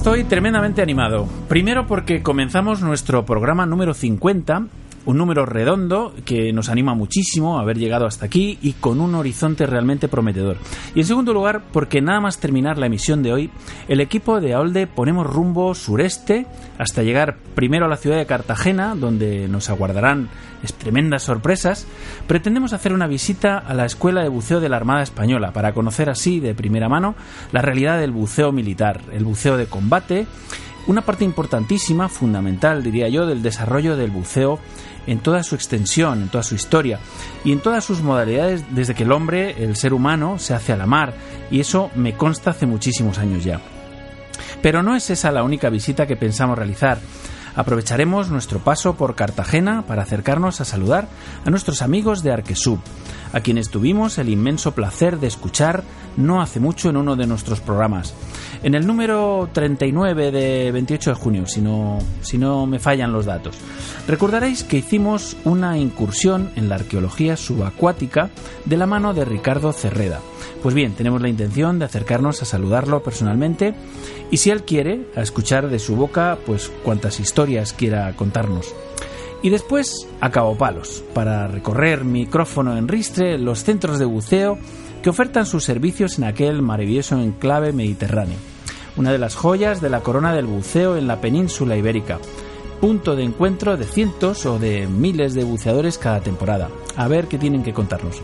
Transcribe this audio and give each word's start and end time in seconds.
estoy 0.00 0.24
tremendamente 0.24 0.80
animado. 0.80 1.28
Primero 1.46 1.86
porque 1.86 2.22
comenzamos 2.22 2.80
nuestro 2.80 3.26
programa 3.26 3.66
número 3.66 3.92
50 3.92 4.62
un 5.06 5.16
número 5.16 5.46
redondo 5.46 6.14
que 6.24 6.52
nos 6.52 6.68
anima 6.68 6.94
muchísimo 6.94 7.58
a 7.58 7.62
haber 7.62 7.78
llegado 7.78 8.06
hasta 8.06 8.26
aquí 8.26 8.58
y 8.62 8.72
con 8.74 9.00
un 9.00 9.14
horizonte 9.14 9.66
realmente 9.66 10.08
prometedor. 10.08 10.58
Y 10.94 11.00
en 11.00 11.06
segundo 11.06 11.32
lugar, 11.32 11.62
porque 11.72 12.00
nada 12.00 12.20
más 12.20 12.38
terminar 12.38 12.78
la 12.78 12.86
emisión 12.86 13.22
de 13.22 13.32
hoy, 13.32 13.50
el 13.88 14.00
equipo 14.00 14.40
de 14.40 14.54
AOLDE 14.54 14.86
ponemos 14.86 15.26
rumbo 15.26 15.74
sureste 15.74 16.46
hasta 16.78 17.02
llegar 17.02 17.38
primero 17.54 17.86
a 17.86 17.88
la 17.88 17.96
ciudad 17.96 18.18
de 18.18 18.26
Cartagena, 18.26 18.94
donde 18.94 19.48
nos 19.48 19.70
aguardarán 19.70 20.28
tremendas 20.78 21.22
sorpresas. 21.22 21.86
Pretendemos 22.26 22.72
hacer 22.72 22.92
una 22.92 23.06
visita 23.06 23.58
a 23.58 23.74
la 23.74 23.86
Escuela 23.86 24.22
de 24.22 24.28
Buceo 24.28 24.60
de 24.60 24.68
la 24.68 24.76
Armada 24.76 25.02
Española 25.02 25.52
para 25.52 25.72
conocer 25.72 26.10
así 26.10 26.40
de 26.40 26.54
primera 26.54 26.88
mano 26.88 27.14
la 27.52 27.62
realidad 27.62 27.98
del 27.98 28.12
buceo 28.12 28.52
militar, 28.52 29.00
el 29.12 29.24
buceo 29.24 29.56
de 29.56 29.66
combate, 29.66 30.26
una 30.86 31.02
parte 31.02 31.24
importantísima, 31.24 32.08
fundamental 32.08 32.82
diría 32.82 33.08
yo, 33.08 33.26
del 33.26 33.42
desarrollo 33.42 33.96
del 33.96 34.10
buceo 34.10 34.58
en 35.10 35.18
toda 35.18 35.42
su 35.42 35.56
extensión, 35.56 36.22
en 36.22 36.28
toda 36.28 36.44
su 36.44 36.54
historia 36.54 37.00
y 37.44 37.50
en 37.50 37.58
todas 37.58 37.84
sus 37.84 38.00
modalidades 38.00 38.64
desde 38.70 38.94
que 38.94 39.02
el 39.02 39.10
hombre, 39.10 39.64
el 39.64 39.74
ser 39.74 39.92
humano, 39.92 40.38
se 40.38 40.54
hace 40.54 40.72
a 40.72 40.76
la 40.76 40.86
mar. 40.86 41.14
Y 41.50 41.58
eso 41.58 41.90
me 41.96 42.16
consta 42.16 42.50
hace 42.50 42.64
muchísimos 42.64 43.18
años 43.18 43.42
ya. 43.42 43.60
Pero 44.62 44.84
no 44.84 44.94
es 44.94 45.10
esa 45.10 45.32
la 45.32 45.42
única 45.42 45.68
visita 45.68 46.06
que 46.06 46.16
pensamos 46.16 46.56
realizar. 46.56 46.98
Aprovecharemos 47.56 48.30
nuestro 48.30 48.60
paso 48.60 48.94
por 48.94 49.16
Cartagena 49.16 49.82
para 49.82 50.02
acercarnos 50.02 50.60
a 50.60 50.64
saludar 50.64 51.08
a 51.44 51.50
nuestros 51.50 51.82
amigos 51.82 52.22
de 52.22 52.32
Arquesub, 52.32 52.78
a 53.32 53.40
quienes 53.40 53.70
tuvimos 53.70 54.18
el 54.18 54.28
inmenso 54.28 54.72
placer 54.72 55.18
de 55.18 55.26
escuchar 55.26 55.84
no 56.16 56.42
hace 56.42 56.60
mucho 56.60 56.90
en 56.90 56.96
uno 56.96 57.16
de 57.16 57.26
nuestros 57.26 57.60
programas. 57.60 58.14
En 58.62 58.74
el 58.74 58.86
número 58.86 59.48
39 59.52 60.30
de 60.30 60.72
28 60.72 61.10
de 61.10 61.16
junio, 61.16 61.46
si 61.46 61.60
no, 61.60 61.98
si 62.20 62.36
no 62.36 62.66
me 62.66 62.78
fallan 62.78 63.12
los 63.12 63.26
datos. 63.26 63.56
Recordaréis 64.06 64.64
que 64.64 64.78
hicimos 64.78 65.36
una 65.44 65.78
incursión 65.78 66.50
en 66.56 66.68
la 66.68 66.74
arqueología 66.74 67.36
subacuática 67.36 68.30
de 68.64 68.76
la 68.76 68.86
mano 68.86 69.14
de 69.14 69.24
Ricardo 69.24 69.72
Cerreda. 69.72 70.20
Pues 70.62 70.74
bien, 70.74 70.92
tenemos 70.92 71.22
la 71.22 71.28
intención 71.28 71.78
de 71.78 71.86
acercarnos 71.86 72.42
a 72.42 72.44
saludarlo 72.44 73.02
personalmente 73.02 73.74
y 74.30 74.36
si 74.36 74.50
él 74.50 74.64
quiere, 74.64 75.06
a 75.16 75.22
escuchar 75.22 75.70
de 75.70 75.78
su 75.78 75.96
boca 75.96 76.38
pues 76.44 76.70
cuantas 76.84 77.18
historias 77.18 77.72
quiera 77.72 78.14
contarnos. 78.14 78.74
Y 79.42 79.48
después 79.48 80.06
a 80.20 80.30
Cabo 80.30 80.56
Palos, 80.56 81.02
para 81.14 81.48
recorrer 81.48 82.04
micrófono 82.04 82.76
en 82.76 82.88
ristre 82.88 83.38
los 83.38 83.64
centros 83.64 83.98
de 83.98 84.04
buceo 84.04 84.58
que 85.02 85.10
ofertan 85.10 85.46
sus 85.46 85.64
servicios 85.64 86.18
en 86.18 86.24
aquel 86.24 86.60
maravilloso 86.60 87.18
enclave 87.18 87.72
mediterráneo, 87.72 88.36
una 88.96 89.12
de 89.12 89.18
las 89.18 89.36
joyas 89.36 89.80
de 89.80 89.88
la 89.88 90.00
corona 90.00 90.34
del 90.34 90.46
buceo 90.46 90.98
en 90.98 91.06
la 91.06 91.22
península 91.22 91.76
ibérica, 91.76 92.18
punto 92.82 93.16
de 93.16 93.24
encuentro 93.24 93.78
de 93.78 93.86
cientos 93.86 94.44
o 94.44 94.58
de 94.58 94.86
miles 94.86 95.32
de 95.32 95.44
buceadores 95.44 95.96
cada 95.96 96.20
temporada. 96.20 96.68
A 96.96 97.08
ver 97.08 97.26
qué 97.26 97.38
tienen 97.38 97.62
que 97.62 97.72
contarnos. 97.72 98.20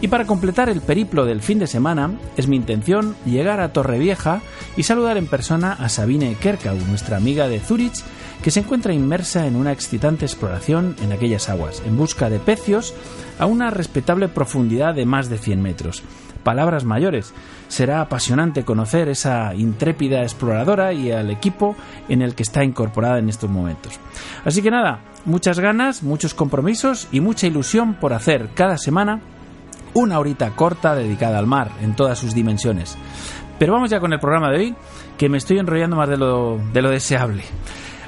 Y 0.00 0.08
para 0.08 0.26
completar 0.26 0.68
el 0.68 0.80
periplo 0.80 1.24
del 1.24 1.40
fin 1.40 1.58
de 1.58 1.66
semana, 1.66 2.18
es 2.36 2.46
mi 2.48 2.56
intención 2.56 3.16
llegar 3.24 3.60
a 3.60 3.72
Torrevieja 3.72 4.42
y 4.76 4.82
saludar 4.82 5.16
en 5.16 5.26
persona 5.26 5.72
a 5.72 5.88
Sabine 5.88 6.36
Kerkau, 6.40 6.76
nuestra 6.88 7.16
amiga 7.16 7.48
de 7.48 7.60
Zurich, 7.60 8.02
que 8.44 8.50
se 8.50 8.60
encuentra 8.60 8.92
inmersa 8.92 9.46
en 9.46 9.56
una 9.56 9.72
excitante 9.72 10.26
exploración 10.26 10.96
en 11.00 11.12
aquellas 11.14 11.48
aguas, 11.48 11.82
en 11.86 11.96
busca 11.96 12.28
de 12.28 12.38
pecios 12.38 12.92
a 13.38 13.46
una 13.46 13.70
respetable 13.70 14.28
profundidad 14.28 14.94
de 14.94 15.06
más 15.06 15.30
de 15.30 15.38
100 15.38 15.62
metros. 15.62 16.02
Palabras 16.42 16.84
mayores. 16.84 17.32
Será 17.68 18.02
apasionante 18.02 18.62
conocer 18.62 19.08
esa 19.08 19.54
intrépida 19.54 20.20
exploradora 20.20 20.92
y 20.92 21.10
al 21.10 21.30
equipo 21.30 21.74
en 22.10 22.20
el 22.20 22.34
que 22.34 22.42
está 22.42 22.62
incorporada 22.62 23.18
en 23.18 23.30
estos 23.30 23.48
momentos. 23.48 23.98
Así 24.44 24.60
que 24.60 24.70
nada, 24.70 25.00
muchas 25.24 25.58
ganas, 25.58 26.02
muchos 26.02 26.34
compromisos 26.34 27.08
y 27.12 27.20
mucha 27.20 27.46
ilusión 27.46 27.94
por 27.94 28.12
hacer 28.12 28.50
cada 28.54 28.76
semana 28.76 29.22
una 29.94 30.18
horita 30.18 30.50
corta 30.50 30.94
dedicada 30.94 31.38
al 31.38 31.46
mar 31.46 31.70
en 31.80 31.96
todas 31.96 32.18
sus 32.18 32.34
dimensiones. 32.34 32.98
Pero 33.58 33.72
vamos 33.72 33.88
ya 33.88 34.00
con 34.00 34.12
el 34.12 34.20
programa 34.20 34.50
de 34.50 34.58
hoy, 34.58 34.74
que 35.16 35.30
me 35.30 35.38
estoy 35.38 35.60
enrollando 35.60 35.96
más 35.96 36.10
de 36.10 36.18
lo, 36.18 36.60
de 36.74 36.82
lo 36.82 36.90
deseable. 36.90 37.44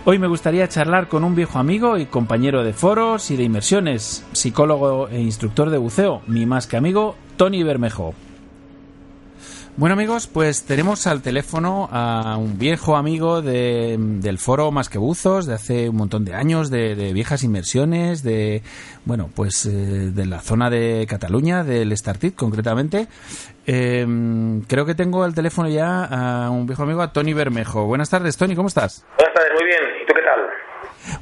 Hoy 0.09 0.21
me 0.21 0.29
gustaría 0.29 0.69
charlar 0.69 1.09
con 1.09 1.25
un 1.25 1.35
viejo 1.35 1.59
amigo 1.59 1.99
y 1.99 2.07
compañero 2.07 2.63
de 2.63 2.73
foros 2.73 3.33
y 3.33 3.37
de 3.37 3.43
inmersiones, 3.43 4.25
psicólogo 4.31 5.09
e 5.09 5.21
instructor 5.21 5.69
de 5.69 5.79
buceo, 5.79 6.23
mi 6.29 6.47
más 6.47 6.69
que 6.69 6.77
amigo, 6.77 7.17
Tony 7.37 7.65
Bermejo. 7.65 8.15
Bueno 9.77 9.95
amigos, 9.95 10.29
pues 10.29 10.63
tenemos 10.63 11.09
al 11.09 11.23
teléfono 11.23 11.89
a 11.91 12.37
un 12.39 12.57
viejo 12.57 12.97
amigo 12.97 13.43
del 13.43 14.39
foro 14.39 14.71
Más 14.71 14.89
que 14.89 14.97
Buzos, 14.97 15.45
de 15.45 15.55
hace 15.55 15.89
un 15.89 15.97
montón 15.97 16.25
de 16.25 16.35
años, 16.35 16.71
de, 16.71 17.13
viejas 17.13 17.43
inmersiones, 17.43 18.23
de, 18.23 18.63
bueno, 19.05 19.29
pues 19.35 19.67
eh, 19.67 19.71
de 19.71 20.25
la 20.25 20.41
zona 20.41 20.71
de 20.71 21.05
Cataluña, 21.07 21.65
del 21.65 21.95
Startit 21.95 22.37
concretamente. 22.37 23.09
Em, 23.67 24.63
creo 24.63 24.87
que 24.87 24.95
tengo 24.95 25.25
al 25.25 25.35
teléfono 25.35 25.69
ya 25.69 26.05
a 26.05 26.51
un 26.51 26.67
viejo 26.67 26.85
amigo, 26.85 27.03
a 27.03 27.13
Tony 27.13 27.35
Bermejo. 27.35 27.87
Buenas 27.87 28.09
tardes, 28.11 28.37
Tony, 28.37 28.55
¿cómo 28.55 28.69
estás? 28.69 29.05
Buenas 29.19 29.35
tardes, 29.35 29.53
muy 29.59 29.65
bien. 29.67 29.83
¿Y 30.03 30.07
tú 30.07 30.15
qué? 30.15 30.21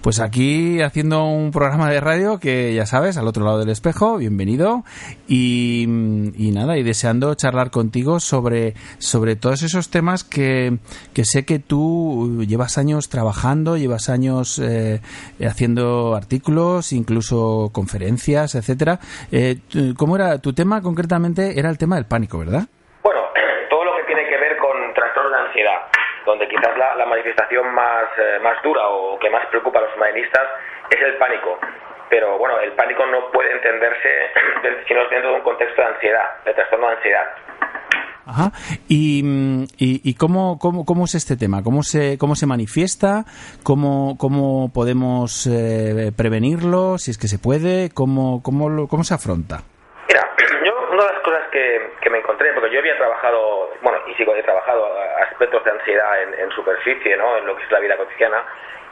Pues 0.02 0.20
aquí 0.20 0.82
haciendo 0.82 1.24
un 1.24 1.50
programa 1.50 1.90
de 1.90 2.00
radio 2.00 2.38
que 2.38 2.74
ya 2.74 2.86
sabes, 2.86 3.16
al 3.16 3.26
otro 3.26 3.44
lado 3.44 3.58
del 3.58 3.70
espejo, 3.70 4.18
bienvenido. 4.18 4.84
Y, 5.28 5.86
nada, 5.86 6.76
y 6.76 6.82
deseando 6.82 7.34
charlar 7.34 7.70
contigo 7.70 8.20
sobre, 8.20 8.74
sobre 8.98 9.36
todos 9.36 9.62
esos 9.62 9.90
temas 9.90 10.24
que, 10.24 10.78
que 11.12 11.24
sé 11.24 11.44
que 11.44 11.58
tú 11.58 12.44
llevas 12.46 12.78
años 12.78 13.08
trabajando, 13.08 13.76
llevas 13.76 14.08
años 14.08 14.58
eh, 14.58 15.00
haciendo 15.40 16.14
artículos, 16.14 16.92
incluso 16.92 17.70
conferencias, 17.72 18.54
etcétera. 18.54 18.98
Eh, 19.32 19.58
¿Cómo 19.96 20.16
era 20.16 20.38
tu 20.38 20.52
tema 20.52 20.80
concretamente? 20.82 21.58
Era 21.58 21.70
el 21.70 21.78
tema 21.78 21.96
del 21.96 22.06
pánico, 22.06 22.38
¿verdad? 22.38 22.68
Bueno, 23.02 23.20
todo 23.70 23.84
lo 23.84 23.96
que 23.96 24.04
tiene 24.06 24.28
que 24.28 24.36
ver 24.36 24.56
con 24.58 24.94
trastorno 24.94 25.30
de 25.30 25.46
ansiedad 25.46 25.78
donde 26.26 26.48
quizás 26.64 26.96
la, 26.96 27.06
manifestación 27.06 27.74
más, 27.74 28.04
eh, 28.18 28.38
más 28.42 28.62
dura 28.62 28.88
o 28.88 29.18
que 29.18 29.30
más 29.30 29.46
preocupa 29.46 29.78
a 29.78 29.82
los 29.82 29.96
marinistas 29.98 30.42
es 30.90 31.00
el 31.02 31.16
pánico. 31.16 31.58
Pero 32.08 32.38
bueno, 32.38 32.58
el 32.60 32.72
pánico 32.72 33.04
no 33.06 33.30
puede 33.30 33.52
entenderse 33.52 34.30
si 34.88 34.94
no 34.94 35.02
es 35.02 35.10
dentro 35.10 35.30
de 35.30 35.36
un 35.36 35.42
contexto 35.42 35.82
de 35.82 35.88
ansiedad, 35.88 36.44
de 36.44 36.54
trastorno 36.54 36.88
de 36.88 36.96
ansiedad. 36.96 37.24
Ajá. 38.26 38.52
¿Y, 38.88 39.22
y, 39.76 40.14
cómo, 40.14 40.58
cómo, 40.58 40.86
cómo, 40.86 41.04
es 41.04 41.14
este 41.14 41.36
tema? 41.36 41.62
¿Cómo 41.62 41.82
se, 41.82 42.16
cómo 42.16 42.34
se 42.34 42.46
manifiesta? 42.46 43.24
¿Cómo, 43.62 44.16
cómo 44.18 44.72
podemos 44.72 45.46
eh, 45.46 46.10
prevenirlo? 46.16 46.96
Si 46.96 47.10
es 47.10 47.18
que 47.18 47.28
se 47.28 47.38
puede. 47.38 47.90
¿Cómo, 47.92 48.42
cómo, 48.42 48.88
cómo 48.88 49.04
se 49.04 49.12
afronta? 49.12 49.60
Mira, 50.08 50.22
yo 50.64 50.72
una 50.90 51.04
de 51.04 51.12
las 51.12 51.22
cosas 51.22 51.42
que, 51.52 51.90
que, 52.00 52.08
me 52.08 52.18
encontré, 52.18 52.54
porque 52.54 52.72
yo 52.72 52.78
había 52.78 52.96
trabajado, 52.96 53.68
bueno, 53.82 53.93
he 54.18 54.42
trabajado 54.42 54.88
aspectos 55.22 55.64
de 55.64 55.70
ansiedad 55.70 56.22
en, 56.22 56.34
en 56.34 56.50
superficie, 56.50 57.16
¿no? 57.16 57.36
En 57.38 57.46
lo 57.46 57.56
que 57.56 57.64
es 57.64 57.70
la 57.70 57.80
vida 57.80 57.96
cotidiana. 57.96 58.44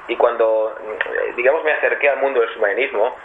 Y 0.08 0.16
cuando, 0.16 0.74
digamos, 1.36 1.62
me 1.64 1.72
acerqué 1.72 2.08
al 2.08 2.18
mundo 2.18 2.40
del 2.40 2.50
submarinismo, 2.50 3.16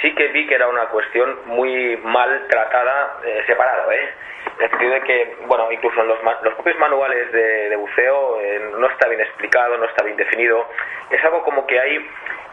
sí 0.00 0.14
que 0.14 0.28
vi 0.28 0.46
que 0.46 0.54
era 0.54 0.68
una 0.68 0.86
cuestión 0.86 1.38
muy 1.46 1.96
mal 1.98 2.46
tratada 2.48 3.18
eh, 3.24 3.42
separado, 3.46 3.90
¿eh? 3.92 4.14
En 4.58 4.64
el 4.64 4.70
sentido 4.70 4.92
de 4.94 5.00
que, 5.02 5.36
bueno, 5.46 5.70
incluso 5.72 6.00
en 6.00 6.08
los, 6.08 6.18
los 6.22 6.54
propios 6.54 6.78
manuales 6.78 7.32
de, 7.32 7.74
buceo 7.76 8.40
eh, 8.40 8.70
no 8.78 8.86
está 8.88 9.08
bien 9.08 9.20
explicado, 9.20 9.76
no 9.78 9.86
está 9.86 10.04
bien 10.04 10.16
definido. 10.16 10.68
Es 11.10 11.24
algo 11.24 11.42
como 11.42 11.66
que 11.66 11.80
hay 11.80 12.08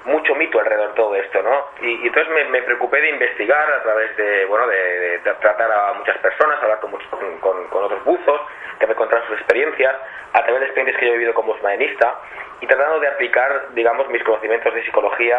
mucho 0.06 0.34
mito 0.36 0.60
alrededor 0.60 0.90
de 0.90 0.96
todo 0.96 1.16
esto, 1.16 1.44
¿no? 1.44 1.68
Y, 1.82 2.08
entonces 2.08 2.50
me, 2.50 2.62
preocupé 2.64 3.02
de 3.02 3.10
investigar 3.10 3.72
a 3.72 3.84
través 3.84 4.16
de, 4.18 4.46
bueno, 4.46 4.68
de, 4.68 5.20
tratar 5.42 5.72
a 5.72 5.94
muchas 5.94 6.18
personas, 6.18 6.62
hablar 6.62 6.80
con, 6.80 6.92
muchos, 6.92 7.08
con, 7.40 7.84
otros 7.84 8.04
buzos, 8.04 8.42
que 8.80 8.88
me 8.88 8.96
contaran 8.96 9.28
sus 9.28 9.38
experiencias, 9.38 9.96
a 10.34 10.44
través 10.44 10.62
de 10.62 10.66
experiencias 10.68 11.00
que 11.00 11.06
yo 11.06 11.14
he 11.14 11.18
vivido 11.18 11.34
como 11.34 11.56
submarinista, 11.58 12.20
y 12.62 12.68
tratando 12.68 13.00
de 13.00 13.08
aplicar, 13.08 13.74
digamos, 13.74 14.08
mis 14.10 14.24
conocimientos 14.24 14.74
de 14.74 14.84
psicología 14.84 15.38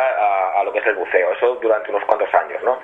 a, 0.58 0.62
lo 0.64 0.72
que 0.72 0.80
es 0.80 0.86
el 0.86 0.96
buceo, 0.96 1.32
eso 1.32 1.54
durante 1.56 1.90
unos 1.90 2.04
cuantos 2.04 2.32
años, 2.34 2.62
¿no? 2.62 2.80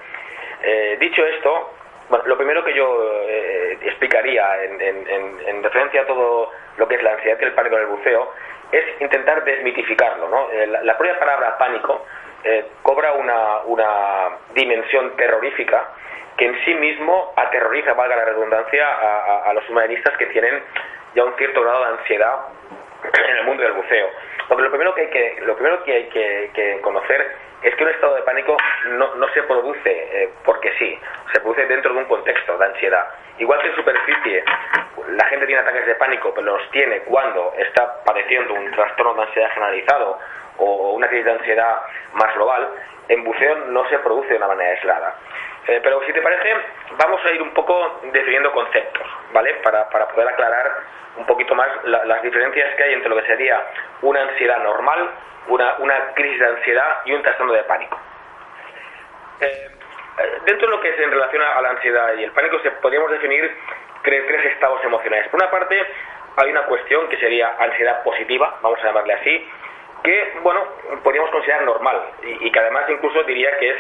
Eh, 0.62 0.96
dicho 1.00 1.25
esto, 1.26 1.75
bueno, 2.08 2.25
lo 2.26 2.37
primero 2.37 2.64
que 2.64 2.73
yo 2.75 3.23
eh, 3.29 3.79
explicaría 3.82 4.64
en, 4.64 4.81
en, 4.81 5.62
referencia 5.62 6.02
a 6.02 6.06
todo 6.06 6.50
lo 6.76 6.88
que 6.88 6.94
es 6.94 7.02
la 7.02 7.12
ansiedad 7.12 7.38
y 7.40 7.44
el 7.44 7.52
pánico 7.52 7.76
en 7.76 7.82
el 7.82 7.88
buceo 7.88 8.32
es 8.73 9.00
intentar 9.00 9.44
desmitificarlo. 9.44 10.29
¿no? 10.29 10.50
Eh, 10.50 10.67
la, 10.67 10.96
propia 10.96 11.19
palabra 11.19 11.58
pánico 11.58 12.06
eh, 12.44 12.67
cobra 12.82 13.12
una, 13.12 13.58
una, 13.67 14.38
dimensión 14.55 15.17
terrorífica 15.17 15.90
que 16.37 16.46
en 16.46 16.64
sí 16.64 16.75
mismo 16.75 17.32
aterroriza, 17.37 17.93
valga 17.94 18.17
la 18.17 18.25
redundancia, 18.25 18.87
a, 19.44 19.52
los 19.52 19.69
humanistas 19.69 20.17
que 20.17 20.26
tienen 20.26 20.62
ya 21.14 21.25
un 21.25 21.35
cierto 21.35 21.62
grado 21.62 21.85
de 21.85 21.90
ansiedad 21.99 22.37
en 23.03 23.37
el 23.37 23.45
mundo 23.45 23.62
del 23.62 23.73
buceo. 23.73 24.09
Porque 24.49 24.62
lo 24.62 24.71
primero 24.71 24.95
que 24.95 25.03
hay 25.03 25.09
que, 25.09 25.41
lo 25.43 25.55
primero 25.55 25.85
que, 25.85 25.93
hay 25.93 26.09
que 26.09 26.81
conocer 26.83 27.37
es 27.62 27.75
que 27.75 27.85
un 27.85 27.91
estado 27.91 28.15
de 28.15 28.23
pánico 28.23 28.56
no, 28.91 29.15
no 29.17 29.29
se 29.33 29.43
produce 29.43 29.91
eh, 29.91 30.31
porque 30.45 30.73
sí, 30.79 30.99
se 31.33 31.41
produce 31.41 31.67
dentro 31.67 31.93
de 31.93 32.00
un 32.00 32.05
contexto 32.05 32.56
de 32.56 32.67
ansiedad. 32.67 33.06
Igual 33.39 33.61
que 33.61 33.69
en 33.69 33.75
superficie, 33.75 34.45
la 35.09 35.25
gente 35.27 35.47
tiene 35.47 35.62
ataques 35.62 35.87
de 35.87 35.95
pánico, 35.97 36.33
pero 36.35 36.56
los 36.56 36.71
tiene 36.71 37.00
cuando 37.00 37.53
está 37.59 38.05
padeciendo 38.05 38.55
un 38.55 38.71
trastorno 38.71 39.15
de 39.15 39.23
ansiedad 39.23 39.50
generalizado 39.55 40.19
o 40.59 40.93
una 40.93 41.09
crisis 41.09 41.25
de 41.25 41.33
ansiedad 41.33 41.83
más 42.15 42.33
global, 42.35 42.69
en 43.09 43.25
buceo 43.25 43.56
no 43.71 43.89
se 43.89 43.99
produce 43.99 44.29
de 44.29 44.37
una 44.37 44.49
manera 44.49 44.71
aislada. 44.71 45.17
Eh, 45.69 45.81
pero 45.82 46.03
si 46.05 46.12
te 46.12 46.23
parece, 46.23 46.56
vamos 46.97 47.25
a 47.25 47.31
ir 47.31 47.43
un 47.43 47.53
poco 47.53 48.00
definiendo 48.12 48.50
conceptos, 48.53 49.06
¿vale? 49.32 49.55
Para, 49.62 49.88
para 49.91 50.09
poder 50.09 50.29
aclarar 50.29 50.73
un 51.17 51.26
poquito 51.26 51.55
más 51.55 51.69
las 51.85 52.23
diferencias 52.23 52.75
que 52.75 52.82
hay 52.85 52.94
entre 52.94 53.11
lo 53.11 53.17
que 53.17 53.26
sería 53.26 53.62
una 54.03 54.23
ansiedad 54.23 54.62
normal 54.62 55.11
una, 55.49 55.76
una 55.79 56.15
crisis 56.15 56.38
de 56.38 56.47
ansiedad 56.47 56.99
y 57.05 57.12
un 57.12 57.23
trastorno 57.23 57.53
de 57.53 57.62
pánico. 57.65 57.99
Eh, 59.41 59.69
eh, 60.19 60.38
dentro 60.44 60.69
de 60.69 60.76
lo 60.76 60.81
que 60.81 60.91
es 60.91 60.99
en 61.00 61.11
relación 61.11 61.43
a 61.43 61.61
la 61.61 61.71
ansiedad 61.71 62.14
y 62.14 62.25
el 62.25 62.32
pánico, 62.32 62.59
se 62.61 62.71
podríamos 62.73 63.11
definir 63.11 63.50
tres, 64.03 64.44
estados 64.53 64.82
emocionales. 64.85 65.29
Por 65.29 65.41
una 65.41 65.50
parte, 65.50 65.87
hay 66.37 66.50
una 66.50 66.62
cuestión 66.64 67.09
que 67.09 67.17
sería 67.19 67.56
ansiedad 67.59 68.03
positiva, 68.03 68.59
vamos 68.62 68.79
a 68.81 68.87
llamarle 68.87 69.14
así, 69.14 69.49
que, 70.03 70.32
bueno, 70.43 70.64
podríamos 71.03 71.31
considerar 71.31 71.62
normal 71.64 72.03
y, 72.23 72.47
y, 72.47 72.53
que 72.53 72.59
además 72.59 72.88
incluso 72.88 73.23
diría 73.25 73.56
que 73.59 73.71
es 73.71 73.76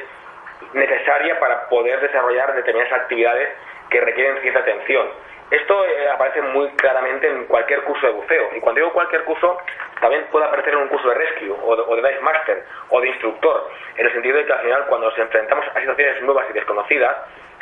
necesaria 0.72 1.38
para 1.38 1.68
poder 1.68 2.00
desarrollar 2.00 2.54
determinadas 2.54 3.00
actividades 3.00 3.50
que 3.90 4.00
requieren 4.00 4.40
cierta 4.42 4.60
atención. 4.60 5.08
Esto 5.50 5.86
eh, 5.86 6.10
aparece 6.10 6.42
muy 6.42 6.68
claramente 6.72 7.26
en 7.26 7.46
cualquier 7.46 7.82
curso 7.84 8.06
de 8.06 8.12
buceo. 8.12 8.50
Y 8.54 8.60
cuando 8.60 8.80
digo 8.80 8.92
cualquier 8.92 9.24
curso, 9.24 9.56
también 9.98 10.26
puede 10.30 10.44
aparecer 10.44 10.74
en 10.74 10.80
un 10.80 10.88
curso 10.88 11.08
de 11.08 11.14
rescue, 11.14 11.50
o 11.50 11.76
de, 11.76 11.82
o 11.86 11.96
dive 11.96 12.20
master, 12.20 12.64
o 12.90 13.00
de 13.00 13.08
instructor, 13.08 13.70
en 13.96 14.06
el 14.06 14.12
sentido 14.12 14.36
de 14.36 14.44
que 14.44 14.52
al 14.52 14.60
final 14.60 14.86
cuando 14.88 15.08
nos 15.08 15.18
enfrentamos 15.18 15.64
a 15.74 15.80
situaciones 15.80 16.22
nuevas 16.22 16.46
y 16.50 16.52
desconocidas, 16.52 17.16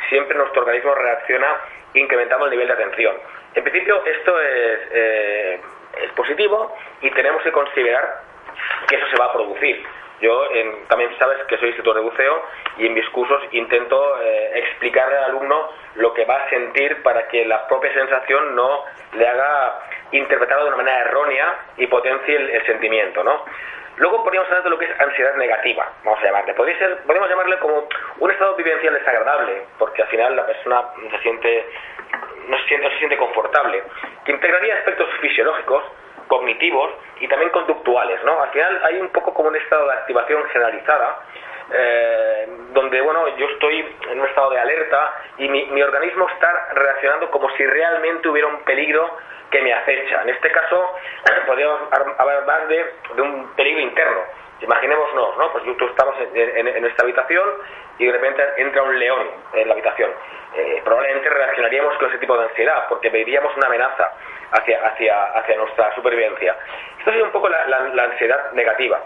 siempre 0.09 0.37
nuestro 0.37 0.61
organismo 0.63 0.95
reacciona 0.95 1.47
incrementando 1.93 2.45
el 2.45 2.51
nivel 2.51 2.67
de 2.67 2.73
atención. 2.73 3.15
En 3.55 3.63
principio 3.63 4.03
esto 4.05 4.41
es, 4.41 4.79
eh, 4.91 5.61
es 6.03 6.11
positivo 6.11 6.75
y 7.01 7.09
tenemos 7.11 7.41
que 7.41 7.51
considerar 7.53 8.21
que 8.89 8.97
eso 8.97 9.07
se 9.07 9.17
va 9.17 9.25
a 9.25 9.33
producir. 9.33 9.85
Yo 10.19 10.47
también 10.87 11.11
sabes 11.19 11.37
que 11.47 11.57
soy 11.57 11.67
instructor 11.69 11.95
de 11.95 12.01
buceo 12.01 12.43
y 12.77 12.87
en 12.87 12.93
mis 12.93 13.07
cursos 13.09 13.41
intento 13.51 14.19
eh, 14.21 14.51
explicarle 14.55 15.15
al 15.17 15.23
alumno 15.25 15.69
lo 15.95 16.13
que 16.13 16.25
va 16.25 16.37
a 16.37 16.49
sentir 16.49 17.03
para 17.03 17.27
que 17.27 17.45
la 17.45 17.67
propia 17.67 17.93
sensación 17.93 18.55
no 18.55 18.83
le 19.13 19.27
haga 19.27 19.79
interpretarlo 20.11 20.63
de 20.63 20.69
una 20.69 20.77
manera 20.77 20.99
errónea 21.01 21.59
y 21.77 21.87
potencie 21.87 22.35
el, 22.35 22.65
sentimiento, 22.65 23.23
¿no? 23.23 23.45
Luego 23.97 24.23
podríamos 24.23 24.47
hablar 24.49 24.63
de 24.63 24.69
lo 24.69 24.77
que 24.77 24.85
es 24.85 24.99
ansiedad 24.99 25.35
negativa, 25.35 25.91
vamos 26.03 26.19
a 26.19 26.25
llamarle. 26.25 26.53
Ser, 26.77 26.97
podríamos 27.03 27.29
llamarle 27.29 27.57
como 27.57 27.87
un 28.19 28.31
estado 28.31 28.55
vivencial 28.55 28.93
desagradable, 28.93 29.63
porque 29.79 30.03
al 30.03 30.07
final 30.07 30.35
la 30.35 30.45
persona 30.45 30.83
se 31.09 31.19
siente, 31.19 31.65
no 32.47 32.57
se 32.57 32.67
siente, 32.67 32.85
no 32.85 32.91
se 32.91 32.97
siente 32.99 33.17
confortable, 33.17 33.83
que 34.23 34.31
integraría 34.31 34.75
aspectos 34.75 35.09
fisiológicos, 35.19 35.83
cognitivos 36.27 36.91
y 37.19 37.27
también 37.27 37.51
conductuales, 37.51 38.23
¿no? 38.23 38.41
Al 38.41 38.49
final 38.49 38.81
hay 38.83 38.99
un 38.99 39.09
poco 39.09 39.33
como 39.33 39.49
un 39.49 39.55
estado 39.55 39.87
de 39.87 39.93
activación 39.93 40.43
generalizada, 40.49 41.19
eh, 41.73 42.47
donde, 42.71 43.01
bueno, 43.01 43.27
yo 43.37 43.45
estoy 43.47 43.85
en 44.09 44.19
un 44.19 44.27
estado 44.27 44.51
de 44.51 44.59
alerta 44.59 45.13
y 45.37 45.49
mi, 45.49 45.81
organismo 45.81 46.27
está 46.29 46.69
reaccionando 46.73 47.29
como 47.29 47.49
si 47.51 47.65
realmente 47.65 48.29
hubiera 48.29 48.47
un 48.47 48.63
peligro 48.63 49.17
que 49.51 49.61
me 49.61 49.73
acecha. 49.73 50.21
En 50.21 50.29
este 50.29 50.51
caso, 50.51 50.95
podríamos 51.45 51.79
hablar 52.17 52.67
de, 52.67 52.85
de 53.15 53.21
un 53.21 53.53
peligro 53.55 53.81
interno. 53.81 54.21
Imaginémonos, 54.61 55.37
¿no? 55.37 55.51
Pues 55.51 55.63
tú 55.77 55.85
estamos 55.87 56.15
en, 56.33 56.67
en, 56.67 56.85
esta 56.85 57.03
habitación 57.03 57.47
y 57.99 58.05
de 58.07 58.11
repente 58.11 58.43
entra 58.57 58.81
un 58.81 58.97
león 58.97 59.27
en 59.53 59.67
la 59.67 59.73
habitación. 59.73 60.09
Eh, 60.55 60.81
probablemente 60.83 61.29
reaccionaríamos 61.29 61.95
con 61.97 62.09
ese 62.09 62.17
tipo 62.17 62.35
de 62.37 62.45
ansiedad 62.45 62.87
porque 62.89 63.09
veríamos 63.09 63.55
una 63.55 63.67
amenaza 63.67 64.13
hacia, 64.51 64.85
hacia, 64.85 65.25
hacia 65.25 65.57
nuestra 65.57 65.93
supervivencia. 65.95 66.55
Esto 66.99 67.11
sería 67.11 67.25
un 67.25 67.31
poco 67.31 67.49
la, 67.49 68.03
ansiedad 68.03 68.51
negativa. 68.53 68.99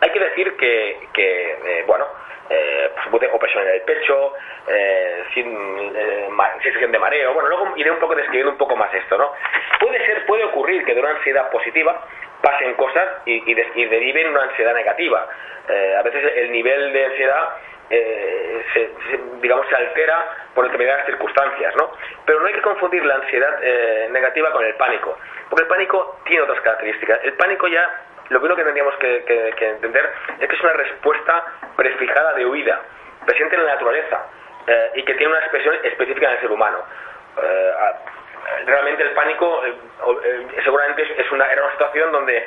Hay 0.00 0.10
que 0.10 0.20
decir 0.20 0.56
que, 0.56 1.08
que 1.12 1.50
eh, 1.52 1.84
bueno, 1.86 2.06
eh, 2.50 2.90
pues 2.94 3.08
puede 3.08 3.26
opresión 3.30 3.66
en 3.66 3.74
el 3.74 3.82
pecho, 3.82 4.32
eh, 4.68 5.24
sin 5.34 5.46
eh, 5.94 6.28
sensación 6.62 6.92
de 6.92 6.98
mareo. 6.98 7.34
Bueno, 7.34 7.48
luego 7.48 7.76
iré 7.76 7.90
un 7.90 7.98
poco 7.98 8.14
describiendo 8.14 8.52
un 8.52 8.58
poco 8.58 8.76
más 8.76 8.92
esto, 8.94 9.18
¿no? 9.18 9.32
Puede 9.80 10.04
ser, 10.06 10.24
puede 10.26 10.44
ocurrir 10.44 10.84
que 10.84 10.94
de 10.94 11.00
una 11.00 11.10
ansiedad 11.10 11.50
positiva 11.50 12.06
pasen 12.42 12.74
cosas 12.74 13.08
y, 13.26 13.34
y, 13.34 13.56
y 13.74 13.84
deriven 13.86 14.28
una 14.28 14.44
ansiedad 14.44 14.74
negativa. 14.74 15.26
Eh, 15.68 15.96
a 15.98 16.02
veces 16.02 16.32
el 16.36 16.50
nivel 16.50 16.92
de 16.92 17.04
ansiedad 17.04 17.48
eh, 17.90 18.64
se, 18.74 18.90
digamos, 19.40 19.66
se 19.68 19.76
altera 19.76 20.26
por 20.54 20.64
determinadas 20.64 21.06
circunstancias, 21.06 21.74
¿no? 21.76 21.92
Pero 22.26 22.40
no 22.40 22.46
hay 22.46 22.52
que 22.52 22.60
confundir 22.60 23.04
la 23.04 23.14
ansiedad 23.14 23.58
eh, 23.62 24.08
negativa 24.10 24.52
con 24.52 24.64
el 24.64 24.74
pánico, 24.74 25.16
porque 25.48 25.62
el 25.62 25.68
pánico 25.68 26.20
tiene 26.26 26.42
otras 26.42 26.60
características. 26.60 27.20
El 27.24 27.32
pánico 27.34 27.66
ya, 27.68 27.88
lo 28.28 28.40
primero 28.40 28.56
que 28.56 28.64
tendríamos 28.64 28.94
que, 28.96 29.54
entender 29.58 30.10
es 30.38 30.48
que 30.48 30.54
es 30.54 30.62
una 30.62 30.74
respuesta 30.74 31.44
prefijada 31.76 32.34
de 32.34 32.44
huida, 32.44 32.80
presente 33.24 33.56
en 33.56 33.64
la 33.64 33.72
naturaleza 33.74 34.26
eh, 34.66 34.90
y 34.96 35.02
que 35.04 35.14
tiene 35.14 35.32
una 35.32 35.40
expresión 35.40 35.74
específica 35.82 36.26
en 36.26 36.32
el 36.32 36.40
ser 36.40 36.50
humano. 36.50 36.84
realmente 38.66 39.02
el 39.02 39.10
pánico 39.10 39.62
seguramente 40.62 41.02
es 41.20 41.30
una, 41.32 41.50
era 41.50 41.62
una 41.62 41.72
situación 41.72 42.12
donde, 42.12 42.46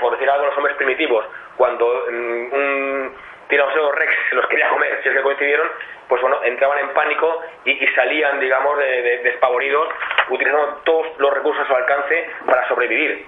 por 0.00 0.12
decir 0.12 0.28
algo, 0.28 0.46
los 0.46 0.56
hombres 0.56 0.76
primitivos, 0.76 1.24
cuando 1.56 2.06
mm, 2.10 2.52
un 2.52 3.16
tiranosaurio 3.48 3.92
rex 3.92 4.11
los 4.34 4.46
quería 4.46 4.68
comer, 4.68 5.00
si 5.02 5.08
es 5.08 5.14
que 5.14 5.22
coincidieron, 5.22 5.68
pues 6.08 6.20
bueno, 6.20 6.42
entraban 6.44 6.78
en 6.78 6.88
pánico 6.90 7.40
y, 7.64 7.86
salían, 7.88 8.40
digamos, 8.40 8.78
de, 8.78 9.18
despavoridos, 9.24 9.88
utilizando 10.28 10.80
todos 10.84 11.06
los 11.18 11.32
recursos 11.32 11.64
a 11.64 11.68
su 11.68 11.74
alcance 11.74 12.30
para 12.46 12.66
sobrevivir. 12.68 13.26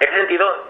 En 0.00 0.08
ese 0.08 0.16
sentido, 0.16 0.66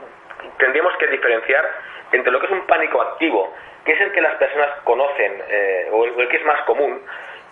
tendríamos 0.58 0.96
que 0.96 1.06
diferenciar 1.08 1.68
entre 2.12 2.32
lo 2.32 2.40
que 2.40 2.46
es 2.46 2.52
un 2.52 2.66
pánico 2.66 3.00
activo, 3.00 3.54
que 3.84 3.92
es 3.92 4.00
el 4.00 4.12
que 4.12 4.20
las 4.20 4.34
personas 4.36 4.68
conocen, 4.84 5.42
eh, 5.48 5.88
o, 5.90 6.04
el, 6.04 6.28
que 6.28 6.36
es 6.36 6.44
más 6.44 6.60
común, 6.62 7.02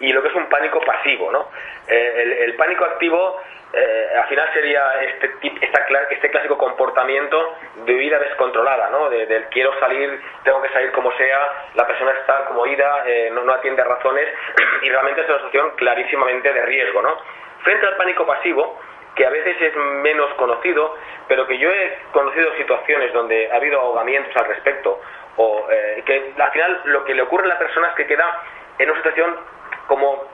y 0.01 0.13
lo 0.13 0.23
que 0.23 0.29
es 0.29 0.35
un 0.35 0.49
pánico 0.49 0.81
pasivo, 0.81 1.33
¿no? 1.33 1.49
Eh, 1.89 2.45
el, 2.45 2.55
pánico 2.55 2.85
activo 2.85 3.41
eh, 3.73 4.09
al 4.17 4.29
final 4.29 4.51
sería 4.55 4.93
este, 5.03 5.31
este 6.11 6.31
clásico 6.31 6.57
comportamiento 6.57 7.57
de 7.85 7.93
vida 7.95 8.19
descontrolada, 8.19 8.89
¿no? 8.91 9.11
De, 9.11 9.27
del 9.27 9.45
quiero 9.47 9.79
salir, 9.79 10.21
tengo 10.43 10.63
que 10.63 10.71
salir 10.71 10.91
como 10.93 11.13
sea, 11.13 11.69
la 11.75 11.87
persona 11.87 12.13
está 12.13 12.47
como 12.47 12.67
ida, 12.67 13.05
eh, 13.07 13.31
no, 13.31 13.53
atiende 13.53 13.83
a 13.83 13.85
razones 13.85 14.27
y 14.83 14.89
realmente 14.89 15.21
es 15.21 15.29
una 15.29 15.39
situación 15.39 15.71
clarísimamente 15.77 16.53
de 16.53 16.63
riesgo, 16.63 17.03
¿no? 17.03 17.17
frente 17.63 17.87
al 17.87 17.97
pánico 17.97 18.27
pasivo, 18.27 18.79
que 19.15 19.27
a 19.27 19.31
veces 19.31 19.61
es 19.61 19.77
menos 19.77 20.33
conocido, 20.35 20.97
pero 21.27 21.47
que 21.47 21.59
yo 21.59 21.71
he 21.71 21.99
conocido 22.13 22.55
situaciones 22.55 23.13
donde 23.13 23.51
ha 23.51 23.57
habido 23.57 23.81
ahogamientos 23.81 24.35
al 24.37 24.47
respecto, 24.47 25.01
o 25.37 25.67
eh, 25.71 26.03
que 26.07 26.33
al 26.39 26.51
final 26.53 26.81
lo 26.85 27.05
que 27.05 27.15
le 27.15 27.23
ocurre 27.23 27.45
a 27.45 27.49
la 27.49 27.59
persona 27.59 27.89
es 27.89 27.95
que 27.95 28.07
queda 28.07 28.43
en 28.79 28.91
una 28.91 28.99
situación 29.01 29.37
como 29.87 30.25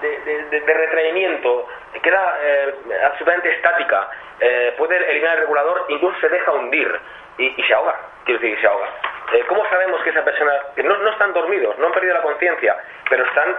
de, 0.00 0.60
de, 0.60 0.74
retraimiento, 0.74 1.66
queda 1.98 2.38
eh, 2.42 2.74
absolutamente 3.04 3.54
estática, 3.54 4.08
eh, 4.38 4.74
puede 4.78 4.96
eliminar 5.10 5.36
el 5.36 5.42
regulador, 5.42 5.86
incluso 5.88 6.18
se 6.20 6.28
deja 6.28 6.52
hundir 6.52 7.00
y, 7.38 7.62
se 7.62 7.74
ahoga, 7.74 7.96
quiero 8.24 8.40
decir, 8.40 8.60
se 8.60 8.66
ahoga. 8.66 8.86
Eh, 9.32 9.44
¿Cómo 9.48 9.66
sabemos 9.68 10.02
que 10.02 10.10
esa 10.10 10.24
persona, 10.24 10.52
que 10.74 10.82
no, 10.82 10.96
no 10.98 11.10
están 11.10 11.32
dormidos, 11.32 11.78
no 11.78 11.86
han 11.86 11.92
perdido 11.92 12.14
la 12.14 12.22
conciencia, 12.22 12.76
pero 13.08 13.24
están 13.24 13.56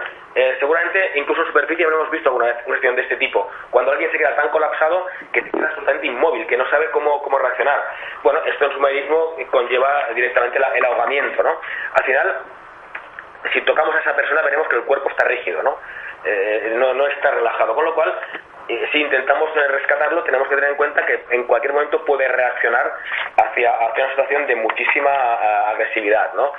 seguramente, 0.58 1.12
incluso 1.16 1.42
en 1.42 1.48
superficie 1.48 1.84
habremos 1.84 2.10
visto 2.10 2.30
alguna 2.30 2.46
vez 2.46 2.56
una 2.64 2.76
situación 2.76 2.96
de 2.96 3.02
este 3.02 3.16
tipo, 3.16 3.50
cuando 3.68 3.92
alguien 3.92 4.10
se 4.10 4.16
queda 4.16 4.34
tan 4.34 4.48
colapsado 4.48 5.06
que 5.30 5.42
queda 5.42 5.66
absolutamente 5.66 6.06
inmóvil, 6.06 6.46
que 6.46 6.56
no 6.56 6.66
sabe 6.70 6.90
cómo, 6.90 7.22
cómo 7.22 7.38
reaccionar. 7.38 7.82
Bueno, 8.22 8.40
esto 8.46 8.64
en 8.64 8.72
sumarismo 8.72 9.36
conlleva 9.50 10.08
directamente 10.14 10.56
el 10.56 10.84
ahogamiento, 10.86 11.42
¿no? 11.42 11.60
Al 11.92 12.04
final, 12.04 12.36
si 13.52 13.60
tocamos 13.62 13.94
a 13.94 14.00
esa 14.00 14.14
persona 14.14 14.42
veremos 14.42 14.68
que 14.68 14.76
el 14.76 14.84
cuerpo 14.84 15.10
está 15.10 15.24
rígido, 15.26 15.62
¿no? 15.62 15.78
Eh, 16.24 16.74
no, 16.76 16.94
no 16.94 17.06
está 17.06 17.30
relajado. 17.30 17.74
Con 17.74 17.84
lo 17.84 17.94
cual, 17.94 18.14
eh, 18.68 18.88
si 18.92 19.00
intentamos 19.00 19.50
eh, 19.56 19.68
rescatarlo, 19.68 20.22
tenemos 20.22 20.48
que 20.48 20.54
tener 20.54 20.70
en 20.70 20.76
cuenta 20.76 21.04
que 21.04 21.24
en 21.30 21.44
cualquier 21.44 21.72
momento 21.72 22.04
puede 22.04 22.28
reaccionar 22.28 22.92
hacia, 23.36 23.72
hacia 23.72 24.04
una 24.04 24.10
situación 24.10 24.46
de 24.46 24.56
muchísima 24.56 25.12
agresividad. 25.70 26.32
¿no? 26.34 26.52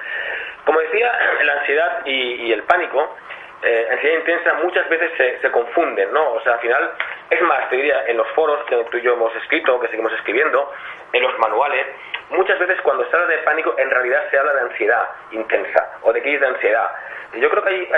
Como 0.66 0.80
decía, 0.80 1.12
la 1.44 1.54
ansiedad 1.54 2.06
y, 2.06 2.52
el 2.52 2.64
pánico, 2.64 3.16
eh, 3.64 3.88
ansiedad 3.92 4.18
intensa, 4.18 4.54
muchas 4.56 4.88
veces 4.90 5.12
se, 5.18 5.40
se, 5.40 5.52
confunden. 5.52 6.12
¿no? 6.12 6.34
O 6.34 6.42
sea, 6.42 6.54
al 6.54 6.60
final, 6.60 6.92
es 7.30 7.42
más, 7.42 7.70
te 7.70 7.78
diría, 7.78 8.06
en 8.08 8.18
los 8.18 8.28
foros 8.30 8.64
que 8.66 8.76
tú 8.92 8.98
y 8.98 9.02
yo 9.02 9.14
hemos 9.14 9.36
escrito, 9.38 9.80
que 9.80 9.88
seguimos 9.88 10.14
escribiendo, 10.14 10.72
en 11.14 11.24
los 11.24 11.38
manuales, 11.40 11.86
muchas 12.30 12.58
veces 12.60 12.80
cuando 12.82 13.06
se 13.10 13.16
habla 13.16 13.28
de 13.28 13.38
pánico, 13.40 13.76
en 13.78 13.90
realidad 13.90 14.24
se 14.30 14.38
habla 14.38 14.54
de 14.54 14.62
ansiedad 14.62 15.10
intensa 15.32 15.98
o 16.02 16.12
de 16.12 16.22
crisis 16.22 16.42
de 16.42 16.48
ansiedad. 16.48 16.92
Yo 17.34 17.50
creo 17.50 17.64
que 17.64 17.70
hay, 17.70 17.90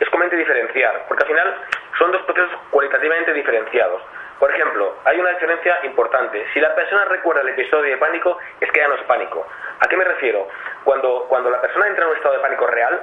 es 0.00 0.08
conveniente 0.08 0.36
diferenciar, 0.36 1.04
porque 1.08 1.24
al 1.24 1.28
final 1.28 1.54
son 1.98 2.12
dos 2.12 2.22
procesos 2.22 2.52
cualitativamente 2.70 3.32
diferenciados. 3.32 4.02
Por 4.38 4.54
ejemplo, 4.54 4.94
hay 5.04 5.18
una 5.18 5.30
diferencia 5.30 5.80
importante. 5.82 6.46
Si 6.54 6.60
la 6.60 6.74
persona 6.74 7.04
recuerda 7.06 7.42
el 7.42 7.48
episodio 7.48 7.90
de 7.90 7.96
pánico, 7.96 8.38
es 8.60 8.70
que 8.70 8.80
ya 8.80 8.88
no 8.88 8.94
es 8.94 9.02
pánico. 9.02 9.44
¿A 9.80 9.88
qué 9.88 9.96
me 9.96 10.04
refiero? 10.04 10.46
Cuando, 10.84 11.26
cuando 11.28 11.50
la 11.50 11.60
persona 11.60 11.88
entra 11.88 12.04
en 12.04 12.10
un 12.10 12.16
estado 12.16 12.34
de 12.34 12.40
pánico 12.40 12.66
real, 12.68 13.02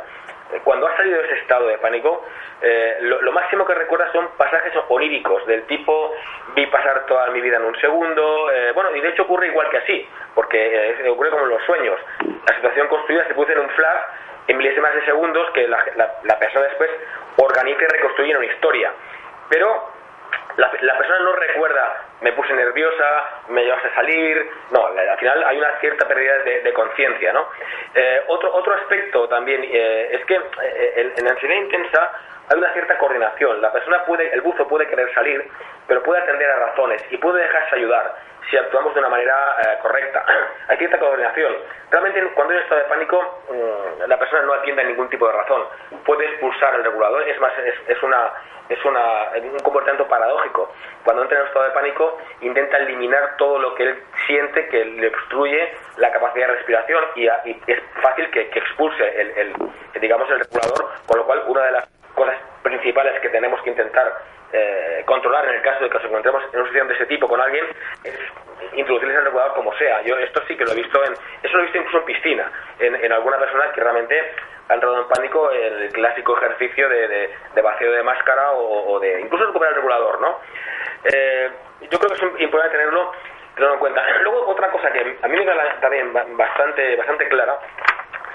cuando 0.64 0.88
ha 0.88 0.98
salido 0.98 1.20
de 1.20 1.26
ese 1.26 1.40
estado 1.42 1.68
de 1.68 1.78
pánico, 1.78 2.26
eh, 2.62 2.98
lo, 3.02 3.32
máximo 3.32 3.66
que 3.66 3.74
recuerda 3.74 4.12
son 4.12 4.30
pasajes 4.38 4.74
oníricos, 4.88 5.46
del 5.46 5.64
tipo 5.64 6.14
vi 6.56 6.66
pasar 6.68 7.06
toda 7.06 7.30
mi 7.32 7.42
vida 7.42 7.58
en 7.58 7.64
un 7.64 7.76
segundo. 7.80 8.52
Eh, 8.52 8.72
bueno, 8.74 8.96
y 8.96 9.02
de 9.02 9.10
hecho 9.10 9.24
ocurre 9.24 9.48
igual 9.48 9.70
que 9.70 9.78
así, 9.78 10.10
porque 10.34 10.96
ocurre 11.10 11.30
como 11.30 11.44
en 11.44 11.50
los 11.50 11.64
sueños. 11.64 12.00
La 12.48 12.56
situación 12.56 12.88
construida 12.88 13.28
se 13.28 13.34
produce 13.34 13.54
en 13.54 13.60
un 13.60 13.70
flash 13.70 14.02
en 14.48 14.58
milésimas 14.58 14.94
de 14.94 15.06
segundos 15.06 15.50
que 15.52 15.68
la, 15.68 16.40
persona 16.40 16.66
después 16.66 16.90
organiza 17.38 17.84
y 17.84 17.88
reconstruye 17.88 18.38
una 18.38 18.46
historia. 18.46 18.92
Pero 19.50 19.95
la, 20.58 20.98
persona 20.98 21.20
no 21.20 21.34
recuerda, 21.34 22.04
me 22.22 22.32
puse 22.34 22.54
nerviosa, 22.54 23.42
me 23.50 23.63
llevaste 23.63 23.89
a 23.89 23.96
salir, 23.96 24.50
no, 24.72 24.86
al 24.86 25.18
final 25.18 25.44
hay 25.44 25.58
una 25.58 25.80
cierta 25.80 26.08
pérdida 26.08 26.38
de, 26.39 26.74
conciencia, 26.74 27.34
¿no? 27.34 27.50
Eh, 27.94 28.24
otro, 28.27 28.54
otro 28.54 28.74
aspecto 28.74 29.27
también 29.27 29.63
eh, 29.63 30.10
es 30.12 30.25
que 30.25 30.36
eh, 30.36 31.13
en, 31.18 31.27
ansiedad 31.27 31.56
intensa 31.56 32.12
hay 32.51 32.58
una 32.58 32.72
cierta 32.74 32.98
coordinación, 32.98 33.62
la 33.62 33.72
persona 33.72 34.06
puede, 34.06 34.32
el 34.34 34.42
buzo 34.42 34.68
puede 34.68 34.88
querer 34.88 35.13
salir, 35.13 35.44
pero 35.88 36.04
puede 36.04 36.22
atender 36.22 36.50
a 36.50 36.68
razones 36.68 37.04
y 37.10 37.18
puede 37.18 37.42
dejarse 37.42 37.75
ayudar 37.75 38.15
si 38.50 38.58
actuamos 38.58 38.94
de 38.94 39.00
una 39.00 39.10
manera 39.10 39.56
eh, 39.62 39.78
correcta. 39.82 40.25
Hay 40.68 40.78
cierta 40.78 41.00
coordinación. 41.00 41.54
Realmente 41.90 42.22
cuando 42.34 42.54
hay 42.54 42.58
un 42.58 42.64
estado 42.64 42.82
de 42.82 42.88
pánico, 42.88 43.42
mm, 43.50 44.08
la 44.08 44.20
persona 44.20 44.42
no 44.44 44.54
atiende 44.54 44.82
a 44.82 44.86
ningún 44.86 45.10
tipo 45.10 45.28
de 45.28 45.34
razón. 45.34 45.64
Puede 46.06 46.25
expulsar 46.25 46.75
el 46.75 46.84
regulador, 46.84 47.28
es 47.28 47.40
más, 47.40 47.54
es, 47.88 48.04
una 48.04 48.34
es 48.68 48.84
una, 48.84 49.30
un 49.42 49.60
comportamiento 49.60 50.08
paradójico. 50.08 50.74
Cuando 51.04 51.22
entra 51.22 51.38
en 51.38 51.44
un 51.44 51.48
estado 51.48 51.66
de 51.66 51.72
pánico, 51.72 52.18
intenta 52.42 52.78
eliminar 52.78 53.38
todo 53.38 53.60
lo 53.60 53.75
que 53.75 53.84
él 53.84 54.04
siente 54.25 54.68
que 54.68 54.84
le 54.84 55.08
obstruye 55.08 55.74
la 55.98 56.12
capacidad 56.12 56.48
de 56.48 56.54
respiración 56.56 57.04
y, 57.16 57.28
es 57.28 57.80
fácil 58.02 58.30
que, 58.32 58.42
expulse 58.42 59.22
el, 59.22 59.32
el, 59.38 60.02
digamos, 60.02 60.30
el 60.32 60.40
regulador, 60.40 60.90
con 61.06 61.20
lo 61.20 61.25
cual 61.25 61.44
una 61.48 61.62
de 61.62 61.72
las 61.72 61.88
cosas 62.16 62.36
principales 62.64 63.20
que 63.22 63.30
tenemos 63.30 63.62
que 63.62 63.70
intentar 63.70 64.12
eh, 64.52 64.95
controlar 65.06 65.46
en 65.46 65.56
el 65.56 65.62
caso 65.62 65.84
de 65.84 65.90
que 65.90 65.96
nos 65.96 66.06
encontremos 66.06 66.44
en 66.44 66.60
una 66.60 66.68
situación 66.68 66.88
de 66.88 66.94
ese 66.96 67.06
tipo 67.06 67.28
con 67.28 67.40
alguien 67.40 67.66
es 68.04 68.16
introducirles 68.74 69.18
el 69.18 69.26
regulador 69.26 69.54
como 69.54 69.74
sea. 69.78 70.02
Yo 70.02 70.18
esto 70.18 70.42
sí 70.48 70.56
que 70.56 70.66
lo 70.66 70.72
he 70.72 70.76
visto 70.76 71.04
en, 71.06 71.14
eso 71.14 71.54
lo 71.54 71.60
he 71.60 71.64
visto 71.64 71.78
incluso 71.78 72.00
en 72.00 72.06
piscina, 72.06 72.52
en, 72.80 73.12
alguna 73.12 73.38
persona 73.38 73.72
que 73.72 73.82
realmente 73.82 74.20
ha 74.68 74.74
entrado 74.74 75.02
en 75.02 75.08
pánico 75.08 75.52
el 75.52 75.90
clásico 75.92 76.38
ejercicio 76.38 76.90
de, 76.90 77.30
de, 77.54 77.62
vacío 77.62 77.92
de 77.92 78.04
máscara 78.04 78.52
o, 78.52 79.00
de 79.00 79.22
incluso 79.22 79.46
recuperar 79.46 79.74
el 79.74 79.78
regulador, 79.78 80.20
¿no? 80.20 80.40
Eh, 81.04 81.50
yo 81.90 82.00
creo 82.00 82.12
que 82.12 82.16
es 82.16 82.42
importante 82.42 82.78
tenerlo, 82.78 83.12
tenerlo 83.56 83.76
en 83.76 83.80
cuenta. 83.80 84.04
Luego 84.24 84.48
otra 84.48 84.72
cosa 84.72 84.92
que 84.92 85.18
a 85.22 85.28
mí 85.28 85.38
me 85.38 85.44
queda 85.44 85.80
también 85.80 86.12
bastante, 86.36 86.96
bastante 86.96 87.28
clara 87.28 87.60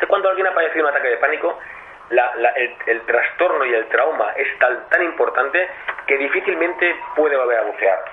es 0.01 0.09
cuando 0.09 0.29
alguien 0.29 0.47
ha 0.47 0.55
padecido 0.55 0.87
un 0.87 0.91
ataque 0.91 1.09
de 1.09 1.17
pánico 1.19 1.59
el, 2.11 3.01
trastorno 3.03 3.65
y 3.65 3.75
el 3.75 3.87
trauma 3.87 4.33
es 4.37 4.59
tan, 4.59 4.89
tan 4.89 5.03
importante 5.03 5.69
que 6.07 6.17
difícilmente 6.19 6.97
puede 7.15 7.37
volver 7.37 7.59
a 7.59 7.63
bucear. 7.63 8.05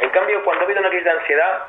En 0.00 0.10
cambio, 0.10 0.42
cuando 0.44 0.62
ha 0.62 0.64
habido 0.64 0.80
una 0.80 0.90
crisis 0.90 1.04
de 1.04 1.10
ansiedad, 1.10 1.62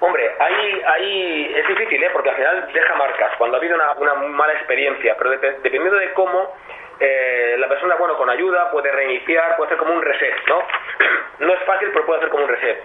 hombre, 0.00 0.30
ahí, 0.38 0.82
ahí 0.86 1.52
es 1.56 1.66
difícil, 1.66 2.02
¿eh? 2.02 2.10
porque 2.12 2.30
al 2.30 2.36
final 2.36 2.72
deja 2.72 2.94
marcas, 2.94 3.32
cuando 3.38 3.56
ha 3.56 3.60
habido 3.60 3.74
una, 3.74 3.92
una 3.92 4.14
mala 4.14 4.52
experiencia, 4.52 5.16
pero 5.18 5.30
dependiendo 5.30 5.96
de 5.96 6.12
cómo, 6.12 6.54
eh, 7.00 7.56
la 7.58 7.68
persona, 7.68 7.94
bueno, 7.96 8.16
con 8.16 8.28
ayuda 8.28 8.70
puede 8.70 8.90
reiniciar, 8.90 9.56
puede 9.56 9.68
hacer 9.68 9.78
como 9.78 9.94
un 9.94 10.02
reset, 10.02 10.34
¿no? 10.46 10.62
No 11.38 11.54
es 11.54 11.60
fácil, 11.62 11.90
pero 11.92 12.04
puede 12.04 12.18
hacer 12.18 12.30
como 12.30 12.44
un 12.44 12.50
reset. 12.50 12.82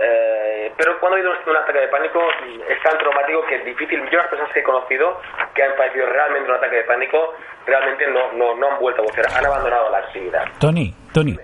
Eh, 0.00 0.72
pero 0.76 0.98
cuando 1.00 1.16
ha 1.16 1.18
habido 1.18 1.32
un 1.46 1.56
ataque 1.56 1.80
de 1.80 1.88
pánico 1.88 2.20
es 2.68 2.82
tan 2.82 2.96
traumático 2.98 3.44
que 3.46 3.56
es 3.56 3.64
difícil. 3.64 4.00
Yo 4.10 4.18
las 4.18 4.28
personas 4.28 4.52
que 4.52 4.60
he 4.60 4.62
conocido 4.62 5.20
que 5.54 5.62
han 5.62 5.74
padecido 5.76 6.06
realmente 6.06 6.48
un 6.48 6.56
ataque 6.56 6.76
de 6.76 6.84
pánico 6.84 7.34
realmente 7.66 8.06
no, 8.08 8.32
no, 8.32 8.54
no 8.54 8.70
han 8.72 8.78
vuelto 8.78 9.02
a 9.02 9.04
bucear, 9.04 9.26
han 9.36 9.44
abandonado 9.44 9.90
la 9.90 9.98
actividad. 9.98 10.44
Tony, 10.60 10.94
Tony. 11.12 11.36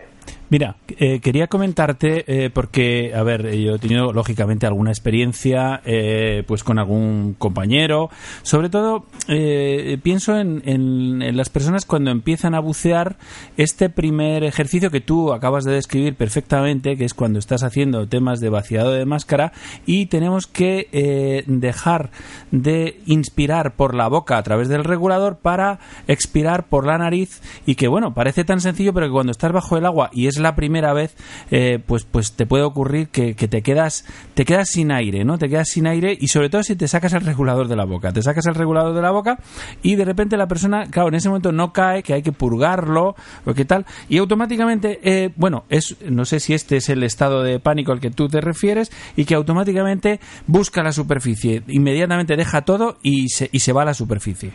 Mira, 0.55 0.77
eh, 1.01 1.19
quería 1.19 1.49
comentarte 1.49 2.25
eh, 2.29 2.49
porque, 2.49 3.13
a 3.13 3.25
ver, 3.25 3.57
yo 3.57 3.75
he 3.75 3.79
tenido 3.81 4.13
lógicamente 4.13 4.69
alguna 4.69 4.93
experiencia, 4.93 5.81
eh, 5.85 6.45
pues 6.47 6.63
con 6.63 6.79
algún 6.79 7.35
compañero. 7.37 8.09
Sobre 8.43 8.69
todo, 8.69 9.05
pienso 9.27 10.39
en, 10.39 10.63
en, 10.65 11.37
las 11.37 11.49
personas 11.49 11.87
cuando 11.87 12.13
empiezan 12.13 12.55
a 12.55 12.61
bucear 12.61 13.17
este 13.57 13.91
primer 13.91 14.45
ejercicio 14.45 14.93
que 14.93 15.01
tú 15.01 15.33
acabas 15.33 15.65
de 15.65 15.73
describir 15.73 16.15
perfectamente, 16.15 16.97
que 16.97 17.05
es 17.05 17.15
cuando 17.15 17.41
estás 17.41 17.65
haciendo 17.65 18.07
temas 18.07 18.39
de 18.39 18.51
vaciado 18.51 18.93
de 18.93 19.07
máscara 19.07 19.51
y 19.87 20.07
tenemos 20.07 20.47
que 20.47 21.43
dejar 21.49 22.11
de 22.53 23.01
inspirar 23.07 23.75
por 23.75 23.97
la 23.97 24.07
boca 24.07 24.39
a 24.39 24.43
través 24.45 24.69
del 24.69 24.85
regulador 24.85 25.39
para 25.39 25.81
expirar 26.07 26.69
por 26.69 26.87
la 26.87 26.97
nariz 26.97 27.43
y 27.67 27.75
que, 27.75 27.89
bueno, 27.89 28.15
parece 28.15 28.45
tan 28.45 28.61
sencillo, 28.61 28.93
pero 28.95 29.07
que 29.07 29.13
cuando 29.13 29.33
estás 29.33 29.51
bajo 29.51 29.77
el 29.77 29.87
agua 29.87 30.11
y 30.13 30.29
es 30.29 30.44
la 30.45 30.55
primera 30.55 30.93
vez, 30.93 31.17
eh, 31.51 31.81
pues, 31.85 32.05
pues 32.05 32.33
te 32.33 32.47
puede 32.47 32.63
ocurrir 32.63 33.09
que, 33.09 33.35
te 33.35 33.63
quedas, 33.63 34.05
te 34.35 34.45
quedas 34.45 34.69
sin 34.71 34.93
aire, 34.93 35.25
¿no? 35.25 35.39
Te 35.39 35.49
quedas 35.49 35.69
sin 35.69 35.87
aire 35.87 36.17
y 36.19 36.29
sobre 36.29 36.49
todo 36.49 36.63
si 36.63 36.77
te 36.77 36.87
sacas 36.87 37.13
el 37.15 37.23
regulador 37.23 37.67
de 37.67 37.77
la 37.77 37.85
boca. 37.85 38.13
Te 38.13 38.23
sacas 38.23 38.47
el 38.47 38.55
regulador 38.55 38.95
de 38.95 39.03
la 39.03 39.11
boca 39.11 39.39
y 39.83 39.97
de 39.97 40.05
repente 40.05 40.37
la 40.37 40.47
persona, 40.47 40.87
claro, 40.91 41.09
en 41.09 41.15
ese 41.17 41.29
momento 41.29 41.51
no 41.51 41.73
cae, 41.73 42.03
que 42.03 42.15
hay 42.15 42.23
que 42.23 42.33
purgarlo 42.33 43.17
o 43.45 43.55
qué 43.55 43.65
tal, 43.65 43.87
y 44.09 44.19
automáticamente, 44.19 45.01
eh, 45.03 45.31
bueno, 45.37 45.65
es, 45.69 45.97
no 46.09 46.25
sé 46.25 46.41
si 46.41 46.55
este 46.55 46.77
es 46.77 46.89
el 46.89 47.03
estado 47.03 47.43
de 47.43 47.59
pánico 47.59 47.93
al 47.93 48.01
que 48.01 48.11
tú 48.11 48.29
te 48.29 48.41
refieres 48.41 48.93
y 49.17 49.25
que 49.25 49.35
automáticamente 49.35 50.21
busca 50.47 50.83
la 50.83 50.93
superficie, 50.93 51.63
inmediatamente 51.69 52.37
deja 52.37 52.63
todo 52.63 52.99
y 53.03 53.29
se, 53.29 53.49
y 53.51 53.61
se 53.61 53.73
va 53.73 53.83
a 53.83 53.87
la 53.87 53.95
superficie. 53.95 54.53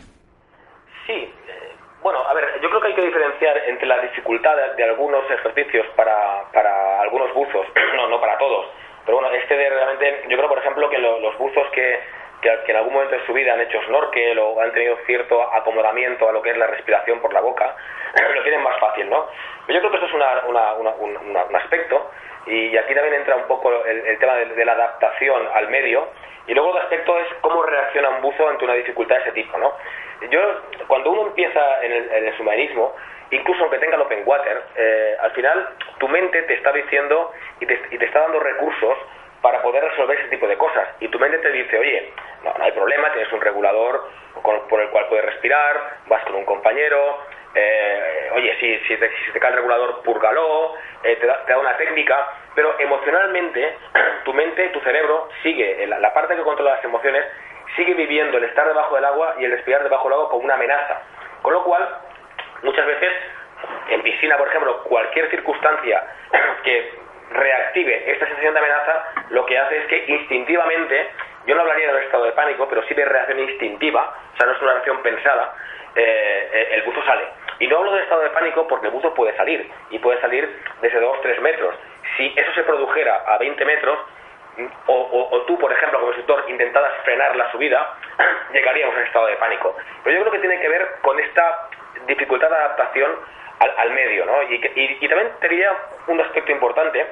Diferenciar 3.02 3.56
entre 3.66 3.86
la 3.86 3.98
dificultad 3.98 4.56
de, 4.76 4.84
algunos 4.84 5.28
ejercicios 5.30 5.86
para, 5.96 6.44
para 6.52 7.00
algunos 7.00 7.32
buzos, 7.34 7.66
no, 7.96 8.08
no 8.08 8.20
para 8.20 8.38
todos, 8.38 8.66
pero 9.04 9.18
bueno, 9.18 9.34
este 9.34 9.56
de 9.56 9.70
realmente, 9.70 10.24
yo 10.28 10.36
creo 10.36 10.48
por 10.48 10.58
ejemplo 10.58 10.88
que 10.88 10.98
los 10.98 11.36
buzos 11.38 11.68
que, 11.70 12.00
que, 12.42 12.70
en 12.70 12.76
algún 12.76 12.94
momento 12.94 13.16
de 13.16 13.26
su 13.26 13.32
vida 13.32 13.54
han 13.54 13.60
hecho 13.60 13.80
snorkel 13.86 14.38
o 14.38 14.60
han 14.60 14.72
tenido 14.72 14.96
cierto 15.06 15.42
acomodamiento 15.54 16.28
a 16.28 16.32
lo 16.32 16.42
que 16.42 16.50
es 16.50 16.56
la 16.56 16.66
respiración 16.66 17.20
por 17.20 17.32
la 17.32 17.40
boca, 17.40 17.74
lo 18.34 18.42
tienen 18.42 18.62
más 18.62 18.78
fácil, 18.78 19.08
¿no? 19.08 19.26
Yo 19.68 19.78
creo 19.78 19.90
que 19.90 19.96
esto 19.96 20.06
es 20.06 20.14
una, 20.14 20.44
un 20.98 21.56
aspecto 21.56 22.10
y 22.46 22.76
aquí 22.76 22.94
también 22.94 23.14
entra 23.14 23.36
un 23.36 23.44
poco 23.44 23.84
el, 23.84 24.18
tema 24.18 24.34
de, 24.34 24.64
la 24.64 24.72
adaptación 24.72 25.48
al 25.54 25.68
medio 25.68 26.08
y 26.46 26.54
luego 26.54 26.76
el 26.76 26.82
aspecto 26.82 27.18
es 27.18 27.26
cómo 27.40 27.62
reacciona 27.62 28.08
un 28.10 28.22
buzo 28.22 28.48
ante 28.48 28.64
una 28.64 28.74
dificultad 28.74 29.16
de 29.16 29.22
ese 29.22 29.32
tipo, 29.32 29.58
¿no? 29.58 29.72
Yo, 30.30 30.40
cuando 30.86 31.10
uno 31.10 31.28
empieza 31.28 31.82
en 31.82 31.92
el, 31.92 32.10
en 32.12 32.26
el 32.26 32.36
submarinismo, 32.36 32.94
incluso 33.30 33.62
aunque 33.62 33.78
tenga 33.78 33.96
el 33.96 34.02
open 34.02 34.22
water, 34.24 34.62
eh, 34.76 35.16
al 35.20 35.30
final 35.32 35.68
tu 35.98 36.08
mente 36.08 36.42
te 36.42 36.54
está 36.54 36.72
diciendo 36.72 37.32
y 37.60 37.66
te, 37.66 37.80
y 37.90 37.98
te 37.98 38.04
está 38.04 38.20
dando 38.20 38.40
recursos 38.40 38.98
para 39.42 39.62
poder 39.62 39.82
resolver 39.84 40.18
ese 40.18 40.28
tipo 40.28 40.46
de 40.46 40.56
cosas. 40.56 40.88
Y 41.00 41.08
tu 41.08 41.18
mente 41.18 41.38
te 41.38 41.50
dice, 41.50 41.78
oye, 41.78 42.12
no, 42.44 42.52
no 42.56 42.64
hay 42.64 42.72
problema, 42.72 43.12
tienes 43.12 43.32
un 43.32 43.40
regulador 43.40 44.08
por 44.42 44.80
el 44.80 44.88
cual 44.90 45.06
puedes 45.08 45.24
respirar, 45.24 45.98
vas 46.06 46.24
con 46.24 46.36
un 46.36 46.44
compañero, 46.44 47.18
eh, 47.54 48.30
oye, 48.34 48.56
si, 48.60 48.78
si, 48.86 48.96
te, 48.96 49.40
cae 49.40 49.50
el 49.50 49.56
regulador, 49.56 50.02
púrgalo, 50.02 50.74
eh, 51.02 51.16
te, 51.16 51.26
da, 51.26 51.44
te, 51.44 51.52
da, 51.52 51.58
una 51.58 51.76
técnica, 51.76 52.32
pero 52.54 52.78
emocionalmente 52.78 53.76
tu 54.24 54.32
mente, 54.32 54.68
tu 54.68 54.80
cerebro 54.80 55.28
sigue, 55.42 55.86
la, 55.86 55.98
la, 55.98 56.14
parte 56.14 56.36
que 56.36 56.42
controla 56.42 56.76
las 56.76 56.84
emociones, 56.84 57.24
sigue 57.76 57.94
viviendo 57.94 58.38
el 58.38 58.44
estar 58.44 58.66
debajo 58.66 58.94
del 58.94 59.04
agua 59.04 59.34
y 59.38 59.44
el 59.44 59.52
respirar 59.52 59.82
debajo 59.82 60.04
del 60.04 60.14
agua 60.14 60.30
como 60.30 60.44
una 60.44 60.54
amenaza. 60.54 61.02
Con 61.42 61.54
lo 61.54 61.64
cual, 61.64 61.88
muchas 62.62 62.86
veces, 62.86 63.12
en 63.88 64.02
piscina, 64.02 64.36
por 64.36 64.48
ejemplo, 64.48 64.82
cualquier 64.84 65.30
circunstancia 65.30 66.04
que 66.64 66.94
reactive 67.30 68.12
esta 68.12 68.26
sensación 68.26 68.54
de 68.54 68.60
amenaza, 68.60 69.04
lo 69.30 69.46
que 69.46 69.58
hace 69.58 69.76
es 69.78 69.86
que 69.86 70.04
instintivamente, 70.08 71.10
yo 71.46 71.54
no 71.54 71.62
hablaría 71.62 71.92
del 71.92 72.04
estado 72.04 72.24
de 72.24 72.32
pánico, 72.32 72.68
pero 72.68 72.82
sí 72.84 72.94
de 72.94 73.04
reacción 73.04 73.38
instintiva, 73.38 74.14
o 74.34 74.36
sea, 74.36 74.46
no 74.46 74.52
es 74.52 74.62
una 74.62 74.72
reacción 74.72 75.02
pensada, 75.02 75.54
eh, 75.94 76.68
el 76.72 76.82
buzo 76.82 77.02
sale. 77.04 77.24
Y 77.58 77.66
no 77.66 77.78
hablo 77.78 77.92
de 77.92 78.02
estado 78.02 78.22
de 78.22 78.30
pánico 78.30 78.66
porque 78.66 78.86
el 78.86 78.92
buzo 78.92 79.12
puede 79.14 79.36
salir, 79.36 79.70
y 79.90 79.98
puede 79.98 80.20
salir 80.20 80.48
desde 80.80 81.00
2-3 81.00 81.40
metros. 81.40 81.74
Si 82.16 82.32
eso 82.36 82.52
se 82.54 82.62
produjera 82.62 83.22
a 83.26 83.38
20 83.38 83.64
metros, 83.64 83.98
o, 84.86 85.44
tú, 85.46 85.58
por 85.58 85.72
ejemplo, 85.72 86.00
como 86.00 86.12
instructor, 86.12 86.50
intentadas 86.50 86.92
frenar 87.04 87.34
la 87.36 87.50
subida, 87.50 87.94
llegaríamos 88.52 88.94
a 88.94 88.98
un 88.98 89.06
estado 89.06 89.26
de 89.26 89.36
pánico. 89.36 89.76
Pero 90.04 90.16
yo 90.16 90.22
creo 90.22 90.32
que 90.32 90.38
tiene 90.40 90.60
que 90.60 90.68
ver 90.68 90.86
con 91.02 91.18
esta 91.18 91.68
dificultad 92.06 92.50
de 92.50 92.56
adaptación 92.56 93.16
al, 93.76 93.90
medio, 93.90 94.24
¿no? 94.24 94.42
Y, 94.44 94.54
y, 94.54 94.98
y, 95.00 95.08
también 95.08 95.30
te 95.40 95.68
un 96.06 96.20
aspecto 96.20 96.50
importante, 96.50 97.06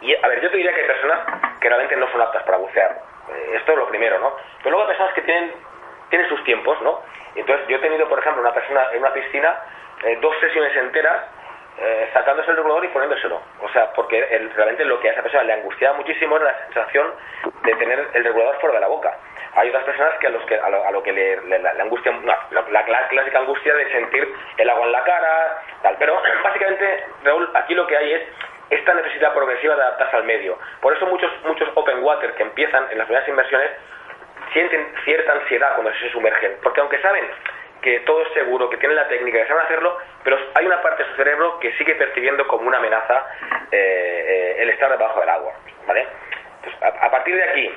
y 0.00 0.14
a 0.14 0.28
ver, 0.28 0.40
yo 0.40 0.50
te 0.50 0.56
diría 0.56 0.72
que 0.74 0.80
hay 0.80 0.86
personas 0.86 1.20
que 1.60 1.68
realmente 1.68 1.96
no 1.96 2.10
son 2.10 2.22
aptas 2.22 2.42
para 2.44 2.56
bucear. 2.56 3.09
Eh, 3.34 3.56
esto 3.56 3.72
es 3.72 3.78
lo 3.78 3.88
primero, 3.88 4.18
¿no? 4.18 4.36
Pero 4.58 4.70
luego 4.70 4.82
hay 4.82 4.88
personas 4.88 5.14
que 5.14 5.22
tienen, 5.22 5.52
tienen 6.08 6.28
sus 6.28 6.42
tiempos, 6.44 6.80
¿no? 6.82 7.00
Entonces, 7.34 7.66
yo 7.68 7.76
he 7.76 7.80
tenido, 7.80 8.08
por 8.08 8.18
ejemplo, 8.18 8.42
una 8.42 8.52
persona 8.52 8.88
en 8.92 8.98
una 9.00 9.12
piscina, 9.12 9.58
eh, 10.04 10.18
dos 10.20 10.34
sesiones 10.40 10.76
enteras, 10.76 11.22
eh, 11.78 12.10
sacándose 12.12 12.50
el 12.50 12.56
regulador 12.56 12.84
y 12.84 12.88
poniéndoselo. 12.88 13.40
O 13.60 13.68
sea, 13.70 13.92
porque 13.92 14.18
el, 14.18 14.52
realmente 14.54 14.84
lo 14.84 15.00
que 15.00 15.08
a 15.08 15.12
esa 15.12 15.22
persona 15.22 15.44
le 15.44 15.54
angustiaba 15.54 15.96
muchísimo 15.96 16.36
era 16.36 16.46
la 16.46 16.64
sensación 16.64 17.14
de 17.62 17.74
tener 17.76 18.08
el 18.12 18.24
regulador 18.24 18.60
fuera 18.60 18.74
de 18.74 18.80
la 18.80 18.88
boca. 18.88 19.16
Hay 19.54 19.68
otras 19.68 19.84
personas 19.84 20.14
que 20.18 20.26
a, 20.26 20.30
los 20.30 20.44
que, 20.44 20.56
a, 20.56 20.68
lo, 20.68 20.84
a 20.84 20.90
lo 20.90 21.02
que 21.02 21.12
le, 21.12 21.40
le, 21.42 21.58
le 21.58 21.82
angustia, 21.82 22.12
la, 22.24 22.64
la, 22.70 22.84
clásica 22.84 23.38
angustia 23.38 23.74
de 23.74 23.90
sentir 23.90 24.34
el 24.58 24.70
agua 24.70 24.86
en 24.86 24.92
la 24.92 25.04
cara, 25.04 25.62
tal. 25.82 25.96
Pero 25.98 26.20
básicamente, 26.44 27.04
Raúl, 27.24 27.48
aquí 27.54 27.74
lo 27.74 27.86
que 27.86 27.96
hay 27.96 28.12
es 28.12 28.22
esta 28.70 28.94
necesidad 28.94 29.34
progresiva 29.34 29.74
de 29.74 29.82
adaptarse 29.82 30.16
al 30.16 30.24
medio. 30.24 30.58
Por 30.80 30.96
eso 30.96 31.06
muchos, 31.06 31.30
muchos 31.44 31.68
open 31.74 32.02
water 32.02 32.32
que 32.34 32.44
empiezan 32.44 32.86
en 32.90 32.98
las 32.98 33.06
primeras 33.06 33.28
inversiones 33.28 33.70
sienten 34.52 34.86
cierta 35.04 35.32
ansiedad 35.32 35.74
cuando 35.74 35.92
se 35.94 36.10
sumergen, 36.10 36.56
porque 36.62 36.80
aunque 36.80 37.00
saben 37.00 37.24
que 37.82 38.00
todo 38.00 38.22
es 38.22 38.32
seguro, 38.32 38.68
que 38.68 38.76
tienen 38.76 38.96
la 38.96 39.08
técnica, 39.08 39.38
que 39.38 39.48
saben 39.48 39.64
hacerlo, 39.64 39.98
pero 40.22 40.38
hay 40.54 40.66
una 40.66 40.82
parte 40.82 41.02
de 41.02 41.10
su 41.10 41.16
cerebro 41.16 41.58
que 41.60 41.72
sigue 41.72 41.94
percibiendo 41.94 42.46
como 42.46 42.68
una 42.68 42.78
amenaza 42.78 43.26
eh, 43.70 44.54
eh, 44.58 44.62
el 44.62 44.70
estar 44.70 44.90
debajo 44.90 45.20
del 45.20 45.28
agua, 45.28 45.52
¿vale? 45.86 46.06
A, 46.82 47.10
partir 47.10 47.34
de 47.34 47.42
aquí, 47.42 47.74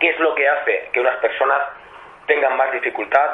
¿qué 0.00 0.10
es 0.10 0.18
lo 0.20 0.34
que 0.34 0.48
hace 0.48 0.88
que 0.92 1.00
unas 1.00 1.16
personas 1.16 1.58
tengan 2.26 2.56
más 2.56 2.72
dificultad 2.72 3.30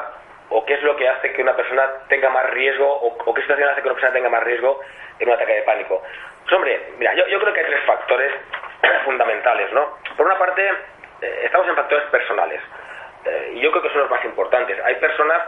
o 0.49 0.65
qué 0.65 0.73
es 0.73 0.83
lo 0.83 0.97
que 0.97 1.07
hace 1.07 1.31
que 1.31 1.41
una 1.41 1.55
persona 1.55 1.89
tenga 2.09 2.29
más 2.29 2.49
riesgo 2.49 2.85
o 2.85 3.33
qué 3.33 3.41
situación 3.41 3.69
hace 3.69 3.81
que 3.81 3.87
una 3.87 3.95
persona 3.95 4.13
tenga 4.13 4.29
más 4.29 4.43
riesgo 4.43 4.81
en 5.19 5.29
un 5.29 5.35
ataque 5.35 5.53
de 5.53 5.61
pánico? 5.61 6.03
Pues 6.43 6.53
hombre, 6.53 6.93
mira, 6.97 7.13
yo, 7.13 7.27
yo 7.27 7.39
creo 7.39 7.53
que 7.53 7.59
hay 7.59 7.65
tres 7.65 7.83
factores 7.85 8.31
fundamentales, 9.05 9.71
¿no? 9.73 9.97
Por 10.17 10.25
una 10.25 10.37
parte, 10.37 10.69
eh, 11.21 11.41
estamos 11.45 11.67
en 11.67 11.75
factores 11.75 12.05
personales 12.09 12.61
eh, 13.25 13.53
y 13.55 13.61
yo 13.61 13.71
creo 13.71 13.83
que 13.83 13.89
son 13.89 14.01
los 14.01 14.09
más 14.09 14.23
importantes. 14.25 14.77
Hay 14.83 14.95
personas, 14.95 15.41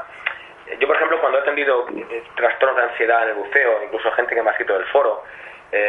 eh, 0.68 0.78
yo 0.80 0.88
por 0.88 0.96
ejemplo 0.96 1.20
cuando 1.20 1.40
he 1.40 1.42
atendido 1.42 1.88
trastornos 2.36 2.78
de 2.78 2.84
ansiedad 2.84 3.24
en 3.24 3.30
el 3.30 3.36
buceo, 3.36 3.84
incluso 3.84 4.12
gente 4.12 4.36
que 4.36 4.42
me 4.42 4.50
ha 4.50 4.52
escrito 4.52 4.74
del 4.74 4.86
foro, 4.88 5.24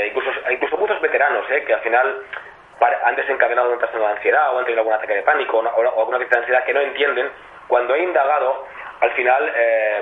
incluso, 0.07 0.31
incluso 0.51 0.79
muchos 0.79 0.99
veteranos 1.03 1.47
que 1.47 1.75
al 1.75 1.81
final 1.81 2.23
han 3.05 3.17
desencadenado 3.17 3.71
un 3.71 3.79
trastorno 3.79 4.07
de 4.07 4.14
ansiedad 4.14 4.55
o 4.55 4.59
han 4.59 4.64
tenido 4.64 4.81
algún 4.81 4.95
ataque 4.95 5.14
de 5.14 5.23
pánico 5.23 5.59
o, 5.59 5.62
o 5.62 6.01
alguna 6.01 6.17
crisis 6.17 6.33
de 6.33 6.38
ansiedad 6.38 6.64
que 6.64 6.73
no 6.73 6.81
entienden, 6.81 7.31
cuando 7.69 7.95
he 7.95 8.03
indagado, 8.03 8.67
al 9.01 9.11
final, 9.11 9.53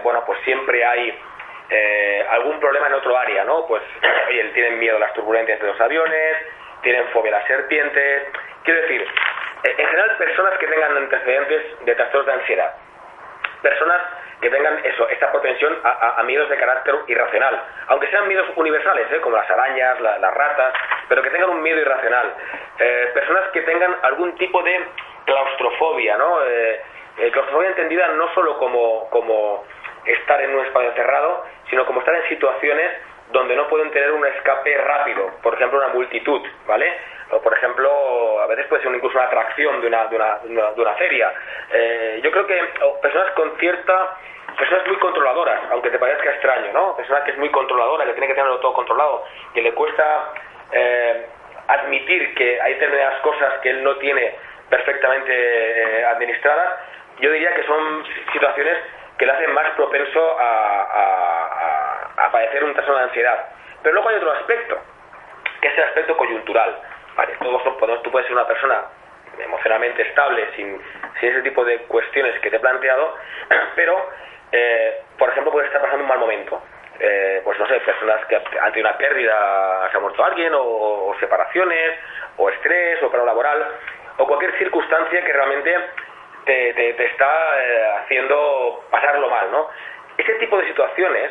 bueno, 0.04 0.22
pues 0.24 0.38
siempre 0.44 0.84
hay 0.84 1.18
eh, 1.70 2.26
algún 2.30 2.60
problema 2.60 2.86
en 2.88 2.94
otro 2.94 3.16
área, 3.16 3.44
¿no? 3.44 3.66
Pues, 3.66 3.82
oye, 4.28 4.44
tienen 4.54 4.78
miedo 4.78 4.96
a 4.96 5.00
las 5.00 5.12
turbulencias 5.14 5.60
de 5.60 5.66
los 5.66 5.80
aviones, 5.80 6.36
tienen 6.82 7.06
fobia 7.08 7.34
a 7.34 7.38
las 7.38 7.46
serpientes. 7.46 8.28
Quiero 8.64 8.82
decir, 8.82 9.06
en 9.64 9.86
general, 9.86 10.16
personas 10.16 10.58
que 10.58 10.66
tengan 10.66 10.96
antecedentes 10.96 11.84
de 11.84 11.94
trastornos 11.94 12.26
de 12.26 12.32
ansiedad, 12.32 12.74
personas 13.62 14.02
que 14.42 14.50
tengan 14.50 14.84
eso, 14.84 15.08
esta 15.08 15.30
propensión 15.30 15.78
a, 15.84 16.20
miedos 16.24 16.48
de 16.50 16.56
carácter 16.56 16.96
irracional, 17.06 17.62
aunque 17.86 18.08
sean 18.08 18.26
miedos 18.26 18.48
universales, 18.56 19.06
¿eh? 19.12 19.20
como 19.20 19.36
las 19.36 19.48
arañas, 19.48 20.00
la, 20.00 20.18
las 20.18 20.34
ratas, 20.34 20.74
pero 21.08 21.22
que 21.22 21.30
tengan 21.30 21.50
un 21.50 21.62
miedo 21.62 21.78
irracional, 21.78 22.34
eh, 22.80 23.10
personas 23.14 23.44
que 23.52 23.60
tengan 23.62 23.94
algún 24.02 24.34
tipo 24.36 24.60
de 24.64 24.84
claustrofobia, 25.24 26.16
¿no? 26.16 26.44
Eh, 26.44 26.80
claustrofobia 27.30 27.68
entendida 27.68 28.08
no 28.08 28.34
solo 28.34 28.58
como, 28.58 29.08
como 29.10 29.64
estar 30.04 30.40
en 30.40 30.54
un 30.54 30.64
espacio 30.64 30.92
cerrado, 30.92 31.44
sino 31.70 31.86
como 31.86 32.00
estar 32.00 32.14
en 32.14 32.28
situaciones 32.28 32.90
donde 33.30 33.56
no 33.56 33.66
pueden 33.68 33.90
tener 33.90 34.12
un 34.12 34.26
escape 34.26 34.76
rápido, 34.76 35.30
por 35.42 35.54
ejemplo 35.54 35.78
una 35.78 35.88
multitud, 35.88 36.42
¿vale? 36.66 36.92
O 37.30 37.40
por 37.40 37.54
ejemplo, 37.56 38.40
a 38.40 38.46
veces 38.46 38.66
puede 38.66 38.82
ser 38.82 38.94
incluso 38.94 39.16
una 39.16 39.26
atracción 39.26 39.80
de 39.80 39.86
una, 39.86 40.06
de 40.06 40.16
una, 40.16 40.38
de 40.44 40.80
una 40.80 40.94
feria. 40.94 41.32
Eh, 41.72 42.20
yo 42.22 42.30
creo 42.30 42.46
que 42.46 42.60
personas 43.00 43.30
con 43.32 43.56
cierta 43.56 44.18
personas 44.58 44.86
muy 44.86 44.96
controladoras, 44.96 45.60
aunque 45.70 45.90
te 45.90 45.98
parezca 45.98 46.30
extraño, 46.30 46.72
¿no? 46.72 46.94
Persona 46.96 47.24
que 47.24 47.30
es 47.30 47.38
muy 47.38 47.48
controladora, 47.50 48.04
que 48.04 48.12
tiene 48.12 48.26
que 48.26 48.34
tenerlo 48.34 48.60
todo 48.60 48.74
controlado, 48.74 49.24
que 49.54 49.62
le 49.62 49.72
cuesta 49.72 50.32
eh, 50.72 51.26
admitir 51.68 52.34
que 52.34 52.60
hay 52.60 52.74
determinadas 52.74 53.20
cosas 53.20 53.60
que 53.60 53.70
él 53.70 53.82
no 53.82 53.96
tiene 53.96 54.34
perfectamente 54.68 55.32
eh, 55.32 56.04
administradas, 56.04 56.80
yo 57.20 57.30
diría 57.30 57.54
que 57.54 57.62
son 57.64 58.04
situaciones 58.32 58.76
que 59.18 59.26
le 59.26 59.32
hacen 59.32 59.52
más 59.52 59.68
propenso 59.70 60.38
a, 60.38 60.82
a, 60.82 62.24
a, 62.26 62.32
padecer 62.32 62.64
un 62.64 62.72
trastorno 62.72 63.00
de 63.00 63.08
ansiedad. 63.08 63.48
Pero 63.82 63.94
luego 63.94 64.08
hay 64.08 64.16
otro 64.16 64.32
aspecto, 64.32 64.78
que 65.60 65.68
es 65.68 65.78
el 65.78 65.84
aspecto 65.84 66.16
coyuntural. 66.16 66.78
Vale, 67.16 67.34
todos 67.40 67.62
podemos, 67.78 68.02
tú 68.02 68.10
puedes 68.10 68.26
ser 68.26 68.36
una 68.36 68.46
persona 68.46 68.82
emocionalmente 69.38 70.02
estable 70.02 70.48
sin, 70.56 70.80
sin 71.20 71.28
ese 71.30 71.42
tipo 71.42 71.64
de 71.64 71.78
cuestiones 71.82 72.38
que 72.40 72.50
te 72.50 72.56
he 72.56 72.60
planteado, 72.60 73.16
pero 73.76 74.10
eh, 74.52 75.02
por 75.18 75.30
ejemplo, 75.30 75.50
puede 75.50 75.66
estar 75.66 75.80
pasando 75.80 76.02
un 76.02 76.08
mal 76.08 76.18
momento. 76.18 76.62
Eh, 77.00 77.40
pues 77.42 77.58
no 77.58 77.66
sé, 77.66 77.80
personas 77.80 78.24
que 78.26 78.36
han 78.36 78.72
tenido 78.72 78.88
una 78.88 78.98
pérdida, 78.98 79.88
se 79.90 79.96
ha 79.96 80.00
muerto 80.00 80.24
alguien, 80.24 80.54
o, 80.54 80.60
o 80.60 81.16
separaciones, 81.18 81.98
o 82.36 82.50
estrés, 82.50 83.02
o 83.02 83.10
paro 83.10 83.24
laboral, 83.24 83.66
o 84.18 84.26
cualquier 84.26 84.56
circunstancia 84.58 85.24
que 85.24 85.32
realmente 85.32 85.74
te, 86.44 86.74
te, 86.74 86.92
te 86.94 87.04
está 87.06 87.62
eh, 87.62 87.90
haciendo 88.00 88.84
pasarlo 88.90 89.28
mal, 89.30 89.50
¿no? 89.50 89.68
Ese 90.16 90.34
tipo 90.34 90.58
de 90.58 90.66
situaciones, 90.66 91.30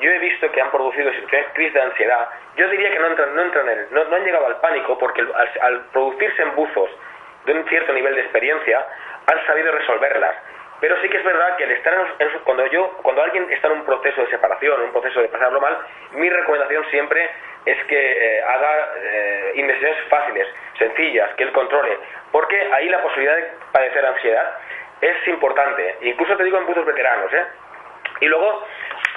yo 0.00 0.10
he 0.10 0.18
visto 0.18 0.50
que 0.50 0.60
han 0.60 0.70
producido 0.70 1.12
situaciones 1.12 1.52
crisis 1.54 1.74
de 1.74 1.82
ansiedad. 1.82 2.28
Yo 2.56 2.68
diría 2.68 2.90
que 2.90 2.98
no 2.98 3.06
entran, 3.08 3.34
no 3.34 3.42
entran 3.42 3.68
en, 3.68 3.86
no, 3.90 4.04
no 4.04 4.16
han 4.16 4.24
llegado 4.24 4.46
al 4.46 4.60
pánico 4.60 4.98
porque 4.98 5.20
al, 5.20 5.50
al 5.60 5.80
producirse 5.92 6.42
en 6.42 6.54
buzos 6.54 6.90
de 7.46 7.52
un 7.52 7.64
cierto 7.68 7.92
nivel 7.92 8.14
de 8.14 8.22
experiencia, 8.22 8.86
han 9.26 9.46
sabido 9.46 9.72
resolverlas 9.72 10.36
pero 10.80 11.00
sí 11.00 11.08
que 11.08 11.16
es 11.16 11.24
verdad 11.24 11.56
que 11.56 11.64
al 11.64 11.70
estar 11.70 11.94
en, 11.94 12.26
en, 12.26 12.38
cuando 12.40 12.66
yo 12.66 12.90
cuando 13.02 13.22
alguien 13.22 13.50
está 13.50 13.68
en 13.68 13.78
un 13.78 13.84
proceso 13.86 14.20
de 14.20 14.30
separación 14.30 14.82
un 14.82 14.92
proceso 14.92 15.20
de 15.20 15.28
pasarlo 15.28 15.58
mal 15.58 15.78
mi 16.12 16.28
recomendación 16.28 16.84
siempre 16.90 17.30
es 17.64 17.84
que 17.84 17.96
eh, 17.96 18.42
haga 18.42 18.92
eh, 18.96 19.52
inversiones 19.56 19.96
fáciles 20.08 20.46
sencillas 20.78 21.34
que 21.34 21.44
él 21.44 21.52
controle 21.52 21.98
porque 22.32 22.60
ahí 22.72 22.88
la 22.88 23.02
posibilidad 23.02 23.36
de 23.36 23.48
padecer 23.72 24.04
ansiedad 24.04 24.58
es 25.00 25.28
importante 25.28 25.96
incluso 26.02 26.36
te 26.36 26.44
digo 26.44 26.58
en 26.58 26.66
buzos 26.66 26.84
veteranos 26.84 27.32
¿eh? 27.32 27.44
y 28.20 28.26
luego 28.26 28.66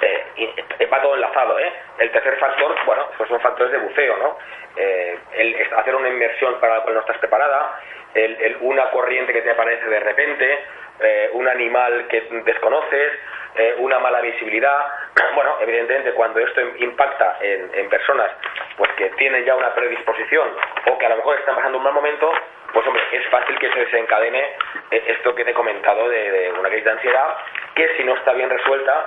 eh, 0.02 0.86
va 0.92 1.02
todo 1.02 1.14
enlazado 1.14 1.58
¿eh? 1.58 1.72
el 1.98 2.10
tercer 2.10 2.36
factor 2.36 2.74
bueno 2.86 3.08
pues 3.16 3.28
son 3.28 3.40
factores 3.40 3.72
de 3.72 3.78
buceo 3.78 4.16
¿no? 4.16 4.38
Eh, 4.76 5.18
el 5.32 5.74
hacer 5.76 5.94
una 5.94 6.08
inversión 6.08 6.58
para 6.60 6.76
la 6.76 6.80
cual 6.82 6.94
no 6.94 7.00
estás 7.00 7.18
preparada 7.18 7.80
el, 8.14 8.40
el, 8.40 8.56
una 8.60 8.90
corriente 8.90 9.32
que 9.32 9.42
te 9.42 9.50
aparece 9.50 9.84
de 9.86 10.00
repente 10.00 10.58
eh, 11.00 11.30
un 11.32 11.48
animal 11.48 12.06
que 12.08 12.20
desconoces, 12.44 13.12
eh, 13.54 13.74
una 13.78 13.98
mala 13.98 14.20
visibilidad. 14.20 14.86
Bueno, 15.34 15.56
evidentemente 15.60 16.12
cuando 16.14 16.40
esto 16.40 16.60
impacta 16.78 17.36
en, 17.40 17.70
en, 17.72 17.88
personas 17.88 18.30
pues 18.76 18.90
que 18.94 19.08
tienen 19.10 19.44
ya 19.44 19.54
una 19.54 19.72
predisposición 19.72 20.48
o 20.90 20.98
que 20.98 21.06
a 21.06 21.10
lo 21.10 21.16
mejor 21.16 21.38
están 21.38 21.54
pasando 21.54 21.78
un 21.78 21.84
mal 21.84 21.92
momento, 21.92 22.32
pues 22.72 22.84
hombre, 22.86 23.02
es 23.12 23.24
fácil 23.28 23.56
que 23.58 23.70
se 23.72 23.78
desencadene 23.78 24.56
eh, 24.90 25.04
esto 25.06 25.34
que 25.36 25.44
te 25.44 25.52
he 25.52 25.54
comentado 25.54 26.08
de, 26.08 26.52
una 26.58 26.68
crisis 26.68 26.86
de 26.86 26.90
ansiedad, 26.90 27.36
que 27.74 27.96
si 27.96 28.04
no 28.04 28.14
está 28.16 28.32
bien 28.32 28.50
resuelta, 28.50 29.06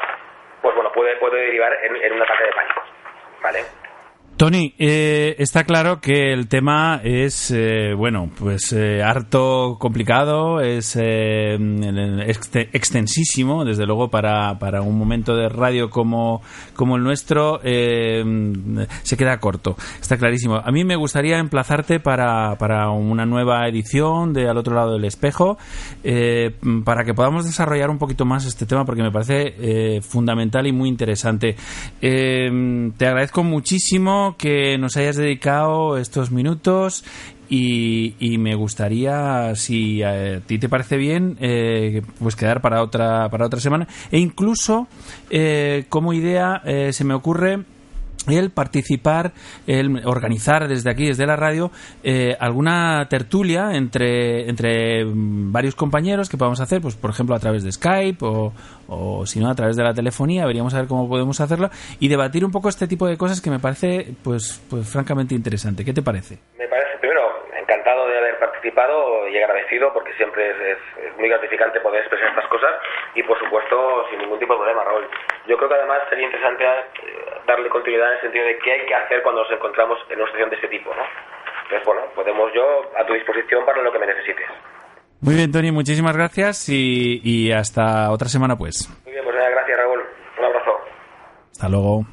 pues 0.62 0.73
bueno, 0.75 0.91
puede, 0.93 1.17
puede 1.17 1.41
derivar 1.41 1.77
en, 1.84 1.97
en 1.97 2.13
un 2.13 2.21
ataque 2.21 2.43
de 2.45 2.51
pánico. 2.51 2.84
¿Vale? 3.41 3.80
Tony, 4.37 4.73
eh, 4.79 5.35
está 5.37 5.65
claro 5.65 6.01
que 6.01 6.33
el 6.33 6.47
tema 6.47 6.99
es, 7.03 7.51
eh, 7.51 7.93
bueno, 7.95 8.31
pues 8.39 8.73
eh, 8.73 9.03
harto 9.03 9.77
complicado, 9.79 10.61
es 10.61 10.95
eh, 10.99 11.57
ext- 11.59 12.69
extensísimo, 12.73 13.65
desde 13.65 13.85
luego 13.85 14.09
para, 14.09 14.57
para 14.57 14.81
un 14.81 14.97
momento 14.97 15.35
de 15.35 15.47
radio 15.47 15.91
como, 15.91 16.41
como 16.81 16.95
el 16.95 17.03
nuestro, 17.03 17.59
eh, 17.63 18.23
se 19.03 19.15
queda 19.15 19.39
corto, 19.39 19.77
está 20.01 20.17
clarísimo. 20.17 20.55
A 20.55 20.71
mí 20.71 20.83
me 20.83 20.95
gustaría 20.95 21.37
emplazarte 21.37 21.99
para, 21.99 22.57
para 22.57 22.89
una 22.89 23.23
nueva 23.23 23.67
edición 23.67 24.33
de 24.33 24.49
Al 24.49 24.57
otro 24.57 24.73
lado 24.73 24.93
del 24.93 25.05
espejo, 25.05 25.59
eh, 26.03 26.55
para 26.83 27.03
que 27.03 27.13
podamos 27.13 27.45
desarrollar 27.45 27.91
un 27.91 27.99
poquito 27.99 28.25
más 28.25 28.47
este 28.47 28.65
tema, 28.65 28.83
porque 28.83 29.03
me 29.03 29.11
parece 29.11 29.53
eh, 29.59 30.01
fundamental 30.01 30.65
y 30.65 30.71
muy 30.71 30.89
interesante. 30.89 31.55
Te 31.99 33.05
agradezco 33.05 33.43
muchísimo 33.43 34.33
que 34.39 34.79
nos 34.79 34.97
hayas 34.97 35.17
dedicado 35.17 35.99
estos 35.99 36.31
minutos 36.31 37.05
y, 37.53 38.37
me 38.37 38.55
gustaría, 38.55 39.53
si 39.55 40.01
a 40.03 40.39
ti 40.39 40.57
te 40.57 40.69
parece 40.69 40.95
bien, 40.95 41.37
eh, 41.41 42.01
pues 42.19 42.37
quedar 42.37 42.61
para 42.61 42.81
otra 42.81 43.27
para 43.29 43.45
otra 43.45 43.59
semana 43.59 43.87
e 44.09 44.19
incluso 44.19 44.87
eh, 45.29 45.83
como 45.89 46.13
idea 46.13 46.61
eh, 46.63 46.93
se 46.93 47.03
me 47.03 47.13
ocurre 47.13 47.65
el 48.27 48.51
participar, 48.51 49.31
el 49.67 50.05
organizar 50.05 50.67
desde 50.67 50.91
aquí, 50.91 51.07
desde 51.07 51.25
la 51.25 51.35
radio, 51.35 51.71
eh, 52.03 52.37
alguna 52.39 53.07
tertulia 53.09 53.71
entre, 53.73 54.47
entre 54.47 55.03
varios 55.05 55.75
compañeros 55.75 56.29
que 56.29 56.37
podamos 56.37 56.61
hacer, 56.61 56.81
pues 56.81 56.95
por 56.95 57.09
ejemplo 57.09 57.35
a 57.35 57.39
través 57.39 57.63
de 57.63 57.71
Skype 57.71 58.23
o, 58.23 58.53
o 58.87 59.25
si 59.25 59.39
no 59.39 59.49
a 59.49 59.55
través 59.55 59.75
de 59.75 59.83
la 59.83 59.93
telefonía, 59.93 60.45
veríamos 60.45 60.73
a 60.73 60.77
ver 60.77 60.87
cómo 60.87 61.09
podemos 61.09 61.41
hacerlo 61.41 61.69
y 61.99 62.07
debatir 62.07 62.45
un 62.45 62.51
poco 62.51 62.69
este 62.69 62.87
tipo 62.87 63.07
de 63.07 63.17
cosas 63.17 63.41
que 63.41 63.49
me 63.49 63.59
parece 63.59 64.13
pues, 64.23 64.61
pues 64.69 64.87
francamente 64.87 65.33
interesante. 65.33 65.83
¿Qué 65.83 65.93
te 65.93 66.03
parece? 66.03 66.37
Me 66.59 66.67
parece, 66.67 66.99
primero, 66.99 67.21
participado 68.62 69.28
y 69.28 69.38
agradecido 69.38 69.91
porque 69.93 70.13
siempre 70.13 70.52
es, 70.52 70.58
es- 70.78 71.06
es 71.06 71.17
muy 71.17 71.28
gratificante 71.30 71.80
poder 71.82 72.02
expresar 72.02 72.30
estas 72.30 72.47
cosas 72.47 72.69
y, 73.15 73.24
por 73.24 73.38
supuesto, 73.39 74.06
sin 74.10 74.19
ningún 74.19 74.38
tipo 74.39 74.54
de 74.54 74.60
problema, 74.60 74.84
Raúl. 74.84 75.08
Yo 75.47 75.58
creo 75.58 75.67
que 75.69 75.76
además 75.76 76.00
sería 76.10 76.26
interesante 76.26 76.63
eh, 76.63 77.41
darle 77.47 77.69
continuidad 77.69 78.10
en 78.10 78.15
el 78.15 78.21
sentido 78.21 78.45
de 78.45 78.58
qué 78.60 78.71
hay 78.74 78.86
que 78.86 78.93
hacer 78.95 79.24
cuando 79.24 79.41
nos 79.43 79.52
encontramos 79.52 79.97
en 80.10 80.17
una 80.17 80.26
situación 80.28 80.50
de 80.52 80.56
este 80.58 80.67
tipo, 80.67 80.93
¿no? 80.93 81.02
Entonces, 81.63 81.86
bueno, 81.86 82.02
podemos 82.13 82.54
yo 82.54 82.91
a 82.97 83.06
tu 83.06 83.13
disposición 83.13 83.65
para 83.65 83.82
lo 83.82 83.91
que 83.91 84.00
me 84.00 84.06
necesites. 84.08 84.47
Muy 85.21 85.36
bien, 85.36 85.52
Tony, 85.52 85.71
muchísimas 85.71 86.15
gracias 86.15 86.69
y, 86.69 87.21
y 87.24 87.52
hasta 87.52 88.12
otra 88.12 88.28
semana 88.28 88.56
pues. 88.56 88.89
Muy 89.06 89.13
bien, 89.13 89.24
pues 89.24 89.36
nada, 89.36 89.50
gracias, 89.50 89.78
Raúl. 89.78 90.04
Un 90.38 90.45
abrazo. 90.45 90.80
Hasta 91.52 91.69
luego. 91.69 92.06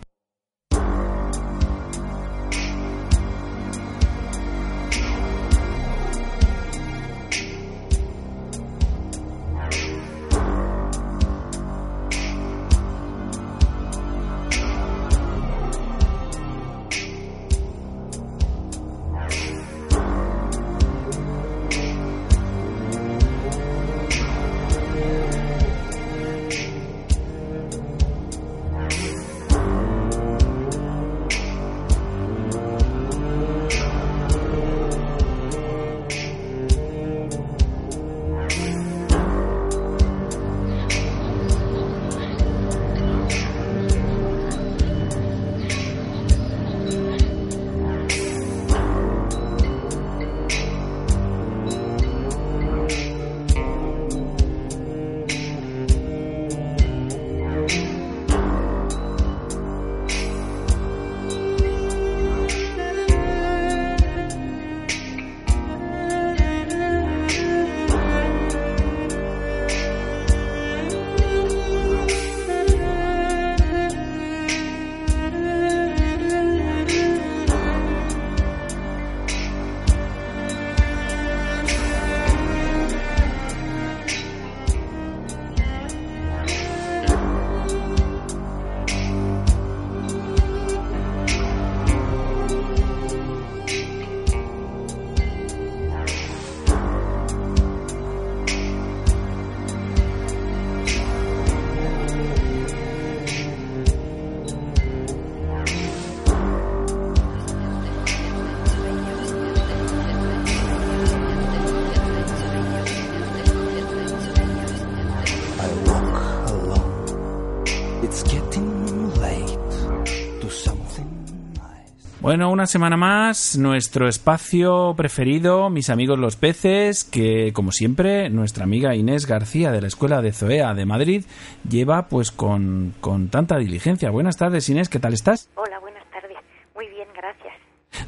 Bueno, 122.28 122.50
una 122.50 122.66
semana 122.66 122.98
más, 122.98 123.56
nuestro 123.56 124.06
espacio 124.06 124.92
preferido, 124.94 125.70
mis 125.70 125.88
amigos 125.88 126.18
los 126.18 126.36
peces, 126.36 127.04
que 127.04 127.54
como 127.54 127.72
siempre, 127.72 128.28
nuestra 128.28 128.64
amiga 128.64 128.94
Inés 128.94 129.26
García 129.26 129.72
de 129.72 129.80
la 129.80 129.86
Escuela 129.86 130.20
de 130.20 130.32
Zoea 130.32 130.74
de 130.74 130.84
Madrid 130.84 131.24
lleva 131.66 132.08
pues 132.08 132.30
con, 132.30 132.92
con 133.00 133.30
tanta 133.30 133.56
diligencia. 133.56 134.10
Buenas 134.10 134.36
tardes 134.36 134.68
Inés, 134.68 134.90
¿qué 134.90 134.98
tal 134.98 135.14
estás? 135.14 135.50
Hola, 135.54 135.78
buenas 135.78 136.04
tardes. 136.10 136.36
Muy 136.74 136.86
bien, 136.88 137.08
gracias. 137.14 137.54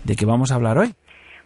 ¿De 0.04 0.14
qué 0.14 0.26
vamos 0.26 0.52
a 0.52 0.56
hablar 0.56 0.76
hoy? 0.76 0.94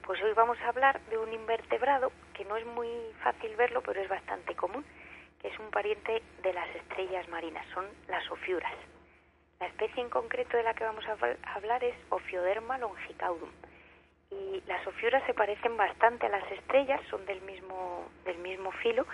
Pues 0.04 0.20
hoy 0.24 0.32
vamos 0.34 0.58
a 0.66 0.68
hablar 0.70 1.00
de 1.10 1.16
un 1.16 1.32
invertebrado 1.32 2.10
que 2.36 2.44
no 2.44 2.56
es 2.56 2.66
muy 2.66 2.88
fácil 3.22 3.54
verlo, 3.56 3.82
pero 3.86 4.02
es 4.02 4.08
bastante 4.08 4.56
común, 4.56 4.84
que 5.40 5.46
es 5.46 5.56
un 5.60 5.70
pariente 5.70 6.24
de 6.42 6.52
las 6.52 6.66
estrellas 6.74 7.28
marinas, 7.28 7.64
son 7.72 7.84
las 8.08 8.28
ofiuras. 8.32 8.72
La 9.60 9.66
especie 9.66 10.02
en 10.02 10.10
concreto 10.10 10.56
de 10.56 10.62
la 10.62 10.74
que 10.74 10.84
vamos 10.84 11.04
a 11.06 11.16
habl- 11.16 11.38
a 11.44 11.54
hablar 11.54 11.82
es 11.84 11.94
Ophioderma 12.10 12.78
longicaudum. 12.78 13.50
Y 14.30 14.62
las 14.66 14.84
ofiuras 14.86 15.22
se 15.26 15.34
parecen 15.34 15.76
bastante 15.76 16.26
a 16.26 16.28
las 16.28 16.50
estrellas, 16.52 17.00
son 17.08 17.24
del 17.26 17.40
mismo, 17.42 18.08
del 18.24 18.38
mismo 18.38 18.72
filo, 18.72 19.06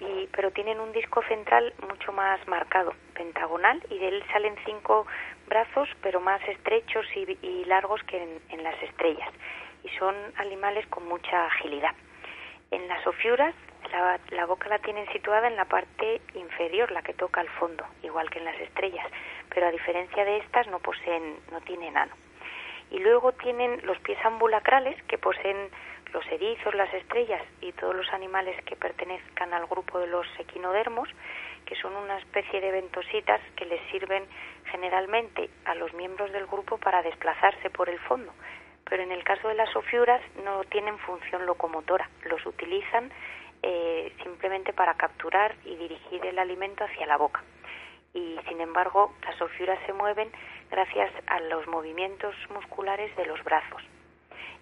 y, 0.00 0.26
pero 0.28 0.50
tienen 0.50 0.80
un 0.80 0.92
disco 0.92 1.22
central 1.24 1.72
mucho 1.88 2.12
más 2.12 2.46
marcado, 2.48 2.94
pentagonal, 3.14 3.82
y 3.90 3.98
de 3.98 4.08
él 4.08 4.24
salen 4.32 4.54
cinco 4.64 5.06
brazos, 5.46 5.88
pero 6.02 6.20
más 6.20 6.40
estrechos 6.48 7.06
y, 7.14 7.38
y 7.42 7.64
largos 7.64 8.02
que 8.04 8.40
en 8.48 8.62
las 8.62 8.82
estrellas. 8.82 9.28
Y 9.84 9.88
son 9.98 10.14
animales 10.36 10.86
con 10.88 11.06
mucha 11.06 11.46
agilidad. 11.46 11.94
En 12.70 12.88
las 12.88 13.06
ofiuras, 13.06 13.54
la, 13.92 14.18
la 14.30 14.46
boca 14.46 14.68
la 14.68 14.78
tienen 14.80 15.06
situada 15.12 15.46
en 15.46 15.56
la 15.56 15.66
parte 15.66 16.20
inferior, 16.34 16.90
la 16.90 17.02
que 17.02 17.14
toca 17.14 17.40
al 17.40 17.48
fondo, 17.50 17.84
igual 18.02 18.28
que 18.30 18.40
en 18.40 18.44
las 18.44 18.60
estrellas, 18.60 19.06
pero 19.54 19.66
a 19.66 19.70
diferencia 19.70 20.24
de 20.24 20.38
estas 20.38 20.66
no 20.66 20.80
poseen, 20.80 21.36
no 21.52 21.60
tienen 21.60 21.96
ano. 21.96 22.14
Y 22.90 22.98
luego 22.98 23.32
tienen 23.32 23.84
los 23.84 23.98
pies 24.00 24.18
ambulacrales 24.24 25.00
que 25.04 25.18
poseen 25.18 25.70
los 26.12 26.26
erizos, 26.26 26.74
las 26.74 26.92
estrellas 26.94 27.42
y 27.60 27.72
todos 27.72 27.94
los 27.94 28.08
animales 28.12 28.56
que 28.64 28.76
pertenezcan 28.76 29.52
al 29.52 29.66
grupo 29.66 29.98
de 29.98 30.06
los 30.06 30.26
equinodermos, 30.38 31.08
que 31.64 31.76
son 31.76 31.94
una 31.96 32.18
especie 32.18 32.60
de 32.60 32.70
ventositas 32.70 33.40
que 33.56 33.66
les 33.66 33.80
sirven 33.90 34.24
generalmente 34.70 35.50
a 35.64 35.74
los 35.74 35.92
miembros 35.94 36.32
del 36.32 36.46
grupo 36.46 36.78
para 36.78 37.02
desplazarse 37.02 37.70
por 37.70 37.88
el 37.88 37.98
fondo. 38.00 38.32
Pero 38.88 39.02
en 39.02 39.12
el 39.12 39.24
caso 39.24 39.48
de 39.48 39.54
las 39.54 39.74
ofiuras 39.74 40.20
no 40.44 40.62
tienen 40.64 40.98
función 40.98 41.44
locomotora, 41.44 42.08
los 42.24 42.44
utilizan 42.46 43.10
eh, 43.62 44.12
simplemente 44.22 44.72
para 44.72 44.94
capturar 44.94 45.56
y 45.64 45.74
dirigir 45.76 46.24
el 46.24 46.38
alimento 46.38 46.84
hacia 46.84 47.06
la 47.06 47.16
boca. 47.16 47.42
y 48.14 48.38
sin 48.48 48.60
embargo 48.62 49.12
las 49.26 49.38
ofiuras 49.42 49.78
se 49.84 49.92
mueven 49.92 50.30
gracias 50.70 51.12
a 51.26 51.38
los 51.40 51.66
movimientos 51.66 52.34
musculares 52.48 53.14
de 53.16 53.26
los 53.26 53.42
brazos. 53.44 53.82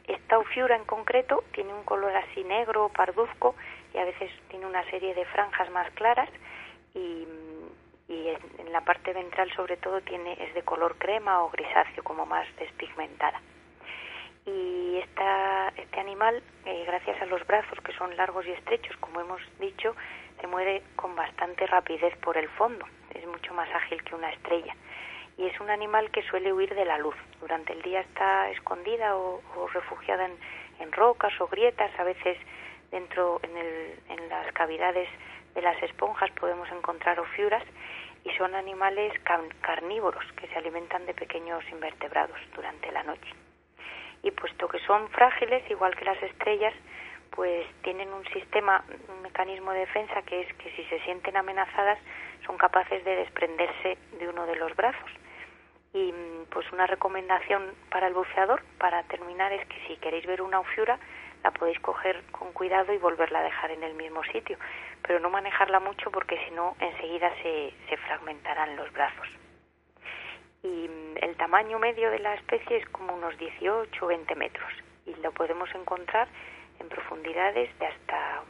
Esta 0.07 0.39
ofiura 0.39 0.75
en 0.75 0.85
concreto 0.85 1.45
tiene 1.53 1.73
un 1.73 1.85
color 1.85 2.15
así 2.17 2.43
negro 2.45 2.87
o 2.87 2.89
parduzco 2.89 3.55
y 3.93 3.99
a 3.99 4.05
veces 4.05 4.31
tiene 4.49 4.67
una 4.67 4.83
serie 4.91 5.15
de 5.15 5.25
franjas 5.27 5.71
más 5.71 5.91
claras 5.93 6.29
y, 6.95 7.27
en 8.09 8.73
la 8.73 8.81
parte 8.83 9.13
ventral 9.13 9.51
sobre 9.55 9.77
todo 9.77 10.01
tiene 10.01 10.33
es 10.33 10.53
de 10.55 10.63
color 10.63 10.97
crema 10.99 11.43
o 11.43 11.51
grisáceo 11.51 12.03
como 12.03 12.27
más 12.27 12.47
despigmentada 12.57 13.41
y 14.47 14.99
esta, 14.99 15.69
este 15.77 16.01
animal, 16.01 16.43
eh, 16.67 16.85
gracias 16.87 17.21
a 17.23 17.27
los 17.27 17.47
brazos 17.47 17.79
que 17.81 17.93
son 17.93 18.15
largos 18.17 18.47
y 18.47 18.51
estrechos, 18.51 18.97
como 18.99 19.21
hemos 19.21 19.41
dicho, 19.59 19.95
se 20.41 20.47
mueve 20.47 20.83
con 20.97 21.17
bastante 21.17 21.67
rapidez 21.67 22.17
por 22.19 22.37
el 22.37 22.49
fondo, 22.51 22.85
es 23.15 23.27
mucho 23.27 23.55
más 23.55 23.69
ágil 23.75 24.03
que 24.05 24.15
una 24.15 24.31
estrella. 24.31 24.75
Y 25.37 25.47
es 25.47 25.59
un 25.61 25.71
animal 25.71 26.11
que 26.11 26.23
suele 26.23 26.53
huir 26.53 26.75
de 26.75 26.85
la 26.85 26.99
luz. 26.99 27.17
Durante 27.41 27.73
el 27.73 27.83
día 27.83 28.01
está 28.01 28.51
escondida 28.51 29.17
o, 29.17 29.41
refugiada 29.73 30.29
en, 30.79 30.93
rocas 30.93 31.33
o 31.41 31.49
grietas, 31.49 31.91
a 31.99 32.05
veces 32.05 32.39
dentro 32.93 33.41
en, 33.43 33.57
el, 33.57 34.29
las 34.29 34.53
cavidades 34.53 35.09
de 35.55 35.63
las 35.63 35.83
esponjas 35.83 36.31
podemos 36.33 36.71
encontrar 36.71 37.19
ofiuras 37.19 37.65
y 38.25 38.31
son 38.37 38.55
animales 38.55 39.13
carnívoros 39.61 40.25
que 40.37 40.47
se 40.49 40.57
alimentan 40.57 41.05
de 41.07 41.15
pequeños 41.15 41.65
invertebrados 41.71 42.39
durante 42.55 42.93
la 42.93 43.03
noche 43.03 43.44
y 44.25 44.31
puesto 44.31 44.67
que 44.69 44.79
son 44.81 45.09
frágiles, 45.11 45.63
igual 45.71 45.95
que 45.95 46.05
las 46.07 46.21
estrellas, 46.23 46.75
pues 47.31 47.67
tienen 47.83 48.13
un 48.13 48.25
sistema, 48.33 48.83
un 49.15 49.23
mecanismo 49.23 49.73
de 49.73 49.81
defensa 49.81 50.23
que 50.23 50.41
es 50.41 50.55
que 50.55 50.71
si 50.71 50.85
se 50.85 50.99
sienten 51.01 51.37
amenazadas 51.37 51.99
son 52.47 52.57
capaces 52.57 53.05
de 53.05 53.17
desprenderse 53.17 53.99
de 54.19 54.29
uno 54.29 54.47
de 54.47 54.57
los 54.57 54.75
brazos. 54.77 55.11
Y 55.93 56.13
pues 56.51 56.71
una 56.73 56.87
recomendación 56.87 57.75
para 57.91 58.09
el 58.09 58.15
buceador, 58.15 58.63
para 58.79 59.03
terminar, 59.05 59.53
es 59.53 59.67
que 59.67 59.79
si 59.87 59.97
queréis 59.99 60.27
ver 60.27 60.43
una 60.43 60.61
ofiura, 60.61 60.99
la 61.43 61.51
podéis 61.51 61.79
coger 61.81 62.23
con 62.33 62.53
cuidado 62.53 62.93
y 62.93 62.99
volverla 62.99 63.41
a 63.41 63.45
dejar 63.45 63.71
en 63.73 63.83
el 63.83 63.95
mismo 63.95 64.25
sitio, 64.25 64.57
pero 65.03 65.21
no 65.21 65.29
manejarla 65.29 65.81
mucho 65.81 66.11
porque 66.11 66.43
si 66.47 66.55
no 66.55 66.75
enseguida 66.81 67.31
se, 67.43 67.75
se 67.89 67.97
fragmentarán 67.99 68.75
los 68.77 68.91
brazos 68.93 69.29
y 70.65 70.91
el 71.21 71.37
tamaño 71.37 71.79
medio 71.79 72.11
de 72.11 72.19
la 72.19 72.35
especie 72.35 72.79
es 72.79 72.89
como 72.89 73.15
unos 73.15 73.37
18 73.39 74.05
o 74.05 74.09
20 74.09 74.35
metros 74.35 74.73
y 75.05 75.15
lo 75.17 75.31
podemos 75.33 75.69
encontrar 75.75 76.27
en 76.81 76.89
profundidades 76.89 77.79
de 77.79 77.87
hasta 77.87 78.43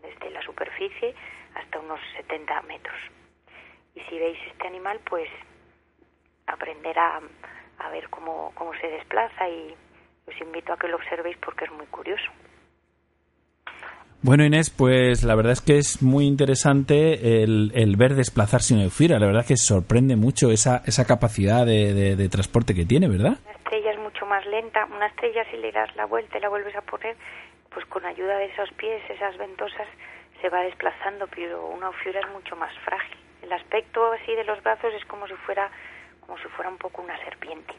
desde 0.00 0.30
la 0.30 0.40
superficie 0.42 1.14
hasta 1.56 1.80
unos 1.80 2.00
70 2.16 2.62
metros. 2.62 2.96
Y 3.94 4.00
si 4.02 4.18
veis 4.18 4.38
este 4.46 4.66
animal, 4.66 5.00
pues 5.08 5.28
aprenderá 6.46 7.20
a 7.78 7.90
ver 7.90 8.08
cómo, 8.10 8.52
cómo 8.54 8.72
se 8.74 8.86
desplaza 8.86 9.48
y 9.48 9.74
os 10.28 10.40
invito 10.40 10.72
a 10.72 10.78
que 10.78 10.88
lo 10.88 10.96
observéis 10.96 11.36
porque 11.38 11.64
es 11.64 11.72
muy 11.72 11.86
curioso. 11.86 12.30
Bueno, 14.26 14.44
Inés, 14.44 14.70
pues 14.70 15.22
la 15.22 15.36
verdad 15.36 15.52
es 15.52 15.60
que 15.60 15.78
es 15.78 16.02
muy 16.02 16.26
interesante 16.26 17.44
el, 17.44 17.94
ver 17.96 18.16
desplazarse 18.16 18.74
una 18.74 18.82
eufira. 18.82 19.20
La 19.20 19.26
verdad 19.26 19.42
es 19.42 19.46
que 19.46 19.56
sorprende 19.56 20.16
mucho 20.16 20.50
esa, 20.50 20.82
esa 20.84 21.04
capacidad 21.04 21.64
de, 21.64 22.28
transporte 22.28 22.74
que 22.74 22.84
tiene, 22.84 23.06
¿verdad? 23.06 23.38
Una 23.46 23.54
estrella 23.54 23.92
es 23.92 24.00
mucho 24.00 24.26
más 24.26 24.44
lenta. 24.46 24.84
Una 24.86 25.06
estrella, 25.06 25.44
si 25.48 25.58
le 25.58 25.70
das 25.70 25.94
la 25.94 26.06
vuelta 26.06 26.38
y 26.38 26.40
la 26.40 26.48
vuelves 26.48 26.74
a 26.74 26.80
poner, 26.80 27.14
pues 27.70 27.86
con 27.86 28.04
ayuda 28.04 28.36
de 28.38 28.46
esos 28.46 28.68
pies, 28.72 29.00
esas 29.08 29.38
ventosas, 29.38 29.86
se 30.42 30.48
va 30.48 30.62
desplazando, 30.62 31.28
pero 31.28 31.64
una 31.68 31.86
eufira 31.86 32.18
es 32.18 32.26
mucho 32.34 32.56
más 32.56 32.76
frágil. 32.84 33.18
El 33.42 33.52
aspecto 33.52 34.10
así 34.10 34.34
de 34.34 34.42
los 34.42 34.60
brazos 34.60 34.90
es 34.98 35.04
como 35.04 35.28
si 35.28 35.34
fuera, 35.46 35.70
como 36.26 36.36
si 36.38 36.48
fuera 36.48 36.68
un 36.68 36.78
poco 36.78 37.00
una 37.00 37.16
serpiente. 37.22 37.74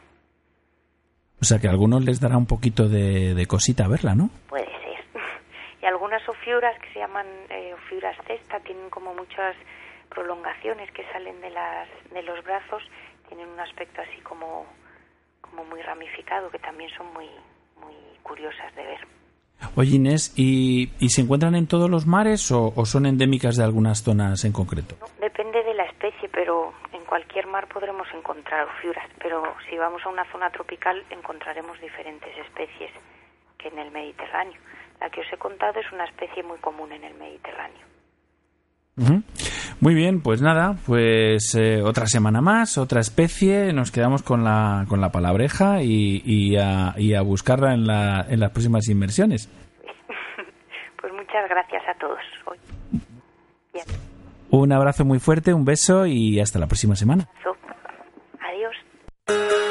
O 1.41 1.43
sea 1.43 1.59
que 1.59 1.67
a 1.67 1.71
algunos 1.71 2.05
les 2.05 2.21
dará 2.21 2.37
un 2.37 2.47
poquito 2.47 2.87
de, 2.87 3.35
de 3.35 3.45
cosita 3.47 3.89
verla, 3.89 4.15
¿no? 4.15 4.29
Puede 4.47 4.63
ser 4.63 4.86
algunas 5.87 6.27
ofiuras 6.27 6.77
que 6.79 6.93
se 6.93 6.99
llaman 6.99 7.27
eh, 7.49 7.73
ofiuras 7.73 8.15
cesta 8.27 8.59
tienen 8.59 8.89
como 8.89 9.13
muchas 9.13 9.55
prolongaciones 10.09 10.91
que 10.91 11.03
salen 11.11 11.39
de 11.41 11.49
las 11.49 11.87
de 12.11 12.23
los 12.23 12.43
brazos 12.43 12.83
tienen 13.27 13.47
un 13.47 13.59
aspecto 13.59 14.01
así 14.01 14.21
como 14.21 14.65
como 15.41 15.65
muy 15.65 15.81
ramificado 15.81 16.49
que 16.49 16.59
también 16.59 16.89
son 16.91 17.11
muy 17.13 17.29
muy 17.79 17.95
curiosas 18.23 18.73
de 18.75 18.83
ver 18.83 18.99
Oye 19.75 19.95
Inés, 19.95 20.33
¿y, 20.35 20.91
¿y 20.99 21.09
se 21.09 21.21
encuentran 21.21 21.55
en 21.55 21.67
todos 21.67 21.89
los 21.89 22.05
mares 22.05 22.51
o, 22.51 22.71
son 22.85 23.07
endémicas 23.07 23.57
de 23.57 23.63
algunas 23.63 24.03
zonas 24.03 24.45
en 24.45 24.51
concreto? 24.51 24.95
depende 25.19 25.63
de 25.63 25.73
la 25.73 25.83
especie, 25.83 26.29
pero 26.29 26.73
en 26.93 27.03
cualquier 27.05 27.47
mar 27.47 27.67
podremos 27.67 28.07
encontrar 28.13 28.67
ofiuras, 28.67 29.07
pero 29.19 29.43
si 29.69 29.77
vamos 29.77 30.01
a 30.05 30.09
una 30.09 30.25
zona 30.31 30.49
tropical 30.51 31.03
encontraremos 31.09 31.79
diferentes 31.81 32.35
especies 32.37 32.91
que 33.57 33.69
en 33.69 33.79
el 33.79 33.91
Mediterráneo. 33.91 34.59
La 34.99 35.09
que 35.09 35.21
os 35.21 35.27
he 35.31 35.37
contado 35.37 35.79
es 35.79 35.91
una 35.91 36.05
especie 36.05 36.43
muy 36.43 36.57
común 36.59 36.91
en 36.91 37.03
el 37.03 37.13
Mediterráneo. 37.15 37.85
Muy 39.79 39.93
bien, 39.93 40.21
pues 40.23 40.41
nada, 40.41 40.75
pues 40.87 41.53
eh, 41.53 41.83
otra 41.83 42.07
semana 42.07 42.41
más, 42.41 42.79
otra 42.79 42.99
especie, 42.99 43.71
nos 43.71 43.91
quedamos 43.91 44.23
con 44.23 44.43
la, 44.43 44.85
con 44.89 45.01
la 45.01 45.11
palabreja 45.11 45.83
y, 45.83 46.23
y, 46.25 46.57
a, 46.57 46.95
y 46.97 47.13
a 47.13 47.21
buscarla 47.21 47.75
en, 47.75 47.85
la, 47.85 48.25
en 48.27 48.39
las 48.39 48.49
próximas 48.51 48.89
inversiones. 48.89 49.49
pues 51.01 51.13
muchas 51.13 51.47
gracias 51.47 51.83
a 51.87 51.93
todos. 51.99 52.17
Un 54.49 54.71
abrazo 54.71 55.05
muy 55.05 55.19
fuerte, 55.19 55.53
un 55.53 55.65
beso 55.65 56.05
y 56.07 56.39
hasta 56.39 56.57
la 56.57 56.67
próxima 56.67 56.95
semana. 56.95 57.27
Adiós. 58.39 59.66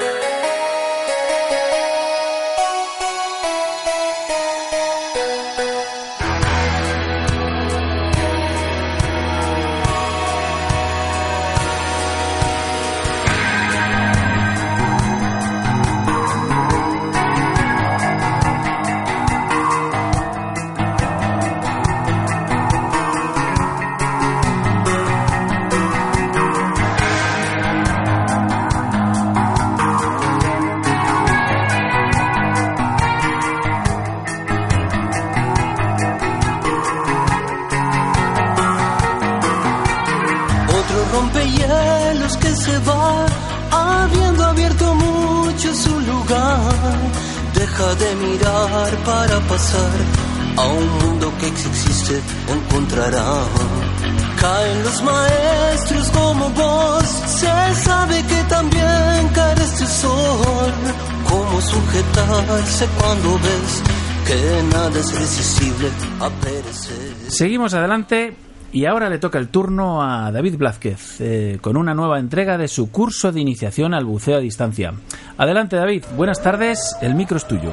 Seguimos 67.29 67.75
adelante 67.75 68.35
y 68.73 68.85
ahora 68.87 69.09
le 69.09 69.19
toca 69.19 69.39
el 69.39 69.49
turno 69.49 70.03
a 70.03 70.31
David 70.33 70.57
Blázquez 70.57 71.21
eh, 71.21 71.59
con 71.61 71.77
una 71.77 71.95
nueva 71.95 72.19
entrega 72.19 72.59
de 72.59 72.69
su 72.69 72.91
curso 72.91 73.33
de 73.33 73.41
iniciación 73.41 73.95
al 73.95 74.05
buceo 74.05 74.37
a 74.37 74.41
distancia. 74.41 74.93
Adelante 75.39 75.77
David, 75.77 76.05
buenas 76.17 76.43
tardes, 76.43 76.97
el 77.01 77.15
micro 77.15 77.37
es 77.37 77.47
tuyo. 77.47 77.73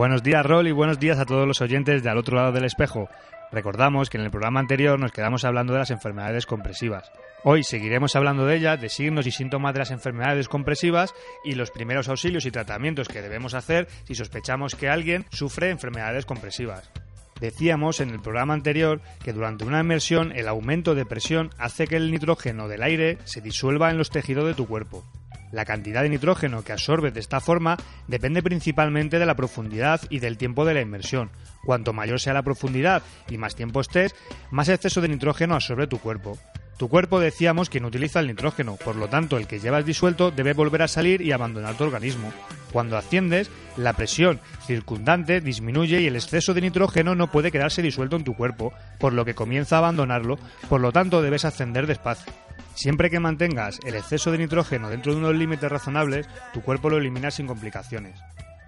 Buenos 0.00 0.22
días, 0.22 0.46
Rol, 0.46 0.66
y 0.66 0.72
buenos 0.72 0.98
días 0.98 1.18
a 1.18 1.26
todos 1.26 1.46
los 1.46 1.60
oyentes 1.60 2.02
de 2.02 2.08
al 2.08 2.16
otro 2.16 2.34
lado 2.34 2.52
del 2.52 2.64
espejo. 2.64 3.10
Recordamos 3.52 4.08
que 4.08 4.16
en 4.16 4.24
el 4.24 4.30
programa 4.30 4.58
anterior 4.58 4.98
nos 4.98 5.12
quedamos 5.12 5.44
hablando 5.44 5.74
de 5.74 5.80
las 5.80 5.90
enfermedades 5.90 6.46
compresivas. 6.46 7.12
Hoy 7.44 7.64
seguiremos 7.64 8.16
hablando 8.16 8.46
de 8.46 8.56
ellas, 8.56 8.80
de 8.80 8.88
signos 8.88 9.26
y 9.26 9.30
síntomas 9.30 9.74
de 9.74 9.80
las 9.80 9.90
enfermedades 9.90 10.48
compresivas 10.48 11.12
y 11.44 11.52
los 11.52 11.70
primeros 11.70 12.08
auxilios 12.08 12.46
y 12.46 12.50
tratamientos 12.50 13.08
que 13.08 13.20
debemos 13.20 13.52
hacer 13.52 13.88
si 14.04 14.14
sospechamos 14.14 14.74
que 14.74 14.88
alguien 14.88 15.26
sufre 15.32 15.68
enfermedades 15.68 16.24
compresivas. 16.24 16.90
Decíamos 17.38 18.00
en 18.00 18.08
el 18.08 18.20
programa 18.20 18.54
anterior 18.54 19.02
que 19.22 19.34
durante 19.34 19.66
una 19.66 19.80
inmersión 19.80 20.32
el 20.34 20.48
aumento 20.48 20.94
de 20.94 21.04
presión 21.04 21.50
hace 21.58 21.86
que 21.86 21.96
el 21.96 22.10
nitrógeno 22.10 22.68
del 22.68 22.84
aire 22.84 23.18
se 23.24 23.42
disuelva 23.42 23.90
en 23.90 23.98
los 23.98 24.08
tejidos 24.08 24.46
de 24.46 24.54
tu 24.54 24.66
cuerpo. 24.66 25.04
La 25.52 25.64
cantidad 25.64 26.02
de 26.02 26.08
nitrógeno 26.08 26.62
que 26.62 26.72
absorbes 26.72 27.12
de 27.12 27.20
esta 27.20 27.40
forma 27.40 27.76
depende 28.06 28.42
principalmente 28.42 29.18
de 29.18 29.26
la 29.26 29.34
profundidad 29.34 30.00
y 30.08 30.20
del 30.20 30.36
tiempo 30.38 30.64
de 30.64 30.74
la 30.74 30.80
inmersión. 30.80 31.30
Cuanto 31.64 31.92
mayor 31.92 32.20
sea 32.20 32.34
la 32.34 32.42
profundidad 32.42 33.02
y 33.28 33.38
más 33.38 33.56
tiempo 33.56 33.80
estés, 33.80 34.14
más 34.50 34.68
exceso 34.68 35.00
de 35.00 35.08
nitrógeno 35.08 35.54
absorbe 35.54 35.86
tu 35.86 35.98
cuerpo. 35.98 36.38
Tu 36.80 36.88
cuerpo 36.88 37.20
decíamos 37.20 37.68
que 37.68 37.78
no 37.78 37.88
utiliza 37.88 38.20
el 38.20 38.26
nitrógeno, 38.26 38.76
por 38.76 38.96
lo 38.96 39.06
tanto 39.06 39.36
el 39.36 39.46
que 39.46 39.60
llevas 39.60 39.84
disuelto 39.84 40.30
debe 40.30 40.54
volver 40.54 40.80
a 40.80 40.88
salir 40.88 41.20
y 41.20 41.30
abandonar 41.30 41.76
tu 41.76 41.84
organismo. 41.84 42.32
Cuando 42.72 42.96
asciendes, 42.96 43.50
la 43.76 43.92
presión 43.92 44.40
circundante 44.66 45.42
disminuye 45.42 46.00
y 46.00 46.06
el 46.06 46.16
exceso 46.16 46.54
de 46.54 46.62
nitrógeno 46.62 47.14
no 47.14 47.30
puede 47.30 47.52
quedarse 47.52 47.82
disuelto 47.82 48.16
en 48.16 48.24
tu 48.24 48.34
cuerpo, 48.34 48.72
por 48.98 49.12
lo 49.12 49.26
que 49.26 49.34
comienza 49.34 49.76
a 49.76 49.80
abandonarlo, 49.80 50.38
por 50.70 50.80
lo 50.80 50.90
tanto 50.90 51.20
debes 51.20 51.44
ascender 51.44 51.86
despacio. 51.86 52.32
Siempre 52.74 53.10
que 53.10 53.20
mantengas 53.20 53.78
el 53.84 53.94
exceso 53.94 54.32
de 54.32 54.38
nitrógeno 54.38 54.88
dentro 54.88 55.12
de 55.12 55.18
unos 55.18 55.36
límites 55.36 55.70
razonables, 55.70 56.30
tu 56.54 56.62
cuerpo 56.62 56.88
lo 56.88 56.96
elimina 56.96 57.30
sin 57.30 57.46
complicaciones. 57.46 58.18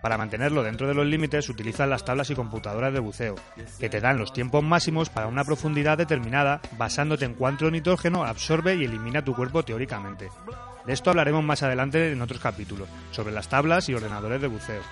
Para 0.03 0.19
mantenerlo 0.19 0.65
dentro 0.65 0.88
de 0.88 0.95
los 0.95 1.07
límites 1.07 1.49
utilizan 1.49 1.88
las 1.88 2.05
tablas 2.05 2.29
y 2.29 2.35
computadoras 2.35 2.93
de 2.93 2.99
buceo, 2.99 3.37
que 3.79 3.88
te 3.88 4.01
dan 4.01 4.19
los 4.19 4.33
tiempos 4.33 4.65
máximos 4.65 5.09
para 5.11 5.29
una 5.29 5.45
profundidad 5.45 5.97
determinada 5.97 6.61
basándote 6.77 7.25
en 7.25 7.35
cuánto 7.35 7.71
nitrógeno 7.71 8.25
absorbe 8.25 8.75
y 8.75 8.85
elimina 8.85 9.25
tu 9.25 9.33
cuerpo 9.33 9.62
teóricamente. 9.62 10.29
De 10.85 10.93
esto 10.93 11.11
hablaremos 11.11 11.45
más 11.45 11.62
adelante 11.62 12.11
en 12.11 12.21
otros 12.21 12.41
capítulos, 12.41 12.88
sobre 13.12 13.33
las 13.33 13.49
tablas 13.49 13.88
y 13.88 13.95
ordenadores 13.95 14.41
de 14.41 14.49
buceo. 14.49 14.83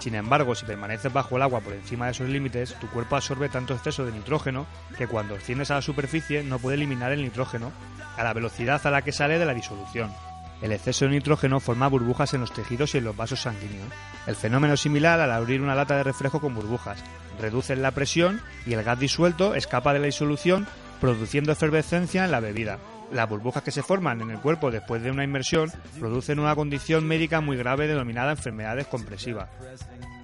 Sin 0.00 0.16
embargo, 0.16 0.56
si 0.56 0.66
permaneces 0.66 1.12
bajo 1.12 1.36
el 1.36 1.42
agua 1.42 1.60
por 1.60 1.72
encima 1.72 2.06
de 2.06 2.10
esos 2.10 2.28
límites, 2.28 2.74
tu 2.80 2.88
cuerpo 2.88 3.14
absorbe 3.14 3.48
tanto 3.48 3.72
exceso 3.72 4.04
de 4.04 4.10
nitrógeno 4.10 4.66
que 4.98 5.06
cuando 5.06 5.36
asciendes 5.36 5.70
a 5.70 5.76
la 5.76 5.82
superficie 5.82 6.42
no 6.42 6.58
puede 6.58 6.76
eliminar 6.76 7.12
el 7.12 7.22
nitrógeno 7.22 7.70
a 8.16 8.24
la 8.24 8.32
velocidad 8.32 8.84
a 8.84 8.90
la 8.90 9.02
que 9.02 9.12
sale 9.12 9.38
de 9.38 9.46
la 9.46 9.54
disolución. 9.54 10.12
El 10.60 10.72
exceso 10.72 11.04
de 11.04 11.12
nitrógeno 11.12 11.60
forma 11.60 11.86
burbujas 11.86 12.34
en 12.34 12.40
los 12.40 12.52
tejidos 12.52 12.94
y 12.94 12.98
en 12.98 13.04
los 13.04 13.16
vasos 13.16 13.40
sanguíneos. 13.40 13.92
El 14.26 14.36
fenómeno 14.36 14.74
es 14.74 14.80
similar 14.80 15.20
al 15.20 15.30
abrir 15.30 15.60
una 15.60 15.74
lata 15.74 15.96
de 15.96 16.02
refresco 16.02 16.40
con 16.40 16.54
burbujas. 16.54 17.02
Reducen 17.40 17.82
la 17.82 17.92
presión 17.92 18.40
y 18.66 18.72
el 18.72 18.82
gas 18.82 18.98
disuelto 18.98 19.54
escapa 19.54 19.92
de 19.92 20.00
la 20.00 20.06
disolución 20.06 20.66
produciendo 21.00 21.52
efervescencia 21.52 22.24
en 22.24 22.30
la 22.30 22.40
bebida. 22.40 22.78
Las 23.12 23.28
burbujas 23.28 23.62
que 23.62 23.70
se 23.70 23.82
forman 23.82 24.20
en 24.20 24.30
el 24.30 24.40
cuerpo 24.40 24.70
después 24.70 25.02
de 25.02 25.10
una 25.10 25.24
inmersión 25.24 25.70
producen 25.98 26.40
una 26.40 26.54
condición 26.56 27.06
médica 27.06 27.40
muy 27.40 27.56
grave 27.56 27.86
denominada 27.86 28.32
enfermedades 28.32 28.86
compresivas. 28.86 29.48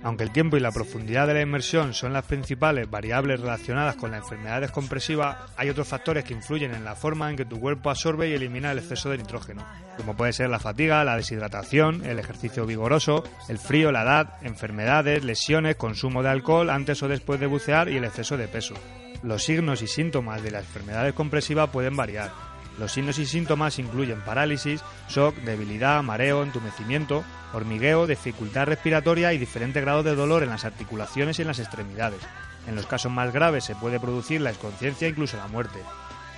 Aunque 0.04 0.24
el 0.24 0.32
tiempo 0.32 0.56
y 0.56 0.60
la 0.60 0.72
profundidad 0.72 1.28
de 1.28 1.34
la 1.34 1.42
inmersión 1.42 1.94
son 1.94 2.12
las 2.12 2.24
principales 2.24 2.90
variables 2.90 3.40
relacionadas 3.40 3.94
con 3.94 4.10
la 4.10 4.16
enfermedad 4.16 4.60
descompresiva, 4.60 5.46
hay 5.56 5.70
otros 5.70 5.86
factores 5.86 6.24
que 6.24 6.34
influyen 6.34 6.74
en 6.74 6.84
la 6.84 6.96
forma 6.96 7.30
en 7.30 7.36
que 7.36 7.44
tu 7.44 7.60
cuerpo 7.60 7.88
absorbe 7.88 8.28
y 8.28 8.32
elimina 8.32 8.72
el 8.72 8.78
exceso 8.78 9.10
de 9.10 9.18
nitrógeno, 9.18 9.64
como 9.96 10.16
puede 10.16 10.32
ser 10.32 10.50
la 10.50 10.58
fatiga, 10.58 11.04
la 11.04 11.16
deshidratación, 11.16 12.04
el 12.04 12.18
ejercicio 12.18 12.66
vigoroso, 12.66 13.22
el 13.48 13.58
frío, 13.58 13.92
la 13.92 14.02
edad, 14.02 14.34
enfermedades, 14.42 15.22
lesiones, 15.22 15.76
consumo 15.76 16.24
de 16.24 16.30
alcohol 16.30 16.70
antes 16.70 17.00
o 17.04 17.08
después 17.08 17.38
de 17.38 17.46
bucear 17.46 17.88
y 17.88 17.96
el 17.96 18.04
exceso 18.04 18.36
de 18.36 18.48
peso. 18.48 18.74
Los 19.22 19.44
signos 19.44 19.82
y 19.82 19.86
síntomas 19.86 20.42
de 20.42 20.50
la 20.50 20.58
enfermedad 20.58 21.04
descompresiva 21.04 21.70
pueden 21.70 21.96
variar, 21.96 22.32
los 22.78 22.92
signos 22.92 23.18
y 23.18 23.26
síntomas 23.26 23.78
incluyen 23.78 24.22
parálisis, 24.22 24.82
shock, 25.08 25.34
debilidad, 25.36 26.02
mareo, 26.02 26.42
entumecimiento, 26.42 27.24
hormigueo, 27.52 28.06
dificultad 28.06 28.66
respiratoria 28.66 29.32
y 29.32 29.38
diferentes 29.38 29.82
grados 29.82 30.04
de 30.04 30.14
dolor 30.14 30.42
en 30.42 30.48
las 30.50 30.64
articulaciones 30.64 31.38
y 31.38 31.42
en 31.42 31.48
las 31.48 31.58
extremidades. 31.58 32.20
En 32.66 32.76
los 32.76 32.86
casos 32.86 33.12
más 33.12 33.32
graves 33.32 33.64
se 33.64 33.74
puede 33.74 34.00
producir 34.00 34.40
la 34.40 34.50
exconsciencia 34.50 35.06
e 35.06 35.10
incluso 35.10 35.36
la 35.36 35.48
muerte. 35.48 35.80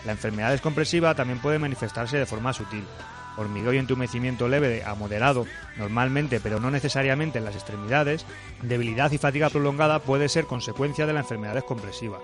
La 0.04 0.12
enfermedad 0.12 0.50
descompresiva 0.50 1.14
también 1.14 1.38
puede 1.38 1.58
manifestarse 1.58 2.18
de 2.18 2.26
forma 2.26 2.52
sutil. 2.52 2.84
Hormigueo 3.36 3.72
y 3.72 3.78
entumecimiento 3.78 4.48
leve 4.48 4.84
a 4.84 4.94
moderado, 4.94 5.46
normalmente 5.76 6.40
pero 6.40 6.60
no 6.60 6.70
necesariamente 6.70 7.38
en 7.38 7.44
las 7.44 7.54
extremidades, 7.54 8.26
debilidad 8.62 9.10
y 9.12 9.18
fatiga 9.18 9.50
prolongada 9.50 9.98
puede 10.00 10.28
ser 10.28 10.44
consecuencia 10.44 11.06
de 11.06 11.14
la 11.14 11.20
enfermedad 11.20 11.54
descompresiva. 11.54 12.18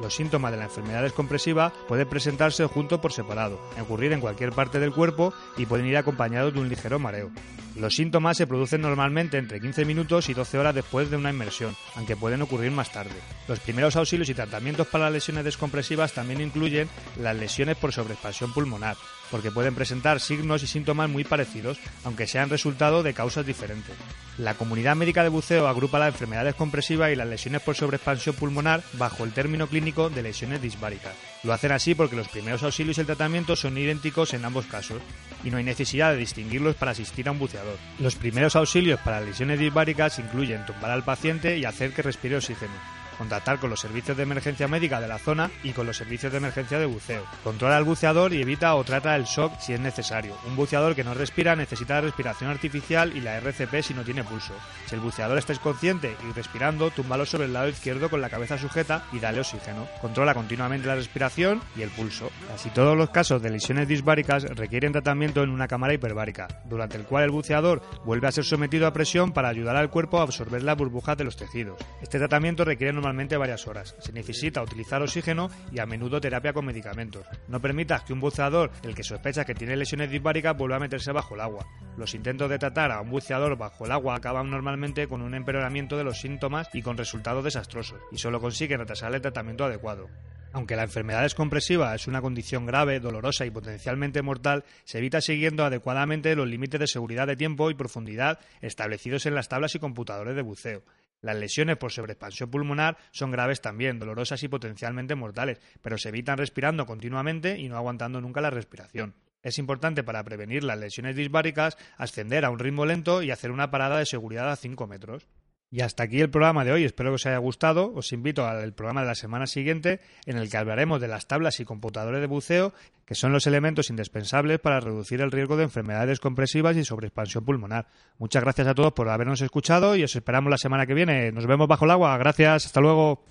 Los 0.00 0.14
síntomas 0.14 0.50
de 0.50 0.58
la 0.58 0.64
enfermedad 0.64 1.02
descompresiva 1.02 1.72
pueden 1.86 2.08
presentarse 2.08 2.64
junto 2.66 3.00
por 3.00 3.12
separado, 3.12 3.60
ocurrir 3.80 4.12
en 4.12 4.20
cualquier 4.20 4.52
parte 4.52 4.80
del 4.80 4.92
cuerpo 4.92 5.34
y 5.56 5.66
pueden 5.66 5.86
ir 5.86 5.96
acompañados 5.96 6.54
de 6.54 6.60
un 6.60 6.68
ligero 6.68 6.98
mareo. 6.98 7.30
Los 7.76 7.94
síntomas 7.94 8.36
se 8.36 8.46
producen 8.46 8.80
normalmente 8.80 9.38
entre 9.38 9.60
15 9.60 9.84
minutos 9.84 10.28
y 10.28 10.34
12 10.34 10.58
horas 10.58 10.74
después 10.74 11.10
de 11.10 11.16
una 11.16 11.30
inmersión, 11.30 11.76
aunque 11.94 12.16
pueden 12.16 12.42
ocurrir 12.42 12.72
más 12.72 12.92
tarde. 12.92 13.14
Los 13.46 13.60
primeros 13.60 13.94
auxilios 13.96 14.28
y 14.28 14.34
tratamientos 14.34 14.88
para 14.88 15.04
las 15.04 15.12
lesiones 15.12 15.44
descompresivas 15.44 16.12
también 16.12 16.40
incluyen 16.40 16.88
las 17.18 17.36
lesiones 17.36 17.76
por 17.76 17.92
sobreexpansión 17.92 18.52
pulmonar, 18.52 18.96
porque 19.30 19.50
pueden 19.50 19.74
presentar 19.74 20.20
signos 20.20 20.62
y 20.62 20.66
síntomas 20.66 21.08
muy 21.08 21.24
parecidos, 21.24 21.78
aunque 22.04 22.26
sean 22.26 22.50
resultado 22.50 23.02
de 23.02 23.14
causas 23.14 23.46
diferentes. 23.46 23.94
La 24.38 24.54
comunidad 24.54 24.96
médica 24.96 25.22
de 25.22 25.28
buceo 25.28 25.68
agrupa 25.68 25.98
la 25.98 26.08
enfermedad 26.08 26.44
descompresiva 26.44 27.10
y 27.10 27.16
las 27.16 27.28
lesiones 27.28 27.62
por 27.62 27.76
sobreexpansión 27.76 28.34
pulmonar 28.34 28.82
bajo 28.94 29.24
el 29.24 29.32
término 29.32 29.66
clínico 29.66 30.08
de 30.08 30.22
lesiones 30.22 30.62
disbáricas. 30.62 31.14
Lo 31.42 31.52
hacen 31.52 31.72
así 31.72 31.94
porque 31.94 32.16
los 32.16 32.28
primeros 32.28 32.62
auxilios 32.62 32.98
y 32.98 33.02
el 33.02 33.06
tratamiento 33.06 33.56
son 33.56 33.76
idénticos 33.76 34.32
en 34.34 34.44
ambos 34.44 34.66
casos 34.66 35.02
y 35.44 35.50
no 35.50 35.58
hay 35.58 35.64
necesidad 35.64 36.12
de 36.12 36.18
distinguirlos 36.18 36.76
para 36.76 36.92
asistir 36.92 37.28
a 37.28 37.32
un 37.32 37.38
buceador. 37.38 37.76
Los 37.98 38.14
primeros 38.14 38.56
auxilios 38.56 39.00
para 39.00 39.20
lesiones 39.20 39.58
disbáricas 39.58 40.18
incluyen 40.18 40.64
tumbar 40.66 40.90
al 40.90 41.04
paciente 41.04 41.58
y 41.58 41.64
hacer 41.64 41.92
que 41.92 42.02
respire 42.02 42.36
oxígeno 42.36 42.99
contactar 43.20 43.58
con 43.58 43.68
los 43.68 43.80
servicios 43.80 44.16
de 44.16 44.22
emergencia 44.22 44.66
médica 44.66 44.98
de 44.98 45.06
la 45.06 45.18
zona 45.18 45.50
y 45.62 45.72
con 45.72 45.86
los 45.86 45.98
servicios 45.98 46.32
de 46.32 46.38
emergencia 46.38 46.78
de 46.78 46.86
buceo. 46.86 47.22
Controla 47.44 47.76
al 47.76 47.84
buceador 47.84 48.32
y 48.32 48.40
evita 48.40 48.74
o 48.76 48.82
trata 48.82 49.14
el 49.14 49.24
shock 49.24 49.60
si 49.60 49.74
es 49.74 49.80
necesario. 49.80 50.34
Un 50.46 50.56
buceador 50.56 50.94
que 50.94 51.04
no 51.04 51.12
respira 51.12 51.54
necesita 51.54 52.00
respiración 52.00 52.48
artificial 52.48 53.14
y 53.14 53.20
la 53.20 53.36
RCP 53.36 53.82
si 53.82 53.92
no 53.92 54.04
tiene 54.04 54.24
pulso. 54.24 54.54
Si 54.86 54.94
el 54.94 55.02
buceador 55.02 55.36
está 55.36 55.54
consciente 55.56 56.16
y 56.26 56.32
respirando, 56.32 56.90
túmbalo 56.90 57.26
sobre 57.26 57.44
el 57.44 57.52
lado 57.52 57.68
izquierdo 57.68 58.08
con 58.08 58.22
la 58.22 58.30
cabeza 58.30 58.56
sujeta 58.56 59.04
y 59.12 59.18
dale 59.18 59.40
oxígeno. 59.40 59.86
Controla 60.00 60.32
continuamente 60.32 60.86
la 60.86 60.94
respiración 60.94 61.60
y 61.76 61.82
el 61.82 61.90
pulso. 61.90 62.30
Casi 62.48 62.70
todos 62.70 62.96
los 62.96 63.10
casos 63.10 63.42
de 63.42 63.50
lesiones 63.50 63.86
disbáricas 63.86 64.44
requieren 64.44 64.92
tratamiento 64.92 65.42
en 65.42 65.50
una 65.50 65.68
cámara 65.68 65.92
hiperbárica, 65.92 66.48
durante 66.64 66.96
el 66.96 67.04
cual 67.04 67.24
el 67.24 67.32
buceador 67.32 67.82
vuelve 68.06 68.28
a 68.28 68.32
ser 68.32 68.46
sometido 68.46 68.86
a 68.86 68.94
presión 68.94 69.32
para 69.32 69.50
ayudar 69.50 69.76
al 69.76 69.90
cuerpo 69.90 70.20
a 70.20 70.22
absorber 70.22 70.62
las 70.62 70.78
burbujas 70.78 71.18
de 71.18 71.24
los 71.24 71.36
tejidos. 71.36 71.78
Este 72.00 72.18
tratamiento 72.18 72.64
requiere 72.64 72.94
normalmente 72.94 73.09
varias 73.38 73.66
horas. 73.66 73.96
Se 73.98 74.12
necesita 74.12 74.62
utilizar 74.62 75.02
oxígeno 75.02 75.48
y 75.72 75.80
a 75.80 75.86
menudo 75.86 76.20
terapia 76.20 76.52
con 76.52 76.64
medicamentos. 76.64 77.26
No 77.48 77.60
permitas 77.60 78.02
que 78.02 78.12
un 78.12 78.20
buceador, 78.20 78.70
el 78.82 78.94
que 78.94 79.02
sospecha 79.02 79.44
que 79.44 79.54
tiene 79.54 79.76
lesiones 79.76 80.10
disbáricas, 80.10 80.56
vuelva 80.56 80.76
a 80.76 80.80
meterse 80.80 81.12
bajo 81.12 81.34
el 81.34 81.40
agua. 81.40 81.66
Los 81.96 82.14
intentos 82.14 82.48
de 82.48 82.58
tratar 82.58 82.92
a 82.92 83.00
un 83.00 83.10
buceador 83.10 83.56
bajo 83.56 83.84
el 83.84 83.92
agua 83.92 84.16
acaban 84.16 84.50
normalmente 84.50 85.08
con 85.08 85.22
un 85.22 85.34
empeoramiento 85.34 85.96
de 85.96 86.04
los 86.04 86.20
síntomas 86.20 86.68
y 86.72 86.82
con 86.82 86.96
resultados 86.96 87.44
desastrosos, 87.44 88.00
y 88.10 88.18
solo 88.18 88.40
consiguen 88.40 88.80
retrasar 88.80 89.14
el 89.14 89.20
tratamiento 89.20 89.64
adecuado. 89.64 90.08
Aunque 90.52 90.74
la 90.74 90.82
enfermedad 90.82 91.22
descompresiva 91.22 91.94
es 91.94 92.08
una 92.08 92.20
condición 92.20 92.66
grave, 92.66 92.98
dolorosa 92.98 93.46
y 93.46 93.50
potencialmente 93.50 94.22
mortal, 94.22 94.64
se 94.84 94.98
evita 94.98 95.20
siguiendo 95.20 95.64
adecuadamente 95.64 96.34
los 96.34 96.48
límites 96.48 96.80
de 96.80 96.88
seguridad 96.88 97.28
de 97.28 97.36
tiempo 97.36 97.70
y 97.70 97.74
profundidad 97.74 98.40
establecidos 98.60 99.26
en 99.26 99.36
las 99.36 99.48
tablas 99.48 99.74
y 99.76 99.78
computadores 99.78 100.34
de 100.34 100.42
buceo. 100.42 100.82
Las 101.22 101.36
lesiones 101.36 101.76
por 101.76 101.92
sobreexpansión 101.92 102.50
pulmonar 102.50 102.96
son 103.10 103.30
graves 103.30 103.60
también, 103.60 103.98
dolorosas 103.98 104.42
y 104.42 104.48
potencialmente 104.48 105.14
mortales, 105.14 105.60
pero 105.82 105.98
se 105.98 106.08
evitan 106.08 106.38
respirando 106.38 106.86
continuamente 106.86 107.58
y 107.58 107.68
no 107.68 107.76
aguantando 107.76 108.20
nunca 108.20 108.40
la 108.40 108.50
respiración. 108.50 109.14
Es 109.42 109.58
importante 109.58 110.02
para 110.02 110.22
prevenir 110.24 110.64
las 110.64 110.78
lesiones 110.78 111.16
disbáricas 111.16 111.76
ascender 111.96 112.44
a 112.44 112.50
un 112.50 112.58
ritmo 112.58 112.84
lento 112.84 113.22
y 113.22 113.30
hacer 113.30 113.50
una 113.50 113.70
parada 113.70 113.98
de 113.98 114.06
seguridad 114.06 114.50
a 114.50 114.56
5 114.56 114.86
metros. 114.86 115.26
Y 115.72 115.82
hasta 115.82 116.02
aquí 116.02 116.20
el 116.20 116.30
programa 116.30 116.64
de 116.64 116.72
hoy. 116.72 116.84
Espero 116.84 117.10
que 117.10 117.14
os 117.14 117.26
haya 117.26 117.38
gustado. 117.38 117.92
Os 117.94 118.12
invito 118.12 118.44
al 118.44 118.72
programa 118.72 119.02
de 119.02 119.06
la 119.06 119.14
semana 119.14 119.46
siguiente 119.46 120.00
en 120.26 120.36
el 120.36 120.50
que 120.50 120.56
hablaremos 120.56 121.00
de 121.00 121.06
las 121.06 121.28
tablas 121.28 121.60
y 121.60 121.64
computadores 121.64 122.20
de 122.20 122.26
buceo, 122.26 122.74
que 123.06 123.14
son 123.14 123.32
los 123.32 123.46
elementos 123.46 123.88
indispensables 123.88 124.58
para 124.58 124.80
reducir 124.80 125.20
el 125.20 125.30
riesgo 125.30 125.56
de 125.56 125.62
enfermedades 125.62 126.18
compresivas 126.18 126.76
y 126.76 126.84
sobreexpansión 126.84 127.44
pulmonar. 127.44 127.86
Muchas 128.18 128.42
gracias 128.42 128.66
a 128.66 128.74
todos 128.74 128.92
por 128.92 129.08
habernos 129.08 129.42
escuchado 129.42 129.94
y 129.94 130.02
os 130.02 130.16
esperamos 130.16 130.50
la 130.50 130.58
semana 130.58 130.86
que 130.86 130.94
viene. 130.94 131.30
Nos 131.30 131.46
vemos 131.46 131.68
bajo 131.68 131.84
el 131.84 131.92
agua. 131.92 132.18
Gracias. 132.18 132.66
Hasta 132.66 132.80
luego. 132.80 133.22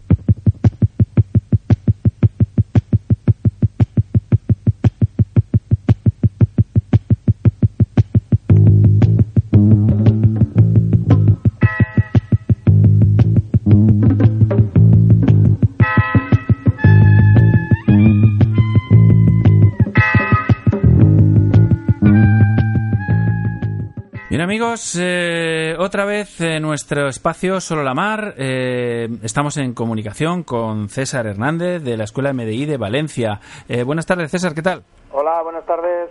Bien 24.39 24.47
amigos, 24.47 24.97
eh, 24.97 25.75
otra 25.77 26.05
vez 26.05 26.39
en 26.39 26.61
nuestro 26.61 27.09
espacio 27.09 27.59
Solo 27.59 27.83
la 27.83 27.93
Mar 27.93 28.35
eh, 28.37 29.09
estamos 29.21 29.57
en 29.57 29.73
comunicación 29.73 30.43
con 30.43 30.87
César 30.87 31.27
Hernández 31.27 31.83
de 31.83 31.97
la 31.97 32.05
Escuela 32.05 32.31
MDI 32.31 32.65
de 32.65 32.77
Valencia. 32.77 33.41
Eh, 33.67 33.83
buenas 33.83 34.05
tardes 34.05 34.31
César, 34.31 34.53
¿qué 34.55 34.61
tal? 34.61 34.83
Hola, 35.11 35.41
buenas 35.43 35.65
tardes. 35.65 36.09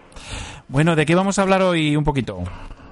Bueno, 0.69 0.95
¿de 0.95 1.07
qué 1.07 1.15
vamos 1.15 1.39
a 1.39 1.43
hablar 1.43 1.63
hoy 1.63 1.97
un 1.97 2.05
poquito? 2.05 2.41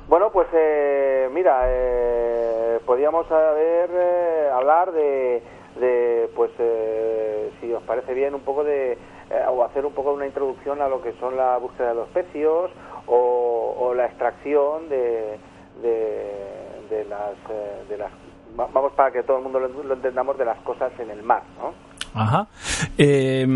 Bueno, 0.09 0.31
pues 0.33 0.49
eh, 0.55 1.29
mira, 1.31 1.65
eh, 1.67 2.79
podríamos 2.87 3.31
haber, 3.31 3.91
eh, 3.93 4.49
hablar 4.55 4.91
de, 4.93 5.43
de 5.79 6.31
pues, 6.35 6.51
eh, 6.59 7.51
si 7.61 7.71
os 7.75 7.83
parece 7.83 8.15
bien, 8.15 8.35
un 8.35 8.41
poco 8.41 8.65
de, 8.65 8.97
eh, 9.31 9.45
o 9.49 9.65
hacer 9.65 9.85
un 9.87 9.93
poco 9.93 10.13
una 10.13 10.27
introducción 10.27 10.81
a 10.83 10.89
lo 10.89 11.01
que 11.03 11.13
son 11.15 11.37
la 11.37 11.57
búsqueda 11.59 11.89
de 11.91 11.95
los 11.95 12.09
pecios 12.09 12.71
o, 13.07 13.75
o 13.79 13.95
la 13.95 14.07
extracción 14.07 14.89
de, 14.89 15.39
de, 15.83 16.89
de 16.91 17.05
las, 17.07 17.35
eh, 17.51 17.85
de 17.89 17.97
las, 17.99 18.11
va- 18.59 18.69
vamos 18.73 18.93
para 18.93 19.11
que 19.11 19.23
todo 19.23 19.39
el 19.39 19.43
mundo 19.43 19.59
lo 19.61 19.95
entendamos, 19.95 20.37
de 20.39 20.45
las 20.45 20.59
cosas 20.59 20.93
en 20.99 21.11
el 21.11 21.23
mar, 21.23 21.43
¿no? 21.59 21.75
Ajá. 22.17 22.49
Eh, 22.97 23.47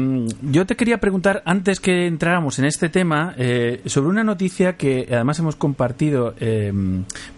yo 0.42 0.66
te 0.66 0.76
quería 0.76 0.98
preguntar, 0.98 1.42
antes 1.46 1.80
que 1.80 2.06
entráramos 2.06 2.58
en 2.58 2.66
este 2.66 2.90
tema, 2.90 3.34
eh, 3.38 3.80
sobre 3.86 4.10
una 4.10 4.22
noticia 4.22 4.76
que 4.76 5.08
además 5.10 5.38
hemos 5.38 5.56
compartido 5.56 6.34
eh, 6.38 6.70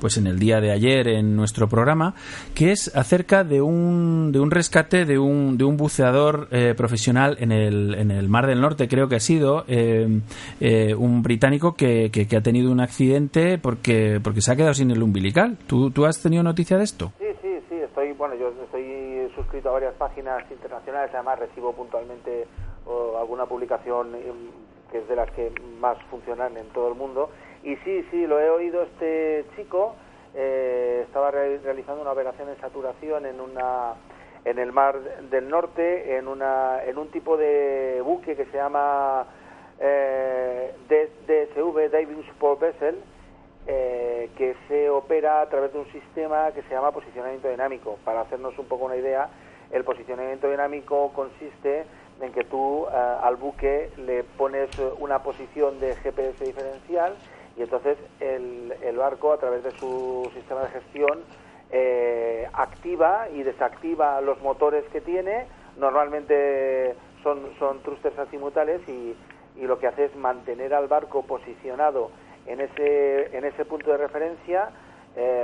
pues 0.01 0.17
en 0.17 0.27
el 0.27 0.41
día 0.41 0.61
de 0.61 0.73
ayer 0.73 1.07
en 1.07 1.37
nuestro 1.37 1.69
programa, 1.69 2.15
que 2.57 2.73
es 2.73 2.95
acerca 2.97 3.45
de 3.45 3.63
un, 3.63 4.33
de 4.33 4.41
un 4.41 4.51
rescate 4.51 5.05
de 5.05 5.19
un, 5.19 5.57
de 5.57 5.65
un 5.65 5.77
buceador 5.77 6.49
eh, 6.51 6.75
profesional 6.77 7.37
en 7.39 7.53
el, 7.53 7.95
en 7.95 8.11
el 8.11 8.29
Mar 8.29 8.49
del 8.49 8.61
Norte, 8.61 8.89
creo 8.89 9.09
que 9.09 9.15
ha 9.15 9.21
sido, 9.21 9.65
eh, 9.69 10.21
eh, 10.61 10.95
un 10.95 11.23
británico 11.23 11.75
que, 11.75 12.11
que, 12.11 12.27
que 12.27 12.37
ha 12.37 12.41
tenido 12.41 12.73
un 12.73 12.81
accidente 12.81 13.59
porque, 13.59 14.19
porque 14.23 14.41
se 14.41 14.51
ha 14.51 14.57
quedado 14.57 14.75
sin 14.75 14.91
el 14.91 15.03
umbilical. 15.03 15.57
¿Tú, 15.69 15.93
¿Tú 15.93 16.05
has 16.05 16.21
tenido 16.21 16.43
noticia 16.43 16.77
de 16.79 16.85
esto? 16.85 17.13
Sí, 17.21 17.27
sí, 17.41 17.49
sí, 17.69 17.77
estoy, 17.77 18.13
bueno, 18.13 18.35
yo 18.35 18.53
suscrito 19.53 19.69
a 19.69 19.73
varias 19.73 19.93
páginas 19.97 20.51
internacionales, 20.51 21.11
además 21.13 21.39
recibo 21.39 21.75
puntualmente 21.75 22.47
o, 22.87 23.19
alguna 23.19 23.45
publicación 23.45 24.15
em, 24.15 24.51
que 24.91 24.99
es 25.01 25.09
de 25.09 25.15
las 25.15 25.29
que 25.33 25.53
más 25.79 25.99
funcionan 26.11 26.57
en 26.57 26.69
todo 26.71 26.89
el 26.89 26.95
mundo. 26.95 27.29
Y 27.63 27.77
sí, 27.77 28.07
sí, 28.11 28.27
lo 28.27 28.41
he 28.41 28.49
oído 28.49 28.83
este 28.83 29.45
chico, 29.55 29.95
eh, 30.35 31.03
estaba 31.07 31.31
re- 31.31 31.59
realizando 31.59 32.01
una 32.01 32.13
operación 32.13 32.49
en 32.49 32.59
saturación 32.63 33.27
en 33.27 33.41
una 33.41 33.93
en 34.47 34.59
el 34.59 34.73
mar 34.73 34.99
del 35.31 35.49
norte, 35.51 36.17
en 36.17 36.29
una 36.29 36.83
en 36.87 36.97
un 36.97 37.09
tipo 37.11 37.37
de 37.37 38.01
buque 38.03 38.35
que 38.35 38.47
se 38.47 38.57
llama 38.57 39.27
eh, 39.79 40.73
DSV, 40.89 41.91
Diving 41.95 42.25
Support 42.29 42.61
Vessel, 42.61 42.97
eh, 43.67 44.31
que 44.37 44.57
se 44.67 44.91
opera 44.91 45.41
a 45.43 45.49
través 45.49 45.73
de 45.73 45.79
un 45.79 45.93
sistema 45.93 46.51
que 46.53 46.63
se 46.63 46.71
llama 46.75 46.91
posicionamiento 46.91 47.49
dinámico. 47.49 47.99
Para 48.05 48.23
hacernos 48.23 48.59
un 48.59 48.67
poco 48.67 48.87
una 48.87 48.97
idea, 48.97 49.29
el 49.73 49.85
posicionamiento 49.85 50.51
dinámico 50.51 51.13
consiste 51.15 51.85
en 52.21 52.33
que 52.33 52.45
tú 52.45 52.87
eh, 52.87 52.95
al 52.95 53.37
buque 53.37 53.91
le 53.97 54.23
pones 54.23 54.69
eh, 54.79 54.91
una 54.99 55.23
posición 55.23 55.81
de 55.81 55.97
GPS 55.97 56.45
diferencial 56.45 57.15
y 57.57 57.63
entonces 57.63 57.99
el, 58.21 58.73
barco 58.97 59.33
a 59.33 59.39
través 59.39 59.65
de 59.65 59.73
su 59.73 60.31
sistema 60.35 60.61
de 60.61 60.69
gestión 60.69 61.25
eh, 61.71 62.47
activa 62.53 63.29
y 63.35 63.43
desactiva 63.43 64.21
los 64.21 64.41
motores 64.43 64.85
que 64.93 65.01
tiene. 65.01 65.47
Normalmente 65.77 66.95
son, 67.23 67.41
son 67.59 67.81
thrusters 67.81 68.15
y, 68.89 69.17
lo 69.61 69.79
que 69.79 69.87
hace 69.87 70.07
es 70.07 70.17
mantener 70.17 70.75
al 70.75 70.87
barco 70.89 71.23
posicionado 71.23 72.11
en 72.47 72.61
ese, 72.61 73.37
en 73.37 73.45
ese 73.45 73.65
punto 73.65 73.91
de 73.91 73.97
referencia, 73.99 74.71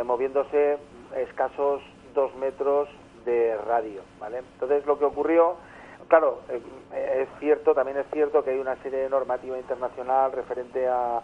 moviéndose 0.04 0.78
escasos 1.14 1.82
dos 2.14 2.34
metros 2.36 2.88
de 3.28 3.56
radio, 3.58 4.00
¿vale? 4.18 4.38
Entonces 4.38 4.86
lo 4.86 4.98
que 4.98 5.04
ocurrió, 5.04 5.56
claro, 6.08 6.40
eh, 6.48 7.22
es 7.22 7.28
cierto, 7.38 7.74
también 7.74 7.98
es 7.98 8.06
cierto 8.10 8.42
que 8.42 8.50
hay 8.50 8.58
una 8.58 8.76
serie 8.82 9.00
de 9.00 9.10
normativa 9.10 9.58
internacional 9.58 10.32
referente 10.32 10.88
a, 10.88 11.20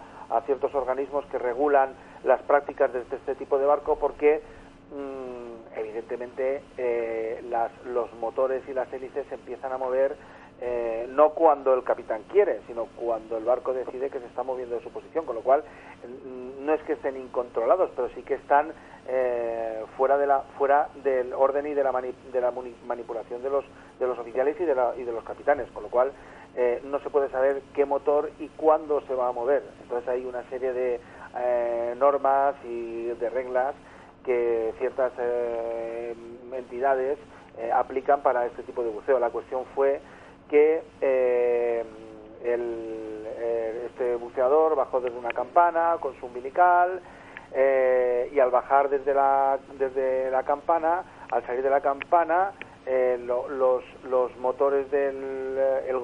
ciertos 0.46 0.74
organismos 0.74 1.24
que 1.26 1.38
regulan 1.38 1.94
las 2.24 2.42
prácticas 2.42 2.92
de 2.92 3.02
este 3.02 3.34
tipo 3.36 3.56
de 3.56 3.66
barco 3.66 3.98
porque 3.98 4.42
mm, 4.90 5.78
evidentemente 5.78 6.62
eh, 6.76 7.40
las, 7.48 7.70
los 7.86 8.12
motores 8.14 8.62
y 8.68 8.74
las 8.74 8.92
hélices 8.92 9.26
se 9.28 9.36
empiezan 9.36 9.72
a 9.72 9.78
mover 9.78 10.16
eh, 10.60 11.06
no 11.10 11.30
cuando 11.30 11.74
el 11.74 11.82
capitán 11.84 12.22
quiere, 12.30 12.60
sino 12.66 12.86
cuando 12.96 13.36
el 13.36 13.44
barco 13.44 13.72
decide 13.74 14.10
que 14.10 14.20
se 14.20 14.26
está 14.26 14.42
moviendo 14.42 14.76
de 14.76 14.82
su 14.82 14.90
posición, 14.90 15.26
con 15.26 15.34
lo 15.36 15.42
cual 15.42 15.64
mm, 16.24 16.64
no 16.64 16.72
es 16.74 16.82
que 16.82 16.94
estén 16.94 17.16
incontrolados, 17.16 17.90
pero 17.96 18.08
sí 18.10 18.22
que 18.22 18.34
están 18.34 18.72
eh, 19.06 19.84
fuera 19.96 20.16
de 20.16 20.26
la 20.26 20.40
fuera 20.56 20.88
del 21.02 21.32
orden 21.34 21.66
y 21.66 21.74
de 21.74 21.82
la, 21.84 21.92
mani- 21.92 22.14
de 22.32 22.40
la 22.40 22.52
manipulación 22.86 23.42
de 23.42 23.50
los 23.50 23.64
de 23.98 24.06
los 24.06 24.18
oficiales 24.18 24.56
y 24.60 24.64
de, 24.64 24.74
la- 24.74 24.94
y 24.96 25.04
de 25.04 25.12
los 25.12 25.24
capitanes, 25.24 25.70
con 25.72 25.82
lo 25.82 25.88
cual 25.90 26.12
eh, 26.56 26.80
no 26.84 26.98
se 27.00 27.10
puede 27.10 27.28
saber 27.30 27.62
qué 27.74 27.84
motor 27.84 28.30
y 28.38 28.48
cuándo 28.50 29.00
se 29.02 29.14
va 29.14 29.28
a 29.28 29.32
mover. 29.32 29.62
Entonces 29.82 30.08
hay 30.08 30.24
una 30.24 30.42
serie 30.50 30.72
de 30.72 31.00
eh, 31.36 31.94
normas 31.96 32.54
y 32.64 33.06
de 33.08 33.28
reglas 33.30 33.74
que 34.24 34.72
ciertas 34.78 35.12
eh, 35.18 36.14
entidades 36.52 37.18
eh, 37.58 37.70
aplican 37.72 38.22
para 38.22 38.46
este 38.46 38.62
tipo 38.62 38.82
de 38.82 38.90
buceo. 38.90 39.18
La 39.18 39.30
cuestión 39.30 39.64
fue 39.74 40.00
que 40.48 40.82
eh, 41.00 41.84
el- 42.42 43.26
eh, 43.26 43.86
este 43.86 44.16
buceador 44.16 44.74
bajó 44.76 45.00
desde 45.00 45.18
una 45.18 45.30
campana 45.32 45.96
con 46.00 46.14
su 46.20 46.26
umbilical 46.26 47.00
eh, 47.52 48.28
y 48.32 48.38
al 48.40 48.50
bajar 48.50 48.88
desde 48.88 49.14
la, 49.14 49.58
desde 49.78 50.30
la 50.30 50.42
campana, 50.42 51.04
al 51.30 51.44
salir 51.46 51.62
de 51.62 51.70
la 51.70 51.80
campana, 51.80 52.52
eh, 52.86 53.16
lo- 53.20 53.48
los, 53.48 53.82
los 54.04 54.36
motores 54.38 54.90
del 54.90 55.56
el, 55.88 56.00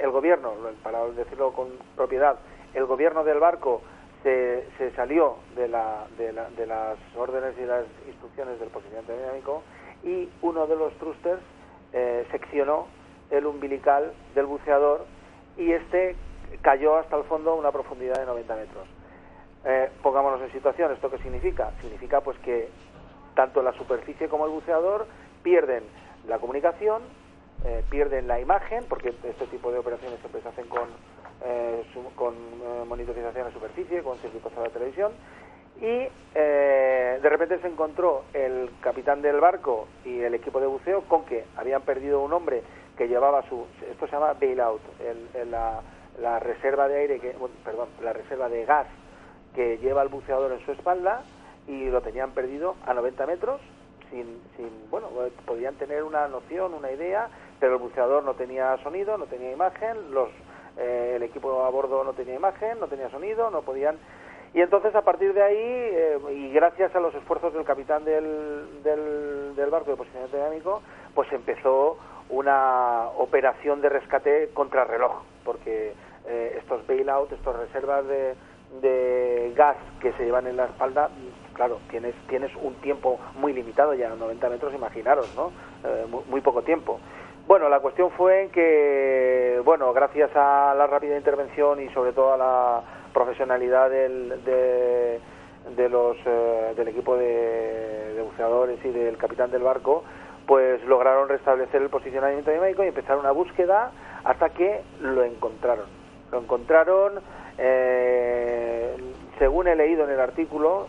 el 0.00 0.10
gobierno, 0.10 0.54
para 0.82 1.04
decirlo 1.06 1.52
con 1.52 1.68
propiedad, 1.96 2.38
el 2.74 2.84
gobierno 2.84 3.24
del 3.24 3.38
barco 3.38 3.82
se, 4.22 4.66
se 4.76 4.90
salió 4.92 5.36
de, 5.54 5.68
la, 5.68 6.06
de, 6.18 6.32
la- 6.32 6.50
de 6.50 6.66
las 6.66 6.98
órdenes 7.16 7.54
y 7.58 7.64
las 7.64 7.84
instrucciones 8.06 8.58
del 8.60 8.68
posicionamiento 8.68 9.16
dinámico 9.16 9.62
y 10.02 10.28
uno 10.42 10.66
de 10.66 10.76
los 10.76 10.92
thrusters 10.98 11.40
eh, 11.92 12.26
seccionó 12.30 12.88
el 13.30 13.46
umbilical 13.46 14.12
del 14.34 14.46
buceador 14.46 15.06
y 15.56 15.72
este 15.72 16.16
cayó 16.62 16.96
hasta 16.96 17.16
el 17.16 17.24
fondo 17.24 17.50
a 17.50 17.54
una 17.54 17.72
profundidad 17.72 18.18
de 18.18 18.26
90 18.26 18.56
metros. 18.56 18.88
Eh, 19.64 19.90
pongámonos 20.02 20.40
en 20.42 20.52
situación, 20.52 20.92
¿esto 20.92 21.10
qué 21.10 21.18
significa? 21.18 21.72
Significa 21.80 22.20
pues 22.20 22.38
que 22.38 22.68
tanto 23.34 23.62
la 23.62 23.72
superficie 23.72 24.28
como 24.28 24.46
el 24.46 24.52
buceador 24.52 25.06
pierden 25.42 25.84
la 26.26 26.38
comunicación, 26.38 27.02
eh, 27.64 27.84
pierden 27.90 28.28
la 28.28 28.40
imagen, 28.40 28.84
porque 28.88 29.14
este 29.24 29.46
tipo 29.46 29.70
de 29.72 29.78
operaciones 29.78 30.18
siempre 30.20 30.40
se 30.42 30.48
hacen 30.48 30.68
con, 30.68 30.88
eh, 31.44 31.82
con 32.14 32.34
monitorización 32.88 33.46
de 33.46 33.52
superficie, 33.52 34.02
con 34.02 34.16
circuitos 34.18 34.54
de 34.54 34.62
la 34.62 34.70
televisión, 34.70 35.12
y 35.80 36.08
eh, 36.34 37.18
de 37.22 37.28
repente 37.28 37.58
se 37.60 37.68
encontró 37.68 38.24
el 38.32 38.70
capitán 38.80 39.22
del 39.22 39.40
barco 39.40 39.86
y 40.04 40.20
el 40.20 40.34
equipo 40.34 40.60
de 40.60 40.66
buceo 40.66 41.02
con 41.02 41.24
que 41.24 41.44
habían 41.56 41.82
perdido 41.82 42.20
un 42.20 42.32
hombre 42.32 42.62
que 42.98 43.08
llevaba 43.08 43.42
su 43.48 43.64
esto 43.90 44.06
se 44.06 44.12
llama 44.12 44.34
bailout 44.34 44.82
el, 45.00 45.28
el- 45.40 45.50
la, 45.50 45.80
la 46.20 46.38
reserva 46.40 46.88
de 46.88 46.98
aire 46.98 47.20
que 47.20 47.32
bueno, 47.38 47.54
perdón 47.64 47.88
la 48.02 48.12
reserva 48.12 48.48
de 48.50 48.64
gas 48.66 48.86
que 49.54 49.78
lleva 49.78 50.02
el 50.02 50.08
buceador 50.08 50.52
en 50.52 50.60
su 50.66 50.72
espalda 50.72 51.22
y 51.66 51.86
lo 51.86 52.02
tenían 52.02 52.32
perdido 52.32 52.74
a 52.84 52.92
90 52.92 53.26
metros 53.26 53.60
sin, 54.10 54.40
sin 54.56 54.90
bueno 54.90 55.08
eh, 55.24 55.32
podían 55.46 55.76
tener 55.76 56.02
una 56.02 56.26
noción 56.28 56.74
una 56.74 56.90
idea 56.92 57.28
pero 57.60 57.74
el 57.74 57.78
buceador 57.80 58.24
no 58.24 58.34
tenía 58.34 58.76
sonido 58.82 59.16
no 59.16 59.26
tenía 59.26 59.52
imagen 59.52 60.12
los 60.12 60.28
eh, 60.76 61.14
el 61.16 61.22
equipo 61.22 61.62
a 61.64 61.70
bordo 61.70 62.02
no 62.04 62.12
tenía 62.14 62.34
imagen 62.34 62.80
no 62.80 62.88
tenía 62.88 63.08
sonido 63.10 63.50
no 63.50 63.62
podían 63.62 63.96
y 64.54 64.62
entonces 64.62 64.94
a 64.94 65.02
partir 65.02 65.34
de 65.34 65.42
ahí, 65.42 65.56
eh, 65.60 66.18
y 66.30 66.50
gracias 66.54 66.96
a 66.96 67.00
los 67.00 67.14
esfuerzos 67.14 67.52
del 67.52 67.64
capitán 67.66 68.02
del, 68.06 68.82
del, 68.82 69.54
del 69.54 69.70
barco 69.70 69.90
de 69.90 69.98
posicionamiento 69.98 70.38
dinámico, 70.38 70.80
pues 71.14 71.30
empezó 71.34 71.98
una 72.30 73.08
operación 73.16 73.80
de 73.80 73.88
rescate 73.88 74.50
contrarreloj, 74.54 75.22
porque 75.44 75.94
eh, 76.26 76.56
estos 76.58 76.86
bailout, 76.86 77.32
estas 77.32 77.56
reservas 77.56 78.06
de, 78.06 78.34
de 78.82 79.52
gas 79.56 79.76
que 80.00 80.12
se 80.12 80.24
llevan 80.24 80.46
en 80.46 80.56
la 80.56 80.66
espalda, 80.66 81.10
claro, 81.54 81.78
tienes, 81.90 82.14
tienes 82.28 82.54
un 82.62 82.74
tiempo 82.76 83.18
muy 83.36 83.52
limitado, 83.52 83.94
ya 83.94 84.10
90 84.10 84.48
metros, 84.50 84.74
imaginaros, 84.74 85.34
¿no? 85.34 85.50
Eh, 85.88 86.06
muy, 86.28 86.40
poco 86.40 86.62
tiempo. 86.62 87.00
Bueno, 87.46 87.68
la 87.68 87.80
cuestión 87.80 88.10
fue 88.10 88.42
en 88.42 88.50
que, 88.50 89.60
bueno, 89.64 89.92
gracias 89.94 90.30
a 90.34 90.74
la 90.76 90.86
rápida 90.86 91.16
intervención 91.16 91.80
y 91.80 91.88
sobre 91.94 92.12
todo 92.12 92.34
a 92.34 92.36
la 92.36 92.82
profesionalidad 93.14 93.88
del, 93.88 94.44
de, 94.44 95.88
los, 95.88 96.16
eh, 96.26 96.74
del 96.76 96.88
equipo 96.88 97.16
de 97.16 98.22
buceadores 98.22 98.78
y 98.84 98.90
del 98.90 99.16
capitán 99.16 99.50
del 99.50 99.62
barco, 99.62 100.04
pues 100.48 100.82
lograron 100.86 101.28
restablecer 101.28 101.82
el 101.82 101.90
posicionamiento 101.90 102.50
dinámico 102.50 102.82
y 102.82 102.88
empezar 102.88 103.18
una 103.18 103.32
búsqueda 103.32 103.92
hasta 104.24 104.48
que 104.48 104.80
lo 105.02 105.22
encontraron. 105.22 105.84
Lo 106.32 106.40
encontraron, 106.40 107.20
eh, 107.58 108.96
según 109.38 109.68
he 109.68 109.76
leído 109.76 110.04
en 110.04 110.10
el 110.10 110.20
artículo, 110.20 110.88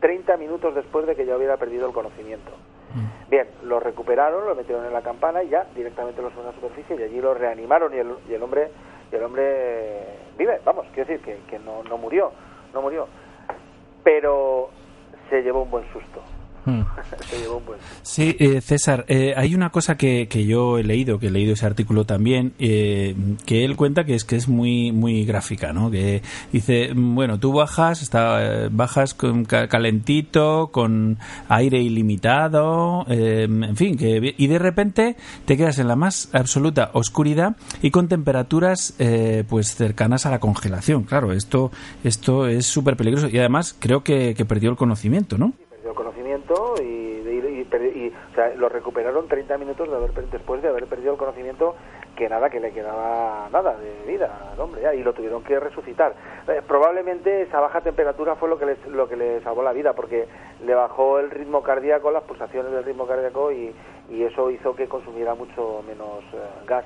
30 0.00 0.36
minutos 0.38 0.74
después 0.74 1.06
de 1.06 1.14
que 1.14 1.24
ya 1.24 1.36
hubiera 1.36 1.56
perdido 1.56 1.86
el 1.86 1.94
conocimiento. 1.94 2.50
Mm. 2.94 3.30
Bien, 3.30 3.46
lo 3.62 3.78
recuperaron, 3.78 4.44
lo 4.44 4.56
metieron 4.56 4.84
en 4.84 4.92
la 4.92 5.02
campana 5.02 5.44
y 5.44 5.50
ya 5.50 5.66
directamente 5.76 6.20
lo 6.20 6.30
subieron 6.30 6.48
a 6.48 6.56
la 6.56 6.60
superficie 6.60 6.96
y 6.96 7.02
allí 7.04 7.20
lo 7.20 7.32
reanimaron 7.32 7.94
y 7.94 7.98
el, 7.98 8.12
y 8.28 8.34
el 8.34 8.42
hombre 8.42 8.70
y 9.12 9.14
el 9.14 9.22
hombre 9.22 10.02
vive, 10.36 10.60
vamos, 10.64 10.84
quiero 10.92 11.08
decir 11.08 11.24
que, 11.24 11.38
que 11.48 11.60
no, 11.60 11.84
no 11.84 11.96
murió, 11.96 12.32
no 12.74 12.82
murió, 12.82 13.06
pero 14.02 14.70
se 15.30 15.42
llevó 15.42 15.62
un 15.62 15.70
buen 15.70 15.84
susto. 15.92 16.22
Mm. 16.66 16.82
se 17.30 17.38
llevó 17.38 17.56
un 17.58 17.64
buen 17.66 17.78
susto. 17.80 17.96
Sí, 18.02 18.36
eh, 18.38 18.60
César, 18.60 19.04
eh, 19.08 19.32
hay 19.36 19.54
una 19.54 19.70
cosa 19.70 19.96
que, 19.96 20.28
que 20.28 20.44
yo 20.46 20.78
he 20.78 20.84
leído, 20.84 21.18
que 21.18 21.28
he 21.28 21.30
leído 21.30 21.54
ese 21.54 21.64
artículo 21.66 22.04
también, 22.04 22.52
eh, 22.58 23.14
que 23.46 23.64
él 23.64 23.76
cuenta 23.76 24.04
que 24.04 24.14
es 24.14 24.24
que 24.24 24.36
es 24.36 24.48
muy 24.48 24.92
muy 24.92 25.24
gráfica, 25.24 25.72
¿no? 25.72 25.90
Que 25.90 26.22
dice, 26.52 26.90
bueno, 26.94 27.38
tú 27.40 27.52
bajas, 27.52 28.02
está, 28.02 28.68
bajas 28.70 29.14
con 29.14 29.44
ca- 29.44 29.68
calentito, 29.68 30.70
con 30.72 31.18
aire 31.48 31.80
ilimitado, 31.80 33.04
eh, 33.08 33.44
en 33.48 33.76
fin, 33.76 33.96
que 33.96 34.34
y 34.36 34.46
de 34.46 34.58
repente 34.58 35.16
te 35.44 35.56
quedas 35.56 35.78
en 35.78 35.88
la 35.88 35.96
más 35.96 36.28
absoluta 36.32 36.90
oscuridad 36.92 37.56
y 37.82 37.90
con 37.90 38.08
temperaturas 38.08 38.94
eh, 38.98 39.44
pues 39.48 39.74
cercanas 39.74 40.26
a 40.26 40.30
la 40.30 40.40
congelación. 40.40 41.04
Claro, 41.04 41.32
esto 41.32 41.70
esto 42.04 42.46
es 42.46 42.66
súper 42.66 42.96
peligroso 42.96 43.28
y 43.28 43.38
además 43.38 43.74
creo 43.78 44.02
que, 44.02 44.34
que 44.34 44.44
perdió 44.44 44.70
el 44.70 44.76
conocimiento, 44.76 45.38
¿no? 45.38 45.52
Conocimiento 46.46 46.82
y, 46.82 46.84
y, 46.84 47.60
y 47.60 47.66
y, 47.76 48.08
o 48.08 48.34
sea, 48.34 48.54
lo 48.56 48.68
recuperaron 48.68 49.28
30 49.28 49.58
minutos 49.58 49.88
de 49.88 49.96
haber, 49.96 50.12
después 50.30 50.62
de 50.62 50.68
haber 50.68 50.86
perdido 50.86 51.12
el 51.12 51.18
conocimiento 51.18 51.74
que 52.16 52.28
nada, 52.28 52.48
que 52.48 52.60
le 52.60 52.72
quedaba 52.72 53.48
nada 53.52 53.76
de 53.76 54.10
vida 54.10 54.50
al 54.52 54.60
hombre 54.60 54.82
ya, 54.82 54.94
y 54.94 55.02
lo 55.02 55.12
tuvieron 55.12 55.42
que 55.42 55.60
resucitar. 55.60 56.14
Eh, 56.48 56.62
probablemente 56.66 57.42
esa 57.42 57.60
baja 57.60 57.80
temperatura 57.82 58.36
fue 58.36 58.48
lo 58.48 58.58
que, 58.58 58.66
les, 58.66 58.86
lo 58.86 59.08
que 59.08 59.16
le 59.16 59.40
salvó 59.42 59.62
la 59.62 59.72
vida 59.72 59.92
porque 59.92 60.26
le 60.64 60.74
bajó 60.74 61.18
el 61.18 61.30
ritmo 61.30 61.62
cardíaco, 61.62 62.10
las 62.10 62.22
pulsaciones 62.22 62.72
del 62.72 62.84
ritmo 62.84 63.06
cardíaco 63.06 63.52
y, 63.52 63.74
y 64.10 64.22
eso 64.22 64.50
hizo 64.50 64.74
que 64.74 64.88
consumiera 64.88 65.34
mucho 65.34 65.82
menos 65.86 66.24
eh, 66.32 66.64
gas. 66.66 66.84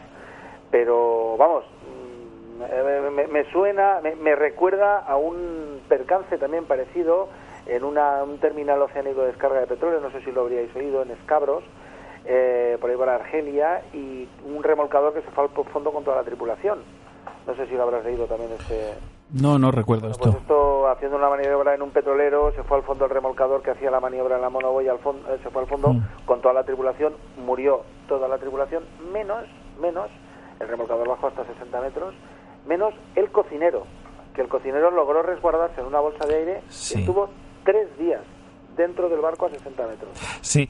Pero 0.70 1.36
vamos, 1.36 1.64
mm, 1.64 2.62
eh, 2.62 3.10
me, 3.12 3.26
me 3.28 3.44
suena, 3.52 4.00
me, 4.02 4.16
me 4.16 4.34
recuerda 4.34 4.98
a 4.98 5.16
un 5.16 5.80
percance 5.88 6.38
también 6.38 6.64
parecido 6.64 7.28
en 7.66 7.84
una, 7.84 8.22
un 8.24 8.38
terminal 8.38 8.80
oceánico 8.82 9.20
de 9.22 9.28
descarga 9.28 9.60
de 9.60 9.66
petróleo, 9.66 10.00
no 10.00 10.10
sé 10.10 10.22
si 10.22 10.32
lo 10.32 10.42
habríais 10.42 10.74
oído, 10.74 11.02
en 11.02 11.10
Escabros, 11.12 11.62
eh, 12.24 12.76
por 12.80 12.90
ahí 12.90 12.96
por 12.96 13.08
Argelia, 13.08 13.82
y 13.92 14.28
un 14.44 14.62
remolcador 14.62 15.14
que 15.14 15.22
se 15.22 15.30
fue 15.30 15.44
al 15.44 15.50
fondo 15.50 15.92
con 15.92 16.04
toda 16.04 16.16
la 16.16 16.24
tripulación. 16.24 16.80
No 17.46 17.54
sé 17.54 17.66
si 17.66 17.74
lo 17.74 17.82
habrás 17.84 18.04
leído 18.04 18.26
también 18.26 18.50
este... 18.52 18.94
No, 19.32 19.58
no 19.60 19.70
recuerdo 19.70 20.02
Bueno, 20.08 20.12
esto. 20.12 20.24
pues 20.30 20.42
esto, 20.42 20.88
haciendo 20.88 21.16
una 21.16 21.28
maniobra 21.30 21.74
en 21.74 21.82
un 21.82 21.90
petrolero, 21.90 22.52
se 22.52 22.64
fue 22.64 22.78
al 22.78 22.82
fondo 22.82 23.04
el 23.04 23.10
remolcador 23.12 23.62
que 23.62 23.70
hacía 23.70 23.90
la 23.90 24.00
maniobra 24.00 24.36
en 24.36 24.42
la 24.42 24.50
monoboya, 24.50 24.90
al 24.90 24.98
fondo, 24.98 25.32
eh, 25.32 25.38
se 25.42 25.50
fue 25.50 25.62
al 25.62 25.68
fondo 25.68 25.92
Mm. 25.92 26.02
con 26.26 26.40
toda 26.40 26.52
la 26.52 26.64
tripulación, 26.64 27.14
murió 27.38 27.82
toda 28.08 28.26
la 28.26 28.38
tripulación, 28.38 28.82
menos, 29.12 29.44
menos, 29.80 30.10
el 30.58 30.66
remolcador 30.68 31.08
bajó 31.08 31.28
hasta 31.28 31.44
60 31.44 31.80
metros, 31.80 32.12
menos 32.66 32.92
el 33.14 33.30
cocinero, 33.30 33.84
que 34.34 34.42
el 34.42 34.48
cocinero 34.48 34.90
logró 34.90 35.22
resguardarse 35.22 35.80
en 35.80 35.86
una 35.86 36.00
bolsa 36.00 36.26
de 36.26 36.34
aire 36.34 36.62
Sí. 36.68 36.98
y 36.98 37.00
estuvo 37.02 37.28
tres 37.64 37.88
días 37.98 38.20
dentro 38.76 39.08
del 39.08 39.20
barco 39.20 39.46
a 39.46 39.50
60 39.50 39.86
metros. 39.86 40.10
Sí, 40.40 40.68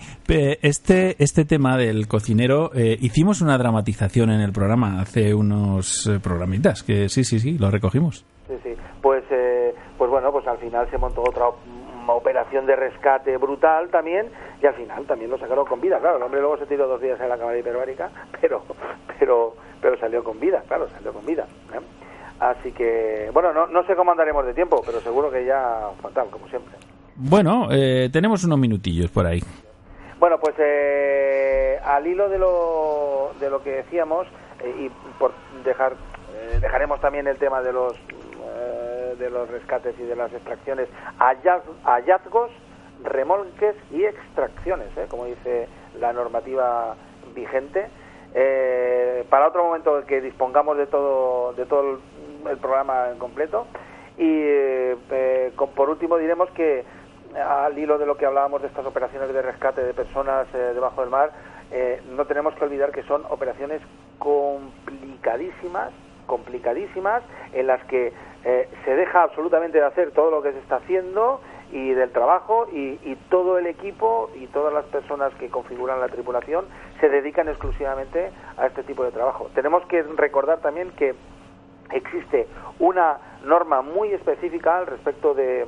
este, 0.63 1.23
este 1.23 1.45
tema 1.45 1.77
del 1.77 2.09
cocinero, 2.09 2.71
eh, 2.75 2.97
hicimos 3.01 3.41
una 3.41 3.57
dramatización 3.59 4.31
en 4.31 4.41
el 4.41 4.53
programa 4.53 5.01
hace 5.01 5.35
unos 5.35 6.07
eh, 6.07 6.19
programitas, 6.21 6.83
que 6.83 7.09
sí, 7.09 7.23
sí, 7.25 7.39
sí, 7.39 7.59
lo 7.59 7.71
recogimos. 7.71 8.25
Sí, 8.49 8.55
sí. 8.65 8.75
Pues, 9.01 9.23
eh, 9.31 9.75
pues 9.97 10.11
bueno, 10.11 10.33
pues 10.33 10.47
al 10.49 10.59
final 10.59 10.91
se 10.91 10.99
montó 10.99 11.21
otra 11.23 11.49
op- 11.49 11.59
operación 12.09 12.67
de 12.67 12.75
rescate 12.75 13.37
brutal 13.37 13.89
también 13.91 14.27
y 14.61 14.67
al 14.67 14.75
final 14.75 15.05
también 15.07 15.31
lo 15.31 15.39
sacaron 15.39 15.65
con 15.67 15.81
vida. 15.81 16.01
Claro, 16.01 16.17
el 16.17 16.23
hombre 16.25 16.41
luego 16.41 16.57
se 16.59 16.67
tiró 16.67 16.89
dos 16.89 17.01
días 17.01 17.21
en 17.21 17.29
la 17.29 17.39
cámara 17.39 17.59
hiperbárica, 17.59 18.11
pero, 18.41 18.65
pero, 19.19 19.55
pero 19.81 19.97
salió 20.01 20.25
con 20.25 20.41
vida, 20.41 20.65
claro, 20.67 20.89
salió 20.91 21.13
con 21.13 21.25
vida. 21.25 21.47
¿eh? 21.73 21.79
Así 22.41 22.73
que, 22.73 23.31
bueno, 23.33 23.53
no, 23.53 23.67
no 23.67 23.85
sé 23.85 23.95
cómo 23.95 24.11
andaremos 24.13 24.45
de 24.47 24.55
tiempo, 24.55 24.83
pero 24.85 25.01
seguro 25.03 25.31
que 25.31 25.45
ya 25.45 25.91
fatal, 26.03 26.29
como 26.31 26.49
siempre. 26.49 26.75
Bueno, 27.17 27.69
eh, 27.71 28.09
tenemos 28.13 28.43
unos 28.45 28.59
minutillos 28.59 29.11
por 29.11 29.27
ahí. 29.27 29.41
Bueno, 30.19 30.39
pues 30.41 30.55
eh, 30.59 31.79
al 31.85 32.07
hilo 32.07 32.29
de 32.31 32.39
lo, 32.39 33.33
de 33.41 33.51
lo 33.51 33.63
que 33.63 33.71
decíamos 33.73 34.27
eh, 34.63 34.75
y 34.87 34.89
por 35.19 35.33
dejar 35.65 35.93
eh, 36.35 36.59
dejaremos 36.61 37.01
también 37.01 37.27
el 37.27 37.37
tema 37.37 37.61
de 37.63 37.73
los 37.73 37.97
de 39.19 39.29
los 39.29 39.51
rescates 39.51 39.95
y 39.99 40.03
de 40.05 40.17
las 40.17 40.33
extracciones 40.33 40.89
hallaz- 41.19 41.63
hallazgos, 41.85 42.51
remolques 43.05 43.75
y 43.91 44.05
extracciones, 44.05 44.87
eh, 44.97 45.07
como 45.11 45.27
dice 45.27 45.69
la 45.99 46.13
normativa 46.15 46.95
vigente. 47.35 47.89
Eh, 48.35 49.25
para 49.29 49.49
otro 49.49 49.65
momento 49.65 50.05
que 50.07 50.21
dispongamos 50.23 50.79
de 50.79 50.87
todo 50.87 51.53
de 51.53 51.67
todo 51.67 51.99
el, 52.49 52.59
programa 52.59 53.09
en 53.11 53.19
completo 53.19 53.67
y 54.19 54.27
eh, 54.29 54.97
eh, 55.11 55.53
con- 55.57 55.71
por 55.71 55.89
último 55.91 56.17
diremos 56.19 56.51
que 56.51 56.85
al 57.35 57.79
hilo 57.79 57.97
de 57.99 58.07
lo 58.07 58.17
que 58.17 58.27
hablábamos 58.27 58.61
de 58.63 58.69
estas 58.69 58.85
operaciones 58.85 59.33
de 59.33 59.41
rescate 59.43 59.83
de 59.85 59.95
personas 59.95 60.47
eh, 60.53 60.73
debajo 60.75 61.01
del 61.01 61.11
mar, 61.11 61.31
eh, 61.71 62.03
no 62.11 62.25
tenemos 62.25 62.55
que 62.55 62.65
olvidar 62.65 62.91
que 62.91 63.05
son 63.05 63.25
operaciones 63.31 63.81
complicadísimas, 64.19 65.93
complicadísimas, 66.27 67.23
en 67.53 67.67
las 67.67 67.83
que 67.85 68.13
eh, 68.45 68.69
se 68.85 68.97
deja 68.97 69.23
absolutamente 69.23 69.79
de 69.79 69.85
hacer 69.85 70.11
todo 70.13 70.31
lo 70.31 70.43
que 70.43 70.53
se 70.53 70.59
está 70.59 70.77
haciendo 70.77 71.41
y 71.73 71.93
del 71.93 72.11
trabajo 72.11 72.67
y, 72.73 72.99
y 73.05 73.17
todo 73.29 73.59
el 73.59 73.67
equipo 73.69 74.31
y 74.35 74.47
todas 74.49 74.73
las 74.75 74.85
personas 74.87 75.33
que 75.35 75.49
configuran 75.51 76.01
la 76.01 76.09
tripulación 76.09 76.65
se 77.01 77.09
dedican 77.09 77.49
exclusivamente 77.49 78.31
a 78.57 78.67
este 78.67 78.83
tipo 78.83 79.05
de 79.05 79.13
trabajo. 79.13 79.51
Tenemos 79.55 79.85
que 79.87 80.03
recordar 80.03 80.59
también 80.59 80.91
que 80.93 81.15
existe 81.93 82.49
una 82.79 83.19
norma 83.43 83.83
muy 83.83 84.13
específica 84.13 84.79
al 84.79 84.87
respecto 84.87 85.35
de, 85.35 85.67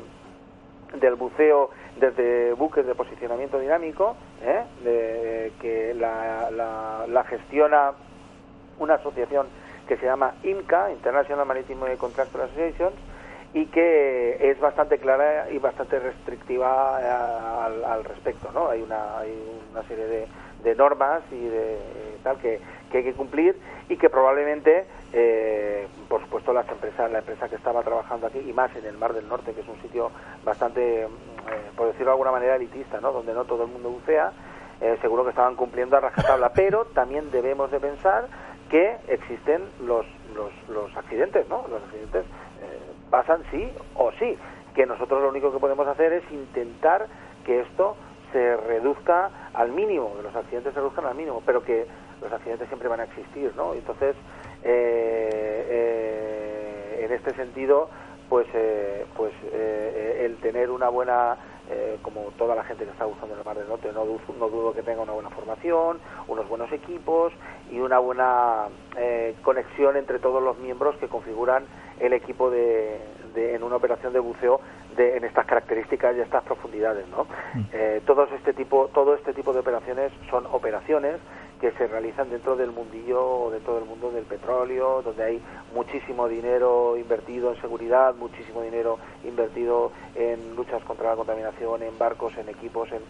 del 0.95 1.14
buceo 1.16 1.70
desde 1.97 2.53
buques 2.55 2.87
de 2.87 2.95
posicionamiento 2.95 3.59
dinámico, 3.59 4.16
¿eh? 4.43 4.64
de- 4.83 5.53
que 5.61 5.95
la, 5.95 6.51
la- 6.51 7.05
la 7.09 7.25
gestiona 7.25 7.93
una 8.79 8.95
asociación 8.95 9.49
que 9.87 9.97
se 9.97 10.07
llama 10.07 10.35
IMCA, 10.43 10.91
International 10.93 11.47
Maritime 11.47 11.97
Contractor 11.99 12.43
Association, 12.43 12.93
y 13.55 13.66
que 13.66 14.39
es 14.51 14.59
bastante 14.61 14.99
clara 14.99 15.51
y 15.51 15.59
bastante 15.59 15.99
restrictiva 15.99 16.99
eh, 17.03 17.05
al, 17.07 17.85
al 17.85 18.05
respecto, 18.05 18.51
¿no? 18.53 18.70
Hay 18.70 18.81
una, 18.81 19.18
hay 19.18 19.31
una 19.70 19.83
serie 19.85 20.07
de, 20.07 20.29
de 20.62 20.74
normas 20.74 21.22
y 21.30 21.40
de 21.40 21.74
eh, 21.74 22.18
tal 22.22 22.38
que, 22.38 22.60
que 22.90 22.98
hay 22.98 23.04
que 23.04 23.14
cumplir 23.14 23.56
y 23.88 23.96
que 23.96 24.08
probablemente, 24.08 24.84
eh, 25.12 25.86
por 26.08 26.20
supuesto, 26.22 26.52
las 26.52 26.68
empresas, 26.68 27.10
la 27.10 27.18
empresa 27.18 27.48
que 27.48 27.56
estaba 27.56 27.82
trabajando 27.82 28.26
aquí 28.26 28.38
y 28.38 28.52
más 28.52 28.74
en 28.76 28.84
el 28.84 28.96
Mar 28.96 29.12
del 29.12 29.28
Norte, 29.28 29.52
que 29.52 29.60
es 29.60 29.68
un 29.68 29.80
sitio 29.82 30.10
bastante, 30.44 31.02
eh, 31.02 31.08
por 31.76 31.88
decirlo 31.88 32.06
de 32.06 32.12
alguna 32.12 32.32
manera, 32.32 32.56
elitista, 32.56 33.00
¿no? 33.00 33.12
Donde 33.12 33.34
no 33.34 33.44
todo 33.44 33.64
el 33.64 33.70
mundo 33.70 33.90
bucea, 33.90 34.32
eh, 34.80 34.98
seguro 35.00 35.24
que 35.24 35.30
estaban 35.30 35.56
cumpliendo 35.56 35.96
a 35.96 36.00
rajatabla, 36.00 36.52
pero 36.54 36.86
también 36.86 37.30
debemos 37.30 37.70
de 37.70 37.80
pensar 37.80 38.28
que 38.70 38.96
existen 39.08 39.62
los, 39.84 40.06
los, 40.34 40.52
los 40.68 40.96
accidentes, 40.96 41.48
¿no? 41.48 41.66
Los 41.68 41.82
accidentes 41.82 42.24
eh, 42.24 42.80
pasan 43.10 43.42
sí 43.50 43.70
o 43.94 44.12
sí, 44.12 44.38
que 44.74 44.86
nosotros 44.86 45.22
lo 45.22 45.28
único 45.28 45.52
que 45.52 45.58
podemos 45.58 45.86
hacer 45.86 46.12
es 46.12 46.24
intentar 46.30 47.06
que 47.44 47.60
esto 47.60 47.96
se 48.33 48.57
reduzca 48.57 49.30
al 49.55 49.70
mínimo, 49.72 50.16
que 50.16 50.22
los 50.22 50.35
accidentes 50.35 50.72
se 50.74 50.80
reduzcan 50.80 51.07
al 51.07 51.14
mínimo, 51.14 51.43
pero 51.45 51.62
que 51.62 51.87
los 52.20 52.33
accidentes 52.33 52.68
siempre 52.68 52.89
van 52.89 53.01
a 53.01 53.05
existir, 53.05 53.53
¿no? 53.57 53.74
Entonces, 53.74 54.16
eh, 54.62 55.66
eh, 55.70 57.05
en 57.05 57.12
este 57.12 57.35
sentido, 57.35 57.91
pues, 58.28 58.47
eh, 58.55 59.05
pues 59.16 59.33
eh, 59.53 60.22
el 60.24 60.37
tener 60.39 60.70
una 60.70 60.89
buena, 60.89 61.37
eh, 61.68 61.99
como 62.03 62.30
toda 62.39 62.55
la 62.55 62.64
gente 62.64 62.85
que 62.85 62.91
está 62.91 63.05
buscando 63.05 63.35
en 63.35 63.41
el 63.41 63.45
Mar 63.45 63.57
del 63.59 63.68
Norte, 63.68 63.91
no, 63.93 64.05
no 64.05 64.49
dudo 64.49 64.72
que 64.72 64.83
tenga 64.83 65.03
una 65.03 65.12
buena 65.12 65.30
formación, 65.30 66.01
unos 66.28 66.49
buenos 66.49 66.72
equipos 66.72 67.33
y 67.70 67.80
una 67.80 67.99
buena 67.99 68.68
eh, 68.97 69.35
conexión 69.43 69.97
entre 69.97 70.18
todos 70.18 70.43
los 70.43 70.59
miembros 70.59 70.97
que 70.97 71.09
configuran 71.09 71.64
el 72.01 72.12
equipo 72.14 72.51
de, 72.51 73.01
de- 73.35 73.55
en 73.55 73.62
una 73.62 73.76
operación 73.76 74.12
de 74.12 74.18
buceo 74.20 74.61
de, 74.97 75.16
en 75.16 75.24
estas 75.24 75.47
características 75.47 76.16
y 76.16 76.20
estas 76.20 76.43
profundidades, 76.45 77.07
¿no? 77.09 77.26
Eh, 77.72 78.01
todos 78.07 78.30
este 78.32 78.53
tipo, 78.53 78.90
todo 78.93 79.14
este 79.14 79.32
tipo 79.32 79.53
de 79.53 79.61
operaciones 79.61 80.12
son 80.30 80.47
operaciones 80.47 81.16
que 81.61 81.70
se 81.72 81.86
realizan 81.86 82.28
dentro 82.28 82.57
del 82.57 82.72
mundillo, 82.72 83.51
dentro 83.51 83.76
del 83.76 83.84
mundo 83.84 84.11
del 84.11 84.24
petróleo, 84.24 85.01
donde 85.03 85.22
hay 85.22 85.43
muchísimo 85.74 86.26
dinero 86.26 86.97
invertido 86.97 87.53
en 87.55 87.61
seguridad, 87.61 88.14
muchísimo 88.16 88.62
dinero 88.62 88.99
invertido 89.24 89.93
en 90.16 90.57
luchas 90.57 90.82
contra 90.82 91.11
la 91.11 91.16
contaminación, 91.16 91.82
en 91.82 91.97
barcos, 91.97 92.36
en 92.36 92.49
equipos, 92.49 92.90
en 92.90 93.01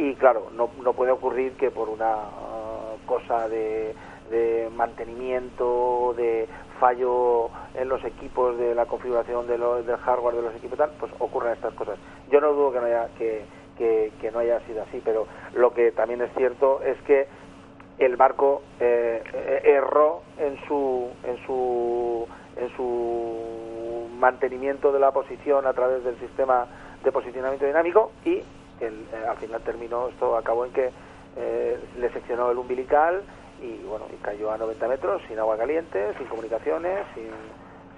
y 0.00 0.14
claro, 0.14 0.48
no, 0.56 0.70
no 0.82 0.94
puede 0.94 1.12
ocurrir 1.12 1.52
que 1.52 1.70
por 1.70 1.90
una 1.90 2.14
ah, 2.14 2.94
cosa 3.04 3.48
de, 3.48 3.94
de 4.30 4.70
mantenimiento, 4.74 6.14
de 6.16 6.48
fallo 6.80 7.50
en 7.74 7.88
los 7.88 8.02
equipos, 8.04 8.56
de 8.58 8.74
la 8.74 8.86
configuración 8.86 9.46
de 9.46 9.58
lo- 9.58 9.82
del 9.82 9.96
hardware 9.98 10.34
de 10.36 10.42
los 10.42 10.54
equipos, 10.56 10.78
tal, 10.78 10.90
pues 10.98 11.12
ocurren 11.20 11.52
estas 11.52 11.74
cosas. 11.74 11.98
Yo 12.28 12.40
no 12.40 12.52
dudo 12.52 12.72
que 12.72 12.80
no 12.80 12.86
haya 12.86 13.08
que, 13.16 13.44
que, 13.78 14.12
que 14.20 14.30
no 14.32 14.40
haya 14.40 14.58
sido 14.66 14.82
así, 14.82 15.00
pero 15.04 15.26
lo 15.54 15.72
que 15.72 15.92
también 15.92 16.20
es 16.22 16.32
cierto 16.34 16.80
es 16.82 17.00
que 17.02 17.28
el 17.98 18.16
barco 18.16 18.62
eh, 18.80 19.22
eh, 19.32 19.60
erró 19.64 20.22
en 20.38 20.56
su 20.66 21.10
en 21.22 21.36
su 21.46 22.26
en 22.56 22.68
su 22.76 24.08
mantenimiento 24.18 24.92
de 24.92 24.98
la 24.98 25.12
posición 25.12 25.66
a 25.66 25.72
través 25.72 26.02
del 26.04 26.18
sistema 26.18 26.66
de 27.04 27.12
posicionamiento 27.12 27.66
dinámico 27.66 28.12
y 28.24 28.42
el- 28.80 29.06
eh, 29.12 29.26
al 29.28 29.36
final 29.36 29.60
terminó 29.62 30.08
esto 30.08 30.36
acabó 30.36 30.64
en 30.64 30.72
que 30.72 30.90
eh, 31.36 31.78
le 31.96 32.10
seccionó 32.10 32.50
el 32.50 32.58
umbilical 32.58 33.22
y 33.62 33.84
bueno 33.86 34.06
y 34.12 34.16
cayó 34.22 34.50
a 34.50 34.58
90 34.58 34.88
metros 34.88 35.22
sin 35.28 35.38
agua 35.38 35.56
caliente 35.56 36.12
sin 36.18 36.26
comunicaciones 36.26 37.06
sin 37.14 37.30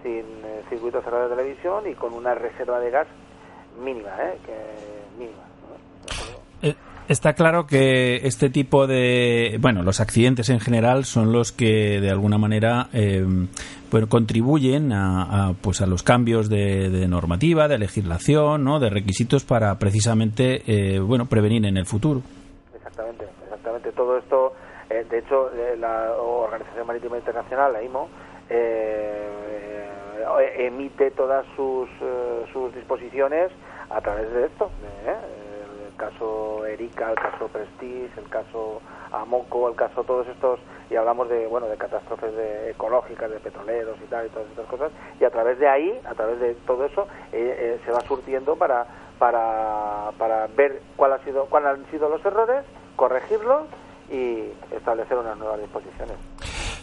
sin 0.03 0.25
eh, 0.45 0.63
circuito 0.69 1.01
cerrado 1.03 1.29
de 1.29 1.37
televisión 1.37 1.89
y 1.89 1.95
con 1.95 2.13
una 2.13 2.35
reserva 2.35 2.81
de 2.81 2.91
gas 2.91 3.07
mínima 3.83 4.11
eh, 4.21 4.39
que 4.45 5.19
mínima. 5.19 5.43
Eh, 6.63 6.75
Está 7.09 7.33
claro 7.33 7.67
que 7.67 8.27
este 8.27 8.49
tipo 8.49 8.87
de, 8.87 9.59
bueno, 9.61 9.83
los 9.83 10.01
accidentes 10.01 10.49
en 10.51 10.61
general 10.61 11.05
son 11.05 11.33
los 11.33 11.51
que 11.51 12.01
de 12.01 12.11
alguna 12.11 12.39
manera 12.39 12.89
eh, 12.93 13.27
bueno, 13.91 14.09
contribuyen 14.09 14.93
a, 14.93 15.49
a, 15.49 15.53
pues 15.55 15.81
a 15.81 15.87
los 15.87 16.05
cambios 16.05 16.49
de, 16.49 16.91
de 16.91 17.09
normativa, 17.09 17.67
de 17.67 17.79
legislación, 17.79 18.63
¿no? 18.63 18.79
de 18.79 18.89
requisitos 18.89 19.45
para 19.45 19.79
precisamente 19.79 20.63
eh, 20.67 21.01
bueno 21.01 21.27
prevenir 21.27 21.67
en 21.67 21.77
el 21.77 21.87
futuro. 21.87 22.23
De 25.09 25.19
hecho, 25.19 25.51
eh, 25.55 25.77
la 25.79 26.13
Organización 26.19 26.87
Marítima 26.87 27.17
Internacional, 27.19 27.73
la 27.73 27.83
IMO, 27.83 28.09
eh, 28.51 29.89
eh, 30.41 30.67
emite 30.67 31.11
todas 31.13 31.45
sus, 31.57 31.89
eh, 32.01 32.45
sus 32.53 32.75
disposiciones 32.75 33.51
a 33.91 34.01
través 34.01 34.33
de 34.33 34.47
esto. 34.47 34.71
El 35.07 35.97
caso 35.97 36.65
Erika, 36.67 37.11
el 37.11 37.17
caso 37.17 37.49
Prestige, 37.49 38.11
el 38.19 38.29
caso 38.29 38.81
Amoco, 39.13 39.69
el 39.69 39.75
caso 39.77 40.05
todos 40.05 40.27
estos, 40.29 40.59
y 40.91 40.97
hablamos 40.97 41.29
de 41.29 41.47
bueno 41.47 41.67
de 41.69 41.77
catástrofes 41.77 42.35
de- 42.35 42.71
ecológicas, 42.71 43.31
de 43.31 43.39
petroleros 43.41 43.97
y 44.03 44.07
tal, 44.07 44.27
y 44.27 44.31
todas 44.31 44.49
estas 44.49 44.67
cosas, 44.67 44.91
y 45.21 45.25
a 45.25 45.31
través 45.31 45.59
de 45.59 45.69
ahí, 45.69 46.01
a 46.05 46.15
través 46.15 46.41
de 46.41 46.55
todo 46.67 46.87
eso, 46.87 47.07
se 47.31 47.91
va 47.93 48.01
surtiendo 48.03 48.57
para, 48.57 48.87
para, 49.19 50.11
para 50.19 50.47
ver 50.49 50.81
cuál 50.97 51.13
ha 51.13 51.19
sido, 51.21 51.45
cuáles 51.47 51.71
han 51.71 51.87
sido 51.91 52.09
los 52.09 52.25
errores, 52.25 52.65
corregirlos 52.97 53.63
y 54.13 54.45
establecer 54.77 55.17
unas 55.17 55.39
nuevas 55.39 55.61
disposiciones. 55.61 56.17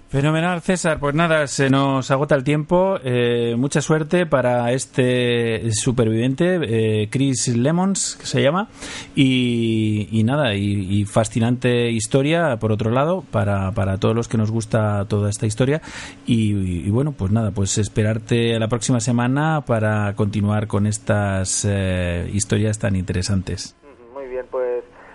Fenomenal, 0.10 0.60
César. 0.62 1.00
Pues 1.00 1.14
nada, 1.14 1.46
se 1.46 1.70
nos 1.70 2.10
agota 2.10 2.34
el 2.34 2.44
tiempo. 2.44 2.98
Eh, 3.04 3.54
mucha 3.56 3.80
suerte 3.80 4.26
para 4.26 4.72
este 4.72 5.72
superviviente, 5.72 6.58
eh, 6.64 7.10
Chris 7.12 7.48
Lemons, 7.56 8.16
que 8.20 8.26
se 8.26 8.42
llama. 8.42 8.70
Y, 9.14 10.10
y 10.12 10.24
nada, 10.24 10.56
y, 10.56 11.00
y 11.00 11.06
fascinante 11.06 11.92
historia, 11.92 12.58
por 12.58 12.72
otro 12.72 12.90
lado, 12.90 13.24
para, 13.30 13.72
para 13.74 14.00
todos 14.00 14.16
los 14.16 14.28
que 14.28 14.38
nos 14.38 14.50
gusta 14.50 15.06
toda 15.06 15.30
esta 15.30 15.46
historia. 15.46 15.80
Y, 16.26 16.88
y 16.88 16.90
bueno, 16.90 17.12
pues 17.12 17.32
nada, 17.32 17.52
pues 17.52 17.78
esperarte 17.78 18.58
la 18.58 18.68
próxima 18.68 19.00
semana 19.00 19.62
para 19.62 20.16
continuar 20.16 20.66
con 20.66 20.88
estas 20.88 21.68
eh, 21.70 22.28
historias 22.34 22.80
tan 22.80 22.96
interesantes. 22.96 23.76
Muy 24.16 24.28
bien, 24.28 24.48
pues 24.50 24.69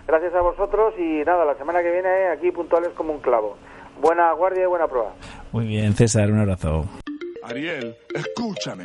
gracias 0.06 0.34
a 0.34 0.40
vosotros 0.40 0.94
y 0.98 1.24
nada, 1.24 1.44
la 1.44 1.56
semana 1.56 1.82
que 1.82 1.90
viene 1.90 2.08
eh, 2.08 2.28
aquí 2.32 2.50
puntuales 2.50 2.90
como 2.96 3.12
un 3.12 3.20
clavo. 3.20 3.56
Buena 4.00 4.32
guardia 4.32 4.64
y 4.64 4.66
buena 4.66 4.88
prueba. 4.88 5.14
Muy 5.52 5.66
bien, 5.66 5.94
César, 5.94 6.30
un 6.30 6.40
abrazo. 6.40 6.84
Ariel, 7.42 7.96
escúchame. 8.14 8.84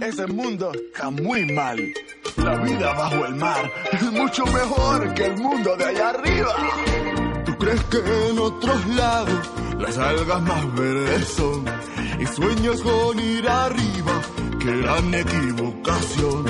Ese 0.00 0.26
mundo 0.26 0.72
está 0.72 1.10
muy 1.10 1.50
mal. 1.52 1.78
La 2.36 2.54
vida 2.56 2.92
bajo 2.92 3.24
el 3.24 3.34
mar 3.36 3.72
es 3.92 4.12
mucho 4.12 4.44
mejor 4.44 5.14
que 5.14 5.24
el 5.24 5.36
mundo 5.38 5.74
de 5.76 5.84
allá 5.84 6.10
arriba. 6.10 6.54
¿Tú 7.46 7.56
crees 7.56 7.82
que 7.84 7.96
en 8.30 8.38
otros 8.38 8.86
lados 8.88 9.50
las 9.78 9.96
algas 9.98 10.42
más 10.42 10.74
verdes 10.74 11.28
son? 11.28 11.64
Y 12.20 12.26
sueñas 12.26 12.82
con 12.82 13.18
ir 13.18 13.48
arriba, 13.48 14.20
que 14.60 14.76
gran 14.82 15.14
equivocación. 15.14 16.44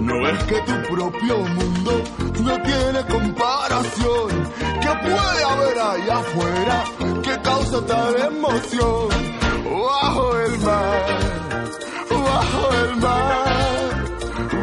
No 0.00 0.28
es 0.28 0.44
que 0.44 0.60
tu 0.60 0.94
propio 0.94 1.38
mundo 1.38 2.02
no 2.40 2.62
tiene 2.62 3.06
comparación. 3.08 4.52
¿Qué 4.80 4.88
puede 5.02 5.44
haber 5.44 5.78
allá 5.78 6.18
afuera 6.18 6.84
que 7.22 7.42
causa 7.42 7.84
tal 7.86 8.16
emoción? 8.16 9.08
Bajo 9.64 10.38
el 10.38 10.58
mar, 10.60 11.06
bajo 12.10 12.74
el 12.84 12.96
mar. 12.96 13.88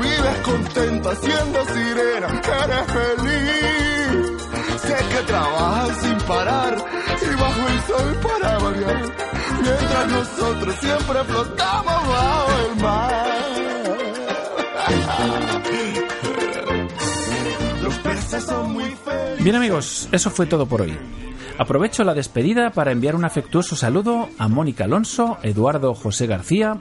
Vives 0.02 0.40
contenta 0.44 1.16
siendo 1.16 1.66
sirena, 1.66 2.42
eres 2.64 2.86
feliz. 2.98 4.42
Sé 4.82 4.96
que 5.10 5.24
trabajas 5.28 5.98
sin 6.02 6.18
parar 6.20 6.78
y 7.22 7.36
bajo 7.42 7.68
el 7.68 7.82
sol 7.82 8.18
para 8.24 8.58
variar. 8.60 9.02
Mientras 9.62 10.08
nosotros 10.08 10.76
siempre 10.80 11.24
flotamos 11.26 12.08
bajo 12.08 12.52
el 12.70 12.82
mar. 12.82 13.65
Bien 19.40 19.56
amigos, 19.56 20.10
eso 20.12 20.32
fue 20.32 20.48
todo 20.48 20.66
por 20.66 20.82
hoy. 20.82 20.98
Aprovecho 21.58 22.04
la 22.04 22.14
despedida 22.14 22.72
para 22.72 22.92
enviar 22.92 23.16
un 23.16 23.26
afectuoso 23.26 23.76
saludo 23.76 24.28
a 24.40 24.48
Mónica 24.48 24.86
Alonso, 24.86 25.38
Eduardo 25.44 25.94
José 25.94 26.28
García, 26.28 26.78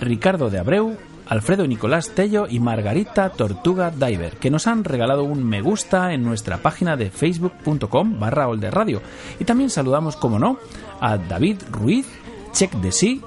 Ricardo 0.00 0.50
de 0.50 0.58
Abreu, 0.58 0.96
Alfredo 1.28 1.66
Nicolás 1.66 2.10
Tello 2.10 2.46
y 2.48 2.58
Margarita 2.58 3.30
Tortuga 3.30 3.90
Diver, 3.90 4.36
que 4.38 4.50
nos 4.50 4.66
han 4.66 4.84
regalado 4.84 5.24
un 5.24 5.44
me 5.44 5.60
gusta 5.62 6.12
en 6.12 6.24
nuestra 6.24 6.58
página 6.58 6.96
de 6.96 7.10
facebook.com 7.10 8.18
barra 8.18 8.48
Radio. 8.70 9.00
Y 9.38 9.44
también 9.44 9.70
saludamos, 9.70 10.16
como 10.16 10.38
no, 10.38 10.58
a 11.00 11.18
David 11.18 11.58
Ruiz, 11.70 12.06
Check 12.52 12.72
de 12.74 12.92
Sí, 12.92 13.22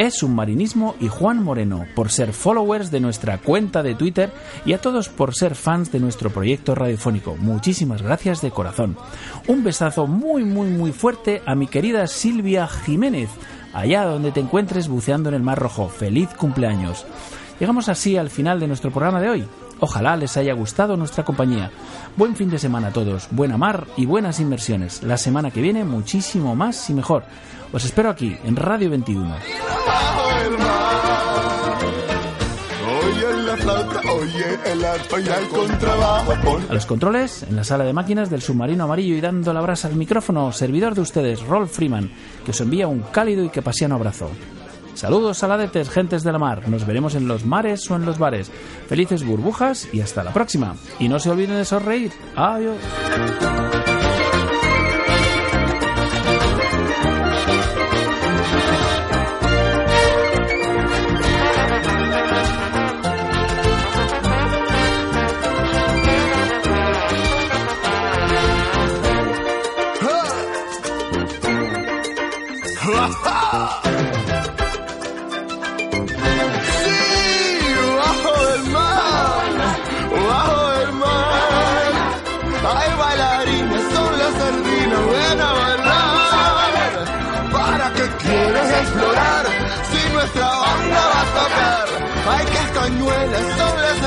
es 0.00 0.14
Submarinismo 0.14 0.94
y 0.98 1.08
Juan 1.08 1.44
Moreno 1.44 1.84
por 1.94 2.10
ser 2.10 2.32
followers 2.32 2.90
de 2.90 3.00
nuestra 3.00 3.36
cuenta 3.36 3.82
de 3.82 3.94
Twitter 3.94 4.32
y 4.64 4.72
a 4.72 4.80
todos 4.80 5.10
por 5.10 5.34
ser 5.34 5.54
fans 5.54 5.92
de 5.92 6.00
nuestro 6.00 6.30
proyecto 6.30 6.74
radiofónico. 6.74 7.36
Muchísimas 7.36 8.00
gracias 8.00 8.40
de 8.40 8.50
corazón. 8.50 8.96
Un 9.46 9.62
besazo 9.62 10.06
muy 10.06 10.42
muy 10.42 10.68
muy 10.68 10.92
fuerte 10.92 11.42
a 11.44 11.54
mi 11.54 11.66
querida 11.66 12.06
Silvia 12.06 12.66
Jiménez, 12.66 13.28
allá 13.74 14.06
donde 14.06 14.32
te 14.32 14.40
encuentres 14.40 14.88
buceando 14.88 15.28
en 15.28 15.34
el 15.34 15.42
Mar 15.42 15.58
Rojo. 15.58 15.90
Feliz 15.90 16.30
cumpleaños. 16.30 17.04
Llegamos 17.58 17.90
así 17.90 18.16
al 18.16 18.30
final 18.30 18.58
de 18.58 18.68
nuestro 18.68 18.90
programa 18.90 19.20
de 19.20 19.28
hoy. 19.28 19.44
Ojalá 19.80 20.16
les 20.16 20.38
haya 20.38 20.54
gustado 20.54 20.96
nuestra 20.96 21.26
compañía. 21.26 21.70
Buen 22.16 22.36
fin 22.36 22.48
de 22.48 22.58
semana 22.58 22.88
a 22.88 22.92
todos, 22.92 23.28
buena 23.30 23.58
mar 23.58 23.86
y 23.98 24.06
buenas 24.06 24.40
inversiones. 24.40 25.02
La 25.02 25.18
semana 25.18 25.50
que 25.50 25.60
viene 25.60 25.84
muchísimo 25.84 26.56
más 26.56 26.88
y 26.88 26.94
mejor. 26.94 27.24
Os 27.70 27.84
espero 27.84 28.08
aquí 28.08 28.34
en 28.44 28.56
Radio 28.56 28.88
21. 28.88 29.59
A 36.68 36.74
los 36.74 36.86
controles, 36.86 37.42
en 37.42 37.56
la 37.56 37.64
sala 37.64 37.84
de 37.84 37.92
máquinas 37.92 38.30
del 38.30 38.42
submarino 38.42 38.84
amarillo 38.84 39.16
y 39.16 39.20
dando 39.20 39.52
la 39.52 39.60
brasa 39.60 39.88
al 39.88 39.96
micrófono, 39.96 40.52
servidor 40.52 40.94
de 40.94 41.00
ustedes, 41.00 41.42
Rolf 41.42 41.72
Freeman, 41.72 42.10
que 42.44 42.52
os 42.52 42.60
envía 42.60 42.86
un 42.86 43.00
cálido 43.00 43.44
y 43.44 43.50
que 43.50 43.62
pasiano 43.62 43.96
abrazo. 43.96 44.30
Saludos 44.94 45.38
saladetes, 45.38 45.88
gentes 45.88 46.22
de 46.22 46.32
la 46.32 46.38
mar. 46.38 46.68
Nos 46.68 46.86
veremos 46.86 47.14
en 47.14 47.26
los 47.26 47.44
mares 47.44 47.90
o 47.90 47.96
en 47.96 48.04
los 48.04 48.18
bares. 48.18 48.50
Felices 48.88 49.24
burbujas 49.24 49.88
y 49.92 50.00
hasta 50.00 50.22
la 50.22 50.32
próxima. 50.32 50.76
Y 50.98 51.08
no 51.08 51.18
se 51.18 51.30
olviden 51.30 51.56
de 51.56 51.64
sonreír. 51.64 52.12
Adiós. 52.36 52.76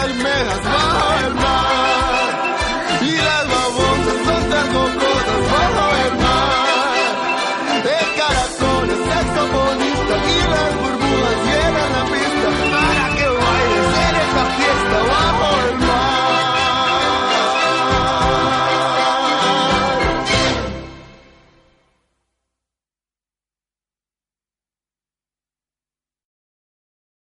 Banda 0.03 0.59
va 0.63 0.92